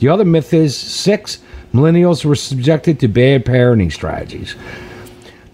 The 0.00 0.08
other 0.08 0.24
myth 0.24 0.52
is 0.52 0.76
six 0.76 1.38
millennials 1.72 2.24
were 2.24 2.34
subjected 2.34 2.98
to 3.00 3.08
bad 3.08 3.44
parenting 3.44 3.92
strategies. 3.92 4.56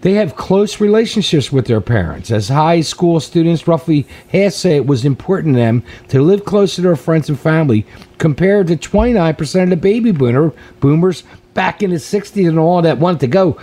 They 0.01 0.13
have 0.13 0.35
close 0.35 0.79
relationships 0.79 1.51
with 1.51 1.65
their 1.65 1.81
parents. 1.81 2.31
As 2.31 2.49
high 2.49 2.81
school 2.81 3.19
students, 3.19 3.67
roughly 3.67 4.07
half 4.29 4.53
say 4.53 4.75
it 4.75 4.85
was 4.85 5.03
important 5.05 5.55
to 5.55 5.59
them 5.59 5.83
to 6.09 6.21
live 6.21 6.45
close 6.45 6.75
to 6.75 6.81
their 6.81 6.95
friends 6.95 7.29
and 7.29 7.39
family, 7.39 7.85
compared 8.19 8.67
to 8.67 8.77
29% 8.77 9.63
of 9.63 9.69
the 9.69 9.75
baby 9.75 10.11
boomer, 10.11 10.53
boomers 10.79 11.23
back 11.55 11.81
in 11.81 11.89
the 11.89 11.97
60s 11.97 12.47
and 12.47 12.59
all 12.59 12.83
that 12.83 12.99
wanted 12.99 13.19
to 13.19 13.27
go 13.27 13.59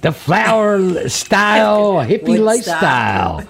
the 0.00 0.12
flower 0.12 1.08
style, 1.08 1.94
hippie 2.06 2.38
lifestyle. 2.38 3.44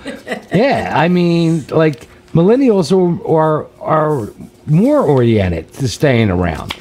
yeah, 0.53 0.93
I 0.95 1.09
mean, 1.09 1.67
like 1.69 2.09
millennials 2.33 2.93
are, 2.93 3.27
are, 3.27 3.67
are 3.81 4.33
more 4.67 5.01
oriented 5.01 5.73
to 5.75 5.89
staying 5.89 6.31
around. 6.31 6.75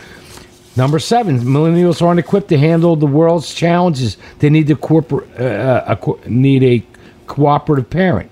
Number 0.78 1.00
seven, 1.00 1.40
millennials 1.40 2.02
aren't 2.02 2.20
equipped 2.20 2.50
to 2.50 2.58
handle 2.58 2.96
the 2.98 3.06
world's 3.06 3.54
challenges. 3.54 4.18
They 4.40 4.50
need 4.50 4.70
uh, 4.70 4.76
a, 5.40 6.30
need 6.30 6.64
a 6.64 6.86
cooperative 7.28 7.90
parent. 7.90 8.30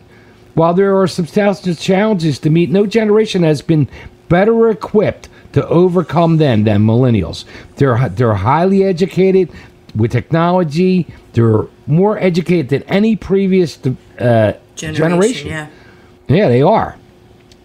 While 0.54 0.74
there 0.74 1.00
are 1.00 1.08
substantial 1.08 1.74
challenges 1.74 2.40
to 2.40 2.50
meet, 2.50 2.70
no 2.70 2.86
generation 2.86 3.44
has 3.44 3.62
been 3.62 3.88
better 4.28 4.70
equipped 4.70 5.30
to 5.54 5.66
overcome 5.68 6.38
them 6.38 6.66
than 6.66 6.86
millennials. 6.86 7.46
They're 7.78 8.10
they're 8.10 8.34
highly 8.34 8.84
educated 8.84 9.50
with 9.96 10.12
technology. 10.12 11.08
They're 11.34 11.66
more 11.88 12.18
educated 12.18 12.70
than 12.70 12.84
any 12.84 13.16
previous 13.16 13.78
uh, 13.78 14.54
generation. 14.76 14.96
generation. 14.96 15.48
Yeah. 15.50 15.68
yeah, 16.28 16.48
they 16.48 16.62
are. 16.62 16.98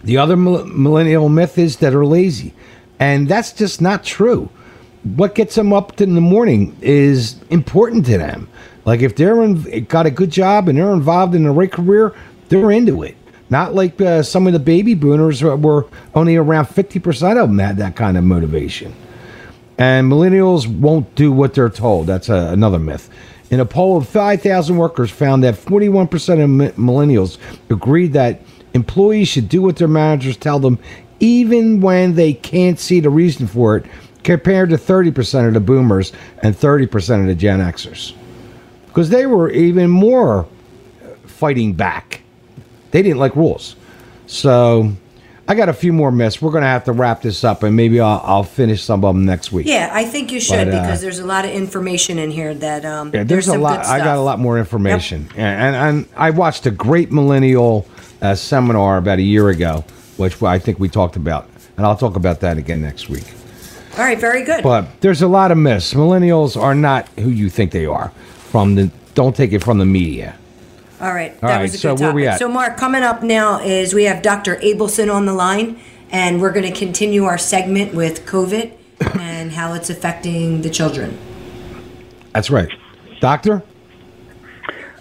The 0.03 0.17
other 0.17 0.37
millennial 0.37 1.27
myth 1.29 1.57
is 1.57 1.77
that 1.77 1.93
are 1.93 2.05
lazy, 2.05 2.53
and 2.99 3.27
that's 3.27 3.51
just 3.51 3.81
not 3.81 4.03
true. 4.03 4.49
What 5.03 5.35
gets 5.35 5.55
them 5.55 5.73
up 5.73 5.99
in 6.01 6.15
the 6.15 6.21
morning 6.21 6.75
is 6.81 7.41
important 7.49 8.05
to 8.07 8.17
them. 8.17 8.49
Like 8.85 9.01
if 9.01 9.15
they're 9.15 9.43
in, 9.43 9.85
got 9.85 10.05
a 10.05 10.11
good 10.11 10.31
job 10.31 10.67
and 10.67 10.77
they're 10.77 10.93
involved 10.93 11.35
in 11.35 11.43
the 11.43 11.51
right 11.51 11.71
career, 11.71 12.15
they're 12.49 12.71
into 12.71 13.03
it. 13.03 13.15
Not 13.49 13.73
like 13.73 13.99
uh, 13.99 14.23
some 14.23 14.47
of 14.47 14.53
the 14.53 14.59
baby 14.59 14.93
boomers 14.93 15.41
were 15.41 15.85
only 16.13 16.35
around 16.35 16.65
50% 16.65 17.41
of 17.41 17.49
them 17.49 17.59
had 17.59 17.77
that 17.77 17.95
kind 17.95 18.17
of 18.17 18.23
motivation. 18.23 18.93
And 19.79 20.11
millennials 20.11 20.67
won't 20.67 21.15
do 21.15 21.31
what 21.31 21.55
they're 21.55 21.69
told. 21.69 22.05
That's 22.05 22.29
a, 22.29 22.49
another 22.51 22.77
myth. 22.77 23.09
In 23.49 23.59
a 23.59 23.65
poll 23.65 23.97
of 23.97 24.07
5,000 24.07 24.77
workers 24.77 25.09
found 25.09 25.43
that 25.43 25.55
41% 25.55 26.03
of 26.03 26.75
millennials 26.75 27.39
agreed 27.71 28.13
that 28.13 28.41
employees 28.75 29.27
should 29.27 29.49
do 29.49 29.63
what 29.63 29.77
their 29.77 29.87
managers 29.87 30.37
tell 30.37 30.59
them 30.59 30.77
even 31.19 31.81
when 31.81 32.13
they 32.13 32.33
can't 32.33 32.77
see 32.77 32.99
the 32.99 33.09
reason 33.09 33.47
for 33.47 33.77
it 33.77 33.85
compared 34.23 34.69
to 34.69 34.75
30% 34.75 35.47
of 35.47 35.55
the 35.55 35.59
boomers 35.59 36.13
and 36.43 36.53
30% 36.53 37.21
of 37.21 37.25
the 37.25 37.33
Gen 37.33 37.59
Xers. 37.59 38.13
Because 38.85 39.09
they 39.09 39.25
were 39.25 39.49
even 39.49 39.89
more 39.89 40.41
uh, 40.41 41.15
fighting 41.25 41.73
back 41.73 42.19
they 42.91 43.01
didn't 43.01 43.19
like 43.19 43.35
rules. 43.35 43.75
So 44.27 44.93
I 45.49 45.55
got 45.55 45.67
a 45.67 45.73
few 45.73 45.91
more 45.91 46.11
myths. 46.11 46.43
We're 46.43 46.51
going 46.51 46.61
to 46.61 46.67
have 46.67 46.83
to 46.83 46.91
wrap 46.91 47.23
this 47.23 47.43
up, 47.43 47.63
and 47.63 47.75
maybe 47.75 47.99
I'll, 47.99 48.21
I'll 48.23 48.43
finish 48.43 48.83
some 48.83 49.03
of 49.03 49.15
them 49.15 49.25
next 49.25 49.51
week. 49.51 49.65
Yeah, 49.65 49.89
I 49.91 50.05
think 50.05 50.31
you 50.31 50.39
should 50.39 50.67
but, 50.67 50.75
uh, 50.75 50.81
because 50.81 51.01
there's 51.01 51.17
a 51.17 51.25
lot 51.25 51.43
of 51.43 51.49
information 51.49 52.19
in 52.19 52.29
here 52.29 52.53
that 52.53 52.85
um, 52.85 53.07
yeah, 53.07 53.23
there's, 53.23 53.47
there's 53.47 53.57
a 53.57 53.57
lot. 53.57 53.83
I 53.87 53.97
got 53.97 54.17
a 54.17 54.21
lot 54.21 54.37
more 54.37 54.59
information, 54.59 55.23
yep. 55.29 55.37
and, 55.37 55.75
and 55.75 56.07
I 56.15 56.29
watched 56.29 56.67
a 56.67 56.71
great 56.71 57.11
millennial 57.11 57.87
uh, 58.21 58.35
seminar 58.35 58.97
about 58.97 59.17
a 59.17 59.23
year 59.23 59.49
ago, 59.49 59.83
which 60.17 60.41
I 60.43 60.59
think 60.59 60.77
we 60.79 60.87
talked 60.87 61.15
about, 61.15 61.49
and 61.77 61.85
I'll 61.85 61.97
talk 61.97 62.15
about 62.15 62.41
that 62.41 62.59
again 62.59 62.83
next 62.83 63.09
week. 63.09 63.25
All 63.93 64.05
right, 64.05 64.19
very 64.19 64.43
good. 64.43 64.63
But 64.63 65.01
there's 65.01 65.23
a 65.23 65.27
lot 65.27 65.51
of 65.51 65.57
myths. 65.57 65.95
Millennials 65.95 66.61
are 66.61 66.75
not 66.75 67.07
who 67.17 67.29
you 67.29 67.49
think 67.49 67.71
they 67.71 67.87
are. 67.87 68.09
From 68.51 68.75
the 68.75 68.91
don't 69.15 69.35
take 69.35 69.51
it 69.51 69.63
from 69.63 69.79
the 69.79 69.85
media. 69.85 70.37
All 71.01 71.13
right, 71.13 71.31
All 71.41 71.47
that 71.49 71.55
right, 71.57 71.61
was 71.61 71.75
a 71.75 71.77
so 71.77 71.95
good 71.95 72.03
where 72.03 72.13
we 72.13 72.27
at? 72.27 72.39
So, 72.39 72.49
Mark, 72.49 72.75
coming 72.75 73.03
up 73.03 73.23
now 73.23 73.61
is 73.61 73.93
we 73.93 74.03
have 74.03 74.21
Dr. 74.21 74.57
Abelson 74.57 75.13
on 75.13 75.25
the 75.25 75.33
line, 75.33 75.79
and 76.11 76.41
we're 76.41 76.51
going 76.51 76.71
to 76.71 76.77
continue 76.77 77.23
our 77.23 77.37
segment 77.37 77.93
with 77.93 78.25
COVID 78.25 78.73
and 79.17 79.51
how 79.53 79.73
it's 79.73 79.89
affecting 79.89 80.61
the 80.61 80.69
children. 80.69 81.17
That's 82.33 82.49
right, 82.49 82.69
Doctor. 83.21 83.63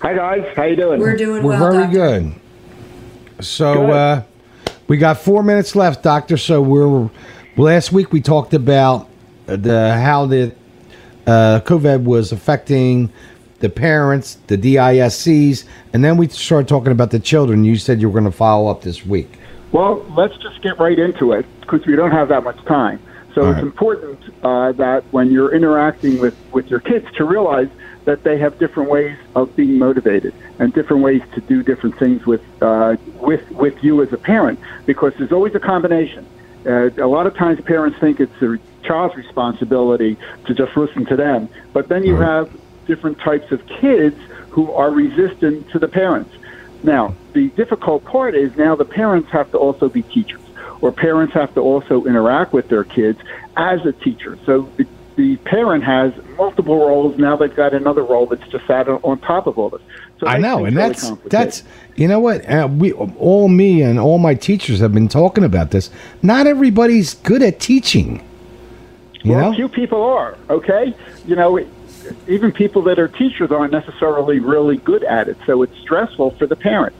Hi 0.01 0.15
guys, 0.15 0.47
how 0.55 0.63
you 0.63 0.77
doing? 0.77 1.01
We're 1.01 1.17
doing 1.17 1.43
We're 1.43 1.59
well. 1.59 1.73
very 1.73 1.83
doctor. 1.85 1.97
good. 3.41 3.45
So 3.45 3.75
good. 3.75 3.91
Uh, 3.91 4.23
we 4.87 4.97
got 4.97 5.19
four 5.19 5.43
minutes 5.43 5.75
left, 5.75 6.05
Doctor. 6.05 6.37
So 6.37 6.63
we're 6.63 7.11
last 7.57 7.91
week 7.91 8.13
we 8.13 8.21
talked 8.21 8.55
about 8.55 9.09
the 9.47 9.95
how 9.95 10.27
the 10.27 10.55
uh, 11.27 11.61
COVID 11.65 12.05
was 12.05 12.31
affecting 12.31 13.13
the 13.61 13.69
parents, 13.69 14.39
the 14.47 14.57
DISCs, 14.57 15.65
and 15.93 16.05
then 16.05 16.17
we 16.17 16.29
start 16.29 16.69
talking 16.69 16.93
about 16.93 17.11
the 17.11 17.19
children. 17.19 17.65
You 17.65 17.77
said 17.77 18.01
you 18.01 18.09
were 18.09 18.21
going 18.21 18.31
to 18.31 18.37
follow 18.37 18.71
up 18.71 18.83
this 18.83 19.05
week. 19.05 19.39
Well, 19.73 20.05
let's 20.17 20.37
just 20.39 20.63
get 20.63 20.79
right 20.79 20.99
into 20.99 21.33
it 21.33 21.45
because 21.61 21.85
we 21.87 21.97
don't 21.97 22.13
have 22.13 22.29
that 22.29 22.45
much 22.45 22.63
time. 22.65 23.01
So 23.35 23.43
All 23.43 23.51
it's 23.51 23.57
right. 23.57 23.65
important 23.65 24.19
uh, 24.43 24.73
that 24.73 25.05
when 25.11 25.31
you're 25.31 25.55
interacting 25.55 26.19
with, 26.19 26.37
with 26.53 26.71
your 26.71 26.81
kids 26.81 27.07
to 27.17 27.25
realize 27.25 27.69
that 28.05 28.25
they 28.25 28.39
have 28.39 28.59
different 28.59 28.89
ways 28.89 29.19
of 29.35 29.55
being 29.55 29.79
motivated 29.79 30.33
and 30.59 30.73
different 30.73 31.03
ways 31.03 31.21
to 31.35 31.43
do 31.43 31.63
different 31.63 31.99
things 31.99 32.25
with 32.25 32.41
uh, 32.63 32.97
with 33.21 33.51
with 33.51 33.85
you 33.85 34.03
as 34.03 34.11
a 34.15 34.17
parent 34.17 34.59
because 34.87 35.13
there's 35.19 35.31
always 35.31 35.55
a 35.55 35.61
combination. 35.61 36.27
Uh, 36.65 36.89
a 36.97 37.07
lot 37.07 37.27
of 37.27 37.37
times 37.37 37.61
parents 37.61 37.99
think 37.99 38.19
it's 38.19 38.33
the 38.41 38.59
child's 38.83 39.15
responsibility 39.15 40.17
to 40.47 40.55
just 40.55 40.75
listen 40.75 41.05
to 41.05 41.17
them, 41.17 41.51
but 41.75 41.89
then 41.89 42.03
you 42.03 42.17
have 42.17 42.51
different 42.89 43.21
types 43.21 43.53
of 43.53 43.65
kids 43.67 44.19
who 44.51 44.73
are 44.73 44.91
resistant 44.91 45.71
to 45.71 45.79
the 45.79 45.87
parents. 45.87 46.35
Now, 46.83 47.15
the 47.33 47.49
difficult 47.51 48.05
part 48.05 48.35
is 48.35 48.57
now 48.57 48.75
the 48.75 48.85
parents 48.85 49.31
have 49.31 49.51
to 49.53 49.59
also 49.59 49.89
be 49.89 50.03
teachers, 50.03 50.41
or 50.81 50.91
parents 50.91 51.35
have 51.35 51.55
to 51.55 51.61
also 51.61 52.05
interact 52.05 52.53
with 52.53 52.69
their 52.69 52.83
kids 52.83 53.21
as 53.57 53.85
a 53.87 53.93
teacher. 53.93 54.37
So 54.47 54.63
the, 54.77 54.87
the 55.17 55.37
parent 55.39 55.85
has 55.85 56.13
multiple 56.37 56.79
roles. 56.79 57.19
Now 57.19 57.37
they've 57.37 57.55
got 57.55 57.75
another 57.75 58.03
role 58.03 58.27
that's 58.27 58.47
just 58.49 58.69
added 58.71 59.01
on 59.03 59.19
top 59.21 59.47
of 59.47 59.59
all 59.59 59.69
this. 59.69 59.83
So 60.19 60.27
I 60.27 60.39
know, 60.39 60.65
and 60.65 60.77
really 60.77 60.89
that's 60.89 61.11
that's 61.27 61.63
you 61.95 62.09
know 62.09 62.19
what 62.19 62.49
uh, 62.49 62.69
we 62.71 62.93
all 62.93 63.49
me 63.49 63.83
and 63.83 64.01
all 64.01 64.19
my 64.19 64.35
teachers 64.35 64.81
have 64.81 64.93
been 64.93 65.09
talking 65.09 65.45
about 65.45 65.71
this. 65.71 65.91
Not 66.23 66.49
everybody's 66.49 67.15
good 67.15 67.43
at 67.43 67.61
teaching. 67.61 68.25
You 69.23 69.33
well, 69.33 69.51
know, 69.51 69.57
few 69.57 69.69
people 69.69 70.03
are. 70.03 70.37
Okay, 70.51 70.95
you 71.27 71.37
know, 71.37 71.59
even 72.27 72.53
people 72.53 72.83
that 72.83 72.99
are 72.99 73.09
teachers 73.09 73.51
aren't 73.51 73.73
necessarily 73.73 74.39
really 74.41 74.77
good 74.77 75.05
at 75.05 75.29
it. 75.29 75.37
So 75.47 75.63
it's 75.63 75.77
stressful 75.79 76.33
for 76.33 76.47
the 76.47 76.57
parent. 76.57 76.95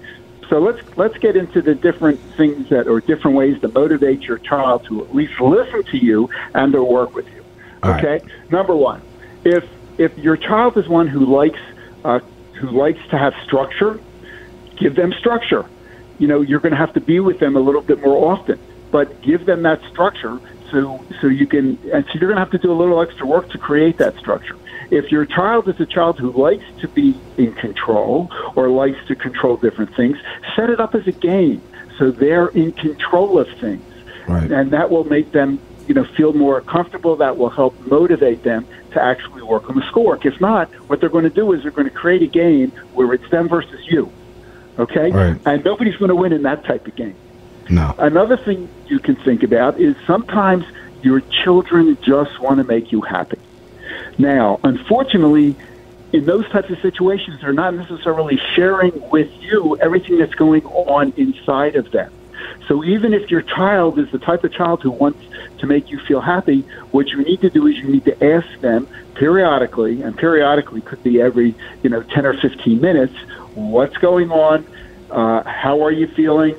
So 0.49 0.59
let's 0.61 0.81
let's 0.97 1.17
get 1.19 1.37
into 1.37 1.61
the 1.61 1.75
different 1.75 2.21
things 2.37 2.71
that 2.71 2.89
or 2.89 3.01
different 3.01 3.37
ways 3.37 3.61
to 3.61 3.69
motivate 3.69 4.23
your 4.23 4.39
child 4.39 4.85
to 4.87 5.05
at 5.05 5.15
least 5.15 5.39
listen 5.41 5.85
to 5.85 5.99
you 5.99 6.31
and 6.55 6.73
to 6.73 6.83
work 6.83 7.15
with 7.15 7.27
you. 7.35 7.45
All 7.83 7.91
right. 7.91 8.05
Okay. 8.05 8.33
Number 8.51 8.75
one, 8.75 9.03
if 9.45 9.69
if 9.99 10.17
your 10.17 10.37
child 10.37 10.77
is 10.79 10.89
one 10.89 11.07
who 11.07 11.27
likes 11.27 11.61
uh, 12.05 12.21
who 12.55 12.71
likes 12.71 13.01
to 13.11 13.19
have 13.19 13.35
structure, 13.45 14.01
give 14.77 14.95
them 14.95 15.13
structure. 15.13 15.67
You 16.19 16.27
know, 16.27 16.41
you're 16.41 16.61
going 16.61 16.73
to 16.73 16.79
have 16.79 16.95
to 16.95 17.01
be 17.01 17.21
with 17.21 17.39
them 17.39 17.55
a 17.55 17.61
little 17.61 17.83
bit 17.83 18.01
more 18.01 18.33
often, 18.33 18.59
but 18.91 19.21
give 19.23 19.45
them 19.45 19.63
that 19.63 19.83
structure 19.91 20.41
so 20.71 21.05
so 21.21 21.27
you 21.27 21.47
can. 21.47 21.79
And 21.93 22.05
so 22.07 22.13
you're 22.15 22.31
going 22.31 22.37
to 22.37 22.41
have 22.41 22.51
to 22.53 22.59
do 22.59 22.73
a 22.73 22.79
little 22.79 23.01
extra 23.03 23.27
work 23.27 23.51
to 23.51 23.59
create 23.59 23.99
that 23.99 24.17
structure. 24.17 24.57
If 24.91 25.13
your 25.13 25.27
child 25.27 25.69
is 25.69 25.79
a 25.81 25.87
child 25.87 26.19
who 26.19 26.33
likes 26.33 26.65
to 26.81 26.89
be 26.89 27.19
in 27.37 27.53
control 27.55 28.31
or 28.57 28.69
likes 28.69 28.99
to 29.09 29.15
control 29.15 29.57
different 29.57 29.95
things, 29.95 30.17
set 30.57 30.71
it 30.71 30.81
up 30.81 30.95
as 30.95 31.07
a 31.07 31.13
game 31.13 31.63
so 31.99 32.11
they're 32.11 32.49
in 32.49 32.73
control 32.73 33.39
of 33.39 33.49
things. 33.59 33.85
Right. 34.27 34.53
and 34.53 34.71
that 34.73 34.91
will 34.91 35.05
make 35.05 35.33
them 35.33 35.59
you 35.87 35.95
know 35.95 36.05
feel 36.05 36.35
more 36.35 36.61
comfortable. 36.61 37.17
That 37.17 37.39
will 37.39 37.49
help 37.49 37.79
motivate 37.87 38.43
them 38.43 38.67
to 38.93 39.03
actually 39.03 39.43
work 39.43 39.71
on 39.71 39.77
the 39.77 39.87
schoolwork 39.89 40.27
if 40.27 40.39
not 40.41 40.71
what 40.89 41.01
they're 41.01 41.09
going 41.09 41.25
to 41.25 41.31
do 41.31 41.53
is 41.53 41.63
they're 41.63 41.71
going 41.71 41.89
to 41.89 41.95
create 41.95 42.23
a 42.23 42.27
game 42.27 42.71
where 42.93 43.13
it's 43.15 43.29
them 43.31 43.49
versus 43.49 43.81
you 43.87 44.11
okay? 44.79 45.11
Right. 45.11 45.41
and 45.45 45.65
nobody's 45.65 45.97
going 45.97 46.11
to 46.11 46.17
win 46.17 46.33
in 46.33 46.43
that 46.43 46.65
type 46.65 46.87
of 46.87 46.95
game. 46.95 47.17
No, 47.71 47.95
another 47.99 48.37
thing 48.37 48.69
you 48.87 48.99
can 48.99 49.17
think 49.17 49.43
about 49.43 49.79
is 49.79 49.95
sometimes 50.07 50.65
your 51.03 51.21
children 51.21 51.99
just 52.01 52.41
want 52.41 52.59
to 52.59 52.65
make 52.65 52.93
you 52.93 53.03
happy 53.03 53.39
now 54.19 54.59
unfortunately 54.65 55.57
in 56.13 56.25
those 56.27 56.49
types 56.51 56.71
of 56.71 56.79
situations 56.81 57.41
they're 57.41 57.53
not 57.53 57.75
necessarily 57.75 58.39
sharing 58.55 58.93
with 59.11 59.31
you 59.41 59.77
everything 59.81 60.19
that's 60.19 60.35
going 60.35 60.65
on 60.65 61.13
inside 61.17 61.77
of 61.77 61.91
them. 61.91 62.11
So 62.67 62.85
even 62.85 63.15
if 63.15 63.31
your 63.31 63.43
child 63.43 63.99
is 63.99 64.11
the 64.11 64.19
type 64.19 64.45
of 64.45 64.53
child 64.53 64.83
who 64.83 64.91
wants 64.91 65.21
to 65.59 65.67
make 65.67 65.91
you 65.91 65.99
feel 66.07 66.21
happy, 66.21 66.67
what 66.91 67.09
you 67.09 67.23
need 67.23 67.41
to 67.41 67.51
do 67.51 67.67
is 67.67 67.77
you 67.77 67.89
need 67.89 68.05
to 68.05 68.25
ask 68.25 68.47
them 68.61 68.89
periodically, 69.15 70.03
and 70.03 70.17
periodically 70.17 70.81
could 70.83 71.03
be 71.03 71.21
every 71.21 71.57
you 71.83 71.91
know 71.91 72.03
10 72.03 72.27
or 72.27 72.35
15 72.35 72.81
minutes, 72.81 73.15
what's 73.55 73.97
going 73.97 74.31
on, 74.31 74.67
uh, 75.11 75.43
how 75.45 75.83
are 75.83 75.91
you 75.91 76.07
feeling, 76.09 76.55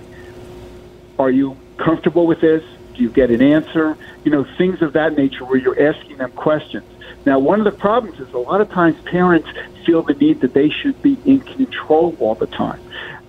are 1.18 1.32
you 1.32 1.58
comfortable 1.78 2.28
with 2.28 2.42
this, 2.42 2.64
do 2.96 3.04
you 3.04 3.10
get 3.10 3.30
an 3.30 3.42
answer, 3.42 3.98
you 4.24 4.32
know 4.32 4.46
things 4.58 4.82
of 4.82 4.94
that 4.94 5.16
nature 5.16 5.46
where 5.46 5.58
you're 5.58 5.90
asking 5.90 6.18
them 6.18 6.32
questions. 6.32 6.86
Now, 7.30 7.38
one 7.38 7.60
of 7.60 7.66
the 7.66 7.78
problems 7.78 8.18
is 8.20 8.28
a 8.34 8.40
lot 8.40 8.60
of 8.60 8.72
times 8.72 8.96
parents 9.06 9.48
feel 9.86 10.02
the 10.02 10.16
need 10.16 10.42
that 10.42 10.56
they 10.56 10.70
should 10.82 11.00
be 11.04 11.22
in 11.26 11.42
control 11.42 12.16
all 12.18 12.34
the 12.34 12.48
time. 12.48 12.80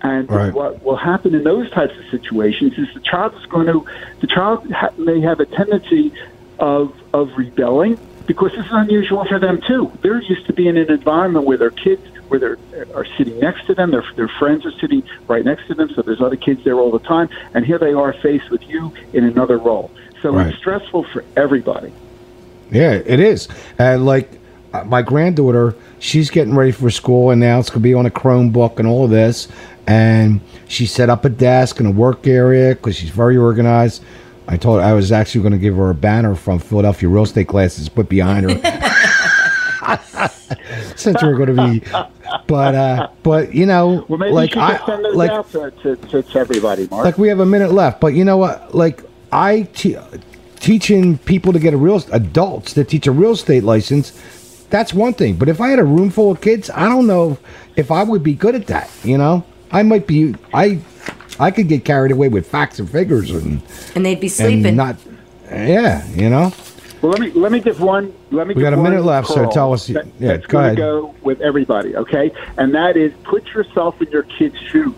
And 0.03 0.27
Right. 0.31 0.55
what 0.55 0.83
will 0.83 0.97
happen 0.97 1.35
in 1.35 1.45
those 1.45 1.71
types 1.71 1.93
of 1.99 2.05
situations 2.11 2.73
is 2.79 2.89
the 2.95 3.03
child 3.05 3.35
is 3.35 3.45
going 3.51 3.67
to, 3.67 3.85
the 4.23 4.27
child 4.27 4.61
ha- 4.73 4.89
may 4.97 5.21
have 5.21 5.39
a 5.39 5.45
tendency 5.45 6.15
of, 6.59 6.93
of 7.13 7.29
rebelling 7.37 7.99
because 8.27 8.53
this 8.57 8.65
is 8.65 8.73
unusual 8.73 9.27
for 9.29 9.39
them 9.39 9.61
too. 9.69 9.93
They're 10.03 10.23
used 10.23 10.47
to 10.47 10.55
being 10.55 10.77
in 10.77 10.89
an 10.89 10.93
environment 10.93 11.45
where 11.45 11.59
their 11.59 11.71
kids, 11.85 12.01
where 12.29 12.41
they 12.41 12.47
are 12.47 12.59
are 12.95 13.07
sitting 13.19 13.39
next 13.39 13.67
to 13.67 13.75
them, 13.75 13.91
their, 13.91 14.05
their 14.17 14.31
friends 14.39 14.65
are 14.65 14.73
sitting 14.81 15.03
right 15.29 15.45
next 15.45 15.67
to 15.69 15.75
them, 15.75 15.89
so 15.95 16.01
there's 16.07 16.23
other 16.23 16.37
kids 16.37 16.61
there 16.65 16.77
all 16.77 16.91
the 16.91 17.01
time, 17.01 17.29
and 17.53 17.67
here 17.67 17.79
they 17.79 17.93
are 17.93 18.15
faced 18.23 18.51
with 18.51 18.63
you 18.67 18.91
in 19.13 19.25
another 19.25 19.59
role. 19.59 19.93
So 20.23 20.31
Right. 20.31 20.49
it's 20.49 20.57
stressful 20.59 21.05
for 21.13 21.25
everybody. 21.37 21.93
Yeah, 22.71 22.93
it 22.93 23.21
is. 23.21 23.49
And 23.79 24.05
like 24.07 24.31
uh, 24.73 24.85
my 24.85 25.03
granddaughter, 25.03 25.75
she's 25.99 26.31
getting 26.31 26.55
ready 26.55 26.73
for 26.73 26.91
school, 26.91 27.31
and 27.31 27.41
now 27.41 27.59
it's 27.59 27.71
going 27.71 27.81
to 27.81 27.89
be 27.89 27.95
on 27.95 28.07
a 28.07 28.11
Chromebook 28.11 28.79
and 28.79 28.87
all 28.89 29.05
of 29.05 29.11
this. 29.11 29.49
And 29.87 30.41
she 30.69 30.87
set 30.87 31.11
up 31.11 31.25
a 31.25 31.29
desk 31.29 31.81
and 31.81 31.89
a 31.89 31.93
work 31.93 32.27
area 32.27 32.75
because 32.75 32.95
she's 32.97 33.11
very 33.11 33.37
organized. 33.37 34.05
I 34.47 34.57
told 34.57 34.81
her 34.81 34.87
I 34.87 34.93
was 34.93 35.11
actually 35.13 35.43
going 35.43 35.53
to 35.53 35.59
give 35.59 35.77
her 35.77 35.91
a 35.91 35.95
banner 35.95 36.35
from 36.35 36.59
Philadelphia 36.59 37.09
real 37.09 37.23
estate 37.25 37.49
classes 37.49 37.89
put 37.89 38.09
behind 38.09 38.51
her. 38.51 38.59
Since 40.97 41.23
we're 41.23 41.37
going 41.37 41.57
to 41.57 41.81
be, 41.81 41.91
but 42.47 42.75
uh, 42.75 43.09
but 43.23 43.55
you 43.55 43.65
know, 43.67 44.05
Well, 44.09 44.19
maybe 44.19 44.33
like 44.33 44.57
I 44.57 44.85
send 44.85 45.05
those 45.05 45.15
like 45.17 45.31
out 45.31 45.51
to, 45.53 45.71
to, 45.83 45.97
to, 45.97 46.23
to 46.23 46.39
everybody, 46.39 46.87
Mark. 46.89 47.05
like 47.05 47.17
we 47.19 47.29
have 47.29 47.41
a 47.41 47.47
minute 47.47 47.73
left, 47.73 48.01
but 48.01 48.09
you 48.09 48.25
know 48.25 48.37
what? 48.37 48.75
Like 48.75 49.03
I 49.33 49.63
te- 49.63 49.97
teaching 50.61 51.19
people 51.19 51.53
to 51.53 51.59
get 51.59 51.75
a 51.75 51.77
real 51.77 52.03
adults 52.13 52.75
to 52.75 52.85
teach 52.85 53.07
a 53.07 53.13
real 53.13 53.33
estate 53.33 53.65
license. 53.65 54.13
That's 54.71 54.95
one 54.95 55.15
thing, 55.15 55.35
but 55.35 55.49
if 55.49 55.61
I 55.61 55.69
had 55.71 55.81
a 55.81 55.85
room 55.85 56.11
full 56.11 56.31
of 56.31 56.41
kids, 56.41 56.71
I 56.71 56.89
don't 56.89 57.07
know 57.09 57.39
if 57.77 57.91
I 57.91 58.05
would 58.05 58.23
be 58.23 58.35
good 58.35 58.55
at 58.55 58.69
that. 58.69 58.89
You 59.03 59.19
know, 59.19 59.45
I 59.73 59.83
might 59.83 60.07
be. 60.07 60.35
I 60.55 60.79
I 61.41 61.51
could 61.51 61.69
get 61.69 61.85
carried 61.85 62.13
away 62.13 62.29
with 62.29 62.47
facts 62.47 62.79
and 62.79 62.89
figures 62.89 63.31
and 63.31 63.63
And 63.97 64.07
they'd 64.07 64.21
be 64.21 64.29
sleeping. 64.29 64.67
and 64.67 64.77
not. 64.77 64.97
Yeah, 65.51 66.07
you 66.11 66.31
know. 66.31 66.53
Well, 67.03 67.11
let 67.13 67.21
me 67.21 67.31
let 67.33 67.51
me 67.51 67.59
give 67.61 67.81
one. 67.81 68.13
Let 68.31 68.47
me. 68.47 68.55
We 68.55 68.61
give 68.63 68.71
got 68.71 68.75
a 68.75 68.77
one 68.77 68.91
minute 68.91 69.05
left, 69.05 69.27
so 69.29 69.49
tell 69.51 69.73
us- 69.73 69.87
That, 69.89 70.07
yeah, 70.21 70.33
that's 70.37 70.47
go 70.47 70.59
ahead. 70.61 70.77
go 70.77 71.15
with 71.23 71.41
everybody, 71.41 71.97
okay? 71.97 72.31
And 72.59 72.75
that 72.75 72.97
is 72.97 73.13
put 73.25 73.47
yourself 73.49 74.01
in 74.03 74.11
your 74.13 74.23
kid's 74.25 74.59
shoes. 74.71 74.95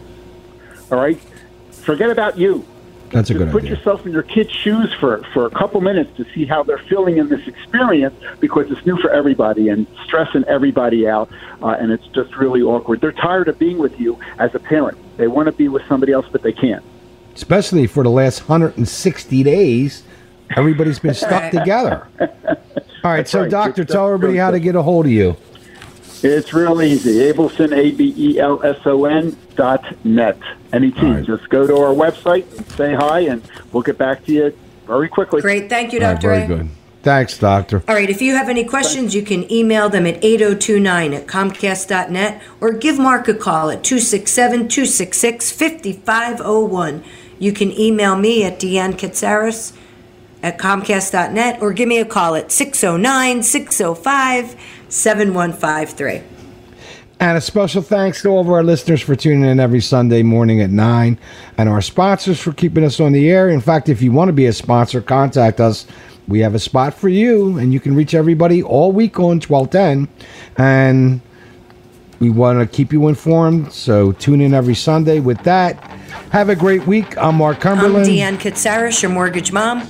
All 0.90 0.98
right. 0.98 1.18
Forget 1.70 2.10
about 2.10 2.36
you. 2.36 2.66
That's 3.12 3.30
a 3.30 3.34
good 3.34 3.50
put 3.52 3.62
idea. 3.62 3.70
Put 3.76 3.78
yourself 3.78 4.06
in 4.06 4.12
your 4.12 4.22
kid's 4.22 4.50
shoes 4.50 4.92
for, 4.94 5.22
for 5.32 5.46
a 5.46 5.50
couple 5.50 5.80
minutes 5.80 6.16
to 6.16 6.24
see 6.32 6.44
how 6.46 6.62
they're 6.62 6.78
feeling 6.78 7.18
in 7.18 7.28
this 7.28 7.46
experience 7.46 8.14
because 8.40 8.70
it's 8.70 8.84
new 8.86 8.96
for 8.98 9.10
everybody 9.10 9.68
and 9.68 9.86
stressing 10.04 10.44
everybody 10.44 11.06
out, 11.08 11.30
uh, 11.62 11.68
and 11.78 11.92
it's 11.92 12.06
just 12.08 12.34
really 12.36 12.62
awkward. 12.62 13.00
They're 13.00 13.12
tired 13.12 13.48
of 13.48 13.58
being 13.58 13.78
with 13.78 14.00
you 14.00 14.18
as 14.38 14.54
a 14.54 14.58
parent. 14.58 14.98
They 15.18 15.28
want 15.28 15.46
to 15.46 15.52
be 15.52 15.68
with 15.68 15.86
somebody 15.86 16.12
else, 16.12 16.26
but 16.32 16.42
they 16.42 16.52
can't. 16.52 16.82
Especially 17.34 17.86
for 17.86 18.02
the 18.02 18.10
last 18.10 18.48
160 18.48 19.42
days, 19.42 20.02
everybody's 20.56 20.98
been 20.98 21.14
stuck 21.14 21.50
together. 21.50 22.08
All 23.04 23.10
right, 23.10 23.26
so 23.28 23.42
right. 23.42 23.50
doctor, 23.50 23.84
Just- 23.84 23.92
tell 23.92 24.06
everybody 24.06 24.34
go- 24.34 24.40
how 24.40 24.50
to 24.50 24.60
get 24.60 24.74
a 24.74 24.82
hold 24.82 25.06
of 25.06 25.12
you. 25.12 25.36
It's 26.24 26.54
real 26.54 26.80
easy. 26.80 27.32
Abelson, 27.32 27.76
A 27.76 27.90
B 27.90 28.14
E 28.16 28.38
L 28.38 28.62
S 28.62 28.78
O 28.86 29.04
N 29.06 29.36
dot 29.56 29.84
net. 30.04 30.38
N 30.72 30.84
E 30.84 30.90
T. 30.92 31.00
All 31.00 31.12
right. 31.14 31.24
Just 31.24 31.48
go 31.48 31.66
to 31.66 31.76
our 31.76 31.92
website 31.94 32.56
and 32.56 32.66
say 32.72 32.94
hi, 32.94 33.20
and 33.20 33.42
we'll 33.72 33.82
get 33.82 33.98
back 33.98 34.24
to 34.26 34.32
you 34.32 34.58
very 34.86 35.08
quickly. 35.08 35.40
Great. 35.42 35.68
Thank 35.68 35.92
you, 35.92 36.00
All 36.00 36.06
right, 36.06 36.14
Dr. 36.14 36.28
very 36.28 36.42
A. 36.42 36.46
good. 36.46 36.68
Thanks, 37.02 37.36
doctor. 37.36 37.82
All 37.88 37.96
right, 37.96 38.08
if 38.08 38.22
you 38.22 38.36
have 38.36 38.48
any 38.48 38.62
questions, 38.62 39.12
you 39.12 39.22
can 39.22 39.50
email 39.50 39.88
them 39.88 40.06
at 40.06 40.24
8029 40.24 41.12
at 41.14 41.26
comcast.net 41.26 42.42
or 42.60 42.72
give 42.74 42.96
Mark 42.96 43.26
a 43.26 43.34
call 43.34 43.70
at 43.70 43.82
267 43.82 44.68
266 44.68 45.50
5501. 45.50 47.02
You 47.40 47.52
can 47.52 47.72
email 47.72 48.14
me 48.14 48.44
at 48.44 48.60
Deanne 48.60 48.92
Katsaris 48.92 49.76
at 50.44 50.58
comcast.net 50.58 51.60
or 51.60 51.72
give 51.72 51.88
me 51.88 51.98
a 51.98 52.04
call 52.04 52.36
at 52.36 52.52
609 52.52 53.42
605 53.42 54.56
7153. 54.92 56.22
And 57.18 57.38
a 57.38 57.40
special 57.40 57.82
thanks 57.82 58.20
to 58.22 58.28
all 58.28 58.40
of 58.40 58.50
our 58.50 58.64
listeners 58.64 59.00
for 59.00 59.14
tuning 59.14 59.48
in 59.48 59.60
every 59.60 59.80
Sunday 59.80 60.22
morning 60.22 60.60
at 60.60 60.70
9 60.70 61.18
and 61.56 61.68
our 61.68 61.80
sponsors 61.80 62.40
for 62.40 62.52
keeping 62.52 62.84
us 62.84 62.98
on 62.98 63.12
the 63.12 63.30
air. 63.30 63.48
In 63.48 63.60
fact, 63.60 63.88
if 63.88 64.02
you 64.02 64.10
want 64.10 64.28
to 64.28 64.32
be 64.32 64.46
a 64.46 64.52
sponsor, 64.52 65.00
contact 65.00 65.60
us. 65.60 65.86
We 66.26 66.40
have 66.40 66.54
a 66.54 66.58
spot 66.58 66.94
for 66.94 67.08
you, 67.08 67.58
and 67.58 67.72
you 67.72 67.80
can 67.80 67.94
reach 67.94 68.12
everybody 68.12 68.62
all 68.62 68.90
week 68.92 69.18
on 69.18 69.40
1210. 69.40 70.08
And 70.56 71.20
We 72.22 72.30
want 72.30 72.60
to 72.60 72.66
keep 72.68 72.92
you 72.92 73.08
informed, 73.08 73.72
so 73.72 74.12
tune 74.12 74.40
in 74.40 74.54
every 74.54 74.76
Sunday. 74.76 75.18
With 75.18 75.42
that, 75.42 75.74
have 76.30 76.50
a 76.50 76.54
great 76.54 76.86
week. 76.86 77.18
I'm 77.18 77.34
Mark 77.34 77.58
Cumberland. 77.58 78.06
I'm 78.06 78.12
Deanne 78.12 78.38
Katsaris, 78.38 79.02
your 79.02 79.10
mortgage 79.10 79.50
mom. 79.50 79.80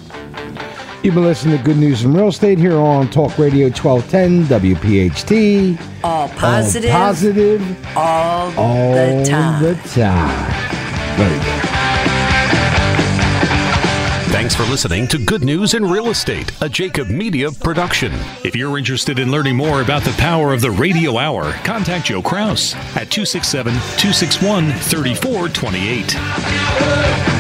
You've 1.03 1.17
been 1.17 1.25
listening 1.25 1.59
to 1.59 1.65
Good 1.65 1.79
News 1.79 2.05
in 2.05 2.15
Real 2.15 2.29
Estate 2.29 2.59
here 2.59 2.77
on 2.77 3.11
Talk 3.11 3.37
Radio 3.37 3.67
1210 3.71 4.45
WPHT. 4.45 5.77
All 6.05 6.29
positive. 6.29 6.93
All 6.93 6.97
positive. 6.97 7.97
All, 7.97 8.57
all 8.57 8.93
the 8.93 9.25
time. 9.29 9.63
the 9.65 9.75
time. 9.89 11.17
Very 11.17 11.35
good. 11.35 11.43
Thanks 14.33 14.55
for 14.55 14.63
listening 14.63 15.09
to 15.09 15.19
Good 15.19 15.43
News 15.43 15.75
in 15.75 15.85
Real 15.85 16.09
Estate, 16.09 16.53
a 16.63 16.69
Jacob 16.69 17.09
Media 17.09 17.51
production. 17.51 18.13
If 18.45 18.55
you're 18.55 18.79
interested 18.79 19.19
in 19.19 19.33
learning 19.33 19.57
more 19.57 19.83
about 19.83 20.05
the 20.05 20.13
power 20.13 20.53
of 20.53 20.61
the 20.61 20.71
radio 20.71 21.19
hour, 21.19 21.51
contact 21.65 22.07
Joe 22.07 22.23
Kraus 22.23 22.75
at 22.95 23.11
267 23.11 23.73
261 23.73 24.71
3428. 24.71 27.32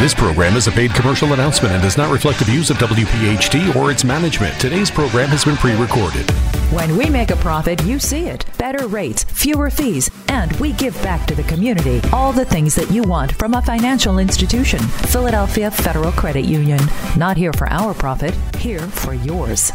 This 0.00 0.14
program 0.14 0.56
is 0.56 0.66
a 0.66 0.72
paid 0.72 0.94
commercial 0.94 1.34
announcement 1.34 1.74
and 1.74 1.82
does 1.82 1.98
not 1.98 2.10
reflect 2.10 2.38
the 2.38 2.46
views 2.46 2.70
of 2.70 2.78
WPHT 2.78 3.76
or 3.76 3.90
its 3.90 4.02
management. 4.02 4.58
Today's 4.58 4.90
program 4.90 5.28
has 5.28 5.44
been 5.44 5.56
pre 5.56 5.76
recorded. 5.76 6.30
When 6.72 6.96
we 6.96 7.10
make 7.10 7.30
a 7.30 7.36
profit, 7.36 7.84
you 7.84 7.98
see 7.98 8.24
it. 8.24 8.46
Better 8.56 8.86
rates, 8.86 9.24
fewer 9.24 9.68
fees, 9.68 10.10
and 10.28 10.52
we 10.52 10.72
give 10.72 10.94
back 11.02 11.26
to 11.26 11.34
the 11.34 11.42
community 11.42 12.00
all 12.14 12.32
the 12.32 12.46
things 12.46 12.74
that 12.76 12.90
you 12.90 13.02
want 13.02 13.32
from 13.32 13.52
a 13.52 13.60
financial 13.60 14.18
institution. 14.18 14.78
Philadelphia 14.80 15.70
Federal 15.70 16.12
Credit 16.12 16.46
Union. 16.46 16.80
Not 17.18 17.36
here 17.36 17.52
for 17.52 17.68
our 17.70 17.92
profit, 17.92 18.34
here 18.56 18.80
for 18.80 19.12
yours. 19.12 19.70